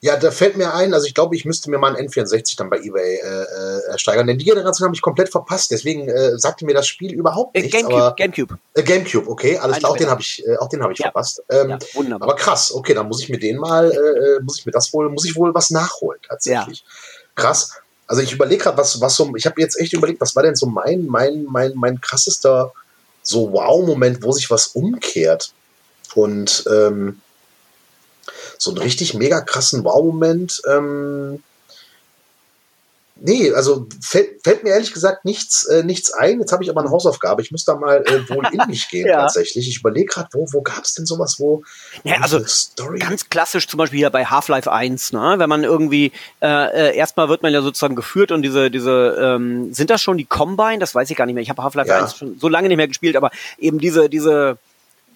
Ja, 0.00 0.16
da 0.16 0.30
fällt 0.30 0.58
mir 0.58 0.74
ein, 0.74 0.92
also 0.92 1.06
ich 1.06 1.14
glaube, 1.14 1.36
ich 1.36 1.46
müsste 1.46 1.70
mir 1.70 1.78
mal 1.78 1.96
einen 1.96 2.08
N64 2.08 2.56
dann 2.58 2.68
bei 2.68 2.78
eBay 2.78 3.16
äh, 3.16 3.42
äh, 3.42 3.90
ersteigern, 3.90 4.26
denn 4.26 4.36
die 4.36 4.44
Generation 4.44 4.86
habe 4.86 4.94
ich 4.94 5.00
komplett 5.00 5.30
verpasst, 5.30 5.70
deswegen 5.70 6.08
äh, 6.08 6.38
sagte 6.38 6.66
mir 6.66 6.74
das 6.74 6.86
Spiel 6.86 7.14
überhaupt 7.14 7.56
äh, 7.56 7.62
nichts. 7.62 7.76
Gamecube, 7.76 8.02
aber, 8.02 8.14
Gamecube. 8.14 8.58
Äh, 8.74 8.82
Gamecube, 8.82 9.26
okay, 9.26 9.56
alles 9.56 9.78
klar, 9.78 9.92
auch 9.92 9.96
den 9.96 10.10
habe 10.10 10.20
ich, 10.20 10.46
äh, 10.46 10.56
auch 10.58 10.68
den 10.68 10.82
habe 10.82 10.92
ich 10.92 10.98
ja. 10.98 11.06
verpasst. 11.06 11.42
Ähm, 11.48 11.70
ja, 11.70 11.78
wunderbar. 11.94 12.28
Aber 12.28 12.36
krass, 12.36 12.74
okay, 12.74 12.92
dann 12.92 13.08
muss 13.08 13.22
ich 13.22 13.30
mir 13.30 13.38
den 13.38 13.56
mal, 13.56 13.90
äh, 13.90 13.94
äh, 13.96 14.40
muss 14.42 14.58
ich 14.58 14.66
mir 14.66 14.72
das 14.72 14.92
wohl, 14.92 15.08
muss 15.08 15.24
ich 15.24 15.34
wohl 15.34 15.54
was 15.54 15.70
nachholen 15.70 16.20
tatsächlich. 16.28 16.80
Ja. 16.80 17.42
Krass. 17.42 17.72
Also 18.06 18.22
ich 18.22 18.32
überlege 18.32 18.64
gerade, 18.64 18.76
was, 18.76 19.00
was 19.00 19.16
so, 19.16 19.34
ich 19.34 19.46
habe 19.46 19.60
jetzt 19.60 19.80
echt 19.80 19.94
überlegt, 19.94 20.20
was 20.20 20.36
war 20.36 20.42
denn 20.42 20.56
so 20.56 20.66
mein, 20.66 21.06
mein, 21.06 21.44
mein, 21.44 21.72
mein 21.74 22.00
krassester 22.00 22.72
so 23.22 23.52
Wow-Moment, 23.52 24.22
wo 24.22 24.32
sich 24.32 24.50
was 24.50 24.68
umkehrt. 24.68 25.52
Und 26.14 26.64
ähm, 26.70 27.20
so 28.58 28.70
einen 28.70 28.78
richtig 28.78 29.14
mega 29.14 29.40
krassen 29.40 29.84
Wow-Moment. 29.84 30.62
Ähm, 30.68 31.42
nee, 33.16 33.52
also 33.52 33.86
fällt, 34.00 34.42
fällt, 34.42 34.64
mir 34.64 34.70
ehrlich 34.70 34.92
gesagt 34.92 35.24
nichts, 35.24 35.64
äh, 35.64 35.82
nichts 35.82 36.12
ein. 36.12 36.40
Jetzt 36.40 36.52
habe 36.52 36.62
ich 36.62 36.70
aber 36.70 36.80
eine 36.80 36.90
Hausaufgabe. 36.90 37.42
Ich 37.42 37.50
muss 37.50 37.64
da 37.64 37.74
mal 37.74 38.04
äh, 38.06 38.28
wohl 38.28 38.46
in 38.52 38.60
mich 38.68 38.88
gehen 38.90 39.06
ja. 39.06 39.22
tatsächlich. 39.22 39.68
Ich 39.68 39.80
überlege 39.80 40.06
gerade, 40.06 40.28
wo, 40.32 40.46
wo 40.52 40.62
gab 40.62 40.84
es 40.84 40.94
denn 40.94 41.06
sowas, 41.06 41.36
wo. 41.38 41.62
Ja, 42.04 42.16
also 42.20 42.40
ganz 42.98 43.28
klassisch 43.28 43.66
zum 43.66 43.78
Beispiel 43.78 43.98
hier 43.98 44.10
bei 44.10 44.24
Half-Life 44.24 44.70
1, 44.70 45.12
ne? 45.12 45.34
wenn 45.38 45.48
man 45.48 45.64
irgendwie, 45.64 46.12
äh, 46.42 46.90
äh, 46.90 46.96
erstmal 46.96 47.28
wird 47.28 47.42
man 47.42 47.52
ja 47.52 47.62
sozusagen 47.62 47.96
geführt 47.96 48.32
und 48.32 48.42
diese, 48.42 48.70
diese, 48.70 49.16
ähm, 49.20 49.72
sind 49.72 49.90
das 49.90 50.02
schon 50.02 50.18
die 50.18 50.24
Combine? 50.24 50.78
Das 50.78 50.94
weiß 50.94 51.10
ich 51.10 51.16
gar 51.16 51.26
nicht 51.26 51.34
mehr. 51.34 51.42
Ich 51.42 51.50
habe 51.50 51.62
Half-Life 51.62 51.88
ja. 51.88 52.02
1 52.02 52.16
schon 52.16 52.38
so 52.38 52.48
lange 52.48 52.68
nicht 52.68 52.76
mehr 52.76 52.88
gespielt, 52.88 53.16
aber 53.16 53.30
eben 53.58 53.78
diese, 53.78 54.08
diese 54.08 54.58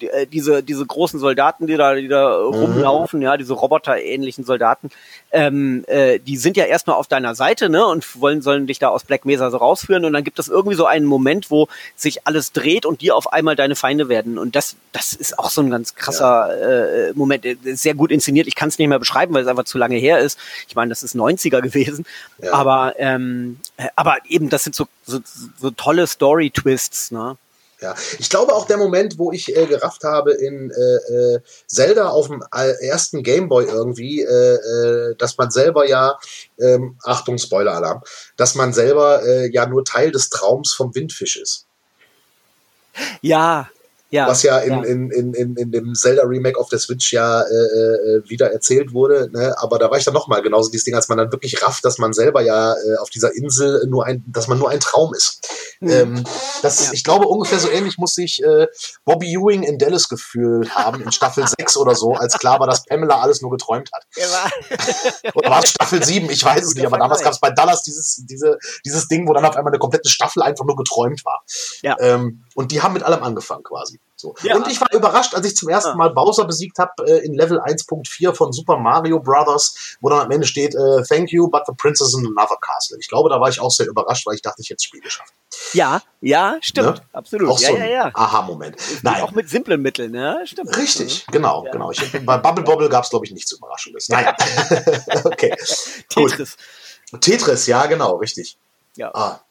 äh, 0.03 0.27
diese, 0.27 0.63
diese 0.63 0.85
großen 0.85 1.19
Soldaten, 1.19 1.67
die 1.67 1.77
da, 1.77 1.95
die 1.95 2.07
da 2.07 2.37
mhm. 2.37 2.53
rumlaufen, 2.53 3.21
ja, 3.21 3.37
diese 3.37 3.53
Roboter-ähnlichen 3.53 4.43
Soldaten, 4.43 4.89
ähm, 5.31 5.83
äh, 5.87 6.19
die 6.19 6.37
sind 6.37 6.57
ja 6.57 6.65
erstmal 6.65 6.95
auf 6.95 7.07
deiner 7.07 7.35
Seite, 7.35 7.69
ne, 7.69 7.85
und 7.85 8.19
wollen, 8.19 8.41
sollen 8.41 8.67
dich 8.67 8.79
da 8.79 8.89
aus 8.89 9.03
Black 9.03 9.25
Mesa 9.25 9.49
so 9.51 9.57
rausführen 9.57 10.05
und 10.05 10.13
dann 10.13 10.23
gibt 10.23 10.39
es 10.39 10.47
irgendwie 10.47 10.75
so 10.75 10.85
einen 10.85 11.05
Moment, 11.05 11.51
wo 11.51 11.67
sich 11.95 12.27
alles 12.27 12.51
dreht 12.51 12.85
und 12.85 13.01
die 13.01 13.11
auf 13.11 13.31
einmal 13.31 13.55
deine 13.55 13.75
Feinde 13.75 14.09
werden 14.09 14.37
und 14.37 14.55
das, 14.55 14.75
das 14.91 15.13
ist 15.13 15.39
auch 15.39 15.49
so 15.49 15.61
ein 15.61 15.69
ganz 15.69 15.95
krasser 15.95 16.49
ja. 16.49 17.09
äh, 17.09 17.13
Moment, 17.13 17.45
sehr 17.63 17.93
gut 17.93 18.11
inszeniert. 18.11 18.47
Ich 18.47 18.55
kann 18.55 18.69
es 18.69 18.77
nicht 18.77 18.87
mehr 18.87 18.99
beschreiben, 18.99 19.33
weil 19.33 19.43
es 19.43 19.47
einfach 19.47 19.65
zu 19.65 19.77
lange 19.77 19.97
her 19.97 20.19
ist. 20.19 20.37
Ich 20.67 20.75
meine, 20.75 20.89
das 20.89 21.03
ist 21.03 21.15
90er 21.15 21.61
gewesen, 21.61 22.05
ja. 22.41 22.53
aber, 22.53 22.95
ähm, 22.97 23.59
äh, 23.77 23.87
aber 23.95 24.17
eben, 24.27 24.49
das 24.49 24.63
sind 24.63 24.75
so, 24.75 24.87
so, 25.03 25.19
so 25.57 25.71
tolle 25.71 26.07
Story-Twists, 26.07 27.11
ne. 27.11 27.37
Ja, 27.81 27.95
ich 28.19 28.29
glaube 28.29 28.53
auch 28.53 28.67
der 28.67 28.77
Moment, 28.77 29.17
wo 29.17 29.31
ich 29.31 29.55
äh, 29.57 29.65
gerafft 29.65 30.03
habe 30.03 30.33
in 30.33 30.69
äh, 30.69 31.13
äh, 31.35 31.39
Zelda 31.65 32.09
auf 32.09 32.27
dem 32.27 32.43
ersten 32.51 33.23
Gameboy 33.23 33.65
irgendwie, 33.65 34.21
äh, 34.21 34.25
äh, 34.27 35.15
dass 35.15 35.37
man 35.37 35.49
selber 35.49 35.87
ja, 35.87 36.19
ähm, 36.59 36.99
Achtung, 37.03 37.39
Spoiler-Alarm, 37.39 38.03
dass 38.37 38.53
man 38.53 38.71
selber 38.71 39.23
äh, 39.25 39.51
ja 39.51 39.65
nur 39.65 39.83
Teil 39.83 40.11
des 40.11 40.29
Traums 40.29 40.73
vom 40.73 40.93
Windfisch 40.93 41.37
ist. 41.37 41.65
Ja, 43.21 43.67
ja, 44.11 44.27
was 44.27 44.43
ja 44.43 44.59
in, 44.59 44.71
ja. 44.71 44.83
In, 44.83 45.09
in, 45.09 45.33
in, 45.33 45.55
in 45.55 45.71
dem 45.71 45.95
Zelda-Remake 45.95 46.59
auf 46.59 46.67
der 46.67 46.79
Switch 46.79 47.13
ja 47.13 47.41
äh, 47.41 47.45
äh, 47.45 48.29
wieder 48.29 48.51
erzählt 48.51 48.93
wurde. 48.93 49.29
Ne? 49.31 49.55
Aber 49.57 49.79
da 49.79 49.89
war 49.89 49.97
ich 49.97 50.03
dann 50.03 50.13
nochmal 50.13 50.41
genauso 50.41 50.69
dieses 50.69 50.83
Ding, 50.83 50.95
als 50.95 51.07
man 51.07 51.17
dann 51.17 51.31
wirklich 51.31 51.63
rafft, 51.63 51.85
dass 51.85 51.97
man 51.97 52.11
selber 52.11 52.41
ja 52.41 52.73
äh, 52.73 52.97
auf 52.97 53.09
dieser 53.09 53.33
Insel 53.33 53.87
nur 53.87 54.05
ein, 54.05 54.21
dass 54.27 54.49
man 54.49 54.59
nur 54.59 54.69
ein 54.69 54.81
Traum 54.81 55.13
ist. 55.13 55.47
Mhm. 55.79 55.89
Ähm, 55.89 56.23
das, 56.61 56.87
ja. 56.87 56.93
Ich 56.93 57.05
glaube, 57.05 57.25
ungefähr 57.25 57.59
so 57.59 57.69
ähnlich 57.69 57.97
muss 57.97 58.13
sich 58.13 58.43
äh, 58.43 58.67
Bobby 59.05 59.33
Ewing 59.33 59.63
in 59.63 59.77
Dallas 59.77 60.09
gefühlt 60.09 60.75
haben, 60.75 61.01
in 61.01 61.11
Staffel 61.13 61.47
6 61.59 61.77
oder 61.77 61.95
so, 61.95 62.13
als 62.13 62.37
klar 62.37 62.59
war, 62.59 62.67
dass 62.67 62.83
Pamela 62.83 63.21
alles 63.21 63.41
nur 63.41 63.51
geträumt 63.51 63.89
hat. 63.93 64.03
Ja. 64.17 65.31
oder 65.35 65.49
war 65.49 65.63
es 65.63 65.69
Staffel 65.69 66.03
7? 66.03 66.29
Ich 66.29 66.43
weiß 66.43 66.65
es 66.65 66.75
nicht, 66.75 66.85
aber 66.85 66.97
damals 66.97 67.23
gab 67.23 67.31
es 67.31 67.39
bei 67.39 67.51
Dallas 67.51 67.83
dieses, 67.83 68.25
diese, 68.29 68.57
dieses 68.85 69.07
Ding, 69.07 69.25
wo 69.25 69.33
dann 69.33 69.45
auf 69.45 69.55
einmal 69.55 69.71
eine 69.71 69.79
komplette 69.79 70.09
Staffel 70.09 70.43
einfach 70.43 70.65
nur 70.65 70.75
geträumt 70.75 71.23
war. 71.23 71.43
Ja. 71.81 71.95
Ähm, 72.01 72.43
und 72.55 72.73
die 72.73 72.81
haben 72.81 72.93
mit 72.93 73.03
allem 73.03 73.23
angefangen 73.23 73.63
quasi. 73.63 74.00
So. 74.21 74.35
Ja. 74.43 74.55
Und 74.55 74.67
ich 74.67 74.79
war 74.79 74.87
überrascht, 74.93 75.33
als 75.33 75.47
ich 75.47 75.55
zum 75.55 75.67
ersten 75.67 75.91
ah. 75.91 75.95
Mal 75.95 76.11
Bowser 76.11 76.45
besiegt 76.45 76.77
habe 76.77 76.91
äh, 77.07 77.25
in 77.25 77.33
Level 77.33 77.59
1.4 77.59 78.33
von 78.33 78.53
Super 78.53 78.77
Mario 78.77 79.19
Brothers, 79.19 79.97
wo 79.99 80.09
dann 80.09 80.19
am 80.19 80.31
Ende 80.31 80.45
steht, 80.45 80.75
äh, 80.75 81.03
Thank 81.09 81.31
you, 81.31 81.47
but 81.49 81.63
the 81.65 81.73
princess 81.75 82.13
in 82.13 82.25
another 82.25 82.57
castle. 82.61 82.97
Ich 82.99 83.07
glaube, 83.07 83.29
da 83.29 83.41
war 83.41 83.49
ich 83.49 83.59
auch 83.59 83.71
sehr 83.71 83.87
überrascht, 83.87 84.27
weil 84.27 84.35
ich 84.35 84.43
dachte, 84.43 84.61
ich 84.61 84.69
hätte 84.69 84.77
das 84.77 84.83
Spiel 84.83 85.01
geschafft. 85.01 85.33
Ja, 85.73 86.01
ja, 86.21 86.57
stimmt, 86.61 86.97
ne? 86.97 87.01
absolut. 87.13 87.49
Auch 87.49 87.59
ja, 87.59 87.69
so 87.69 87.75
ein 87.75 87.81
ja, 87.81 87.87
ja. 87.87 88.11
Aha-Moment. 88.13 88.77
Nein. 89.01 89.23
Auch 89.23 89.31
mit 89.31 89.49
simplen 89.49 89.81
Mitteln, 89.81 90.11
ne? 90.11 90.41
Stimmt. 90.45 90.77
Richtig, 90.77 91.25
genau, 91.31 91.65
ja. 91.65 91.71
genau. 91.71 91.91
Ich, 91.91 92.11
bei 92.25 92.37
Bubble 92.37 92.63
Bobble 92.63 92.89
gab 92.89 93.03
es, 93.03 93.09
glaube 93.09 93.25
ich, 93.25 93.31
nichts 93.31 93.51
Überraschendes. 93.51 94.09
Naja. 94.09 94.35
okay. 95.23 95.55
Tetris. 96.09 96.57
Gut. 97.11 97.21
Tetris, 97.21 97.65
ja, 97.65 97.87
genau, 97.87 98.17
richtig. 98.17 98.57
Ja. 98.95 99.11
Ah. 99.13 99.41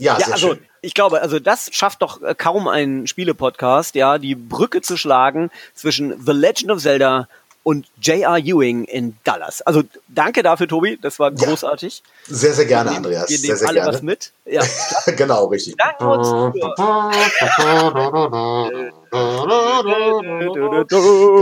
Ja, 0.00 0.18
ja 0.18 0.26
also 0.28 0.54
schön. 0.54 0.66
ich 0.80 0.94
glaube, 0.94 1.20
also 1.20 1.38
das 1.38 1.68
schafft 1.72 2.02
doch 2.02 2.22
äh, 2.22 2.34
kaum 2.34 2.68
ein 2.68 3.06
Spielepodcast, 3.06 3.94
ja, 3.94 4.18
die 4.18 4.34
Brücke 4.34 4.80
zu 4.80 4.96
schlagen 4.96 5.50
zwischen 5.74 6.24
The 6.24 6.32
Legend 6.32 6.72
of 6.72 6.80
Zelda 6.80 7.28
und 7.70 7.86
J.R. 8.02 8.38
Ewing 8.38 8.82
in 8.82 9.16
Dallas. 9.22 9.62
Also 9.62 9.84
danke 10.08 10.42
dafür, 10.42 10.66
Tobi, 10.66 10.98
das 11.00 11.20
war 11.20 11.30
großartig. 11.30 12.02
Ja, 12.26 12.34
sehr, 12.34 12.52
sehr 12.52 12.64
gerne, 12.64 12.90
Andreas. 12.90 13.30
Wir 13.30 13.38
nehmen 13.38 13.46
sehr, 13.46 13.56
sehr 13.58 13.68
alle 13.68 13.78
gerne. 13.78 13.92
was 13.92 14.02
mit. 14.02 14.32
Ja. 14.44 14.64
genau, 15.16 15.44
richtig. 15.46 15.76
Danke 15.76 16.04
uns. 16.04 16.28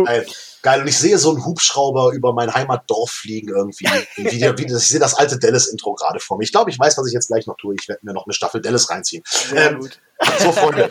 Geil. 0.05 0.26
Geil. 0.61 0.81
Und 0.83 0.89
ich 0.89 0.99
sehe 0.99 1.16
so 1.16 1.31
einen 1.31 1.47
Hubschrauber 1.47 2.12
über 2.12 2.35
mein 2.35 2.53
Heimatdorf 2.53 3.11
fliegen 3.11 3.49
irgendwie. 3.49 3.87
Wie, 4.16 4.24
wie, 4.26 4.66
ich 4.66 4.87
sehe 4.87 5.01
das 5.01 5.14
alte 5.14 5.39
Dallas-Intro 5.39 5.95
gerade 5.95 6.20
vor 6.20 6.37
mir. 6.37 6.45
Ich 6.45 6.53
glaube, 6.53 6.70
ich 6.70 6.79
weiß, 6.79 6.99
was 6.99 7.07
ich 7.07 7.14
jetzt 7.14 7.29
gleich 7.29 7.47
noch 7.47 7.57
tue. 7.57 7.74
Ich 7.81 7.89
werde 7.89 8.05
mir 8.05 8.12
noch 8.12 8.26
eine 8.26 8.35
Staffel 8.35 8.61
Dallas 8.61 8.91
reinziehen. 8.91 9.22
Sehr 9.24 9.70
ähm, 9.70 9.79
gut. 9.79 9.99
So, 10.41 10.53
Freunde. 10.53 10.91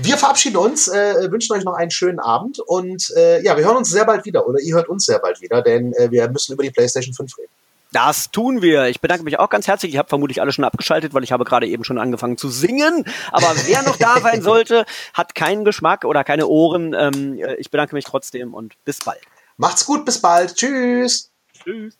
Wir 0.00 0.16
verabschieden 0.16 0.56
uns, 0.56 0.86
äh, 0.86 1.30
wünschen 1.30 1.56
euch 1.56 1.64
noch 1.64 1.74
einen 1.74 1.90
schönen 1.90 2.20
Abend 2.20 2.60
und 2.60 3.10
äh, 3.16 3.42
ja, 3.42 3.56
wir 3.56 3.64
hören 3.64 3.76
uns 3.76 3.90
sehr 3.90 4.04
bald 4.04 4.24
wieder 4.24 4.46
oder 4.46 4.60
ihr 4.60 4.74
hört 4.74 4.88
uns 4.88 5.06
sehr 5.06 5.18
bald 5.18 5.40
wieder, 5.40 5.60
denn 5.60 5.92
äh, 5.94 6.10
wir 6.10 6.28
müssen 6.30 6.52
über 6.52 6.62
die 6.62 6.70
PlayStation 6.70 7.14
5 7.14 7.36
reden. 7.38 7.50
Das 7.90 8.30
tun 8.30 8.62
wir. 8.62 8.86
Ich 8.86 9.00
bedanke 9.00 9.24
mich 9.24 9.38
auch 9.38 9.48
ganz 9.48 9.66
herzlich. 9.66 9.92
Ich 9.92 9.98
habe 9.98 10.08
vermutlich 10.08 10.40
alle 10.40 10.52
schon 10.52 10.64
abgeschaltet, 10.64 11.14
weil 11.14 11.24
ich 11.24 11.32
habe 11.32 11.44
gerade 11.44 11.66
eben 11.66 11.84
schon 11.84 11.98
angefangen 11.98 12.36
zu 12.36 12.48
singen. 12.48 13.04
Aber 13.32 13.46
wer 13.66 13.82
noch 13.82 13.96
da 13.96 14.20
sein 14.20 14.42
sollte, 14.42 14.84
hat 15.14 15.34
keinen 15.34 15.64
Geschmack 15.64 16.04
oder 16.04 16.22
keine 16.22 16.46
Ohren. 16.46 16.94
Ähm, 16.94 17.42
ich 17.58 17.70
bedanke 17.70 17.94
mich 17.94 18.04
trotzdem 18.04 18.54
und 18.54 18.74
bis 18.84 19.00
bald. 19.00 19.20
Macht's 19.56 19.84
gut, 19.84 20.04
bis 20.04 20.20
bald. 20.20 20.54
Tschüss. 20.54 21.30
Tschüss. 21.64 21.94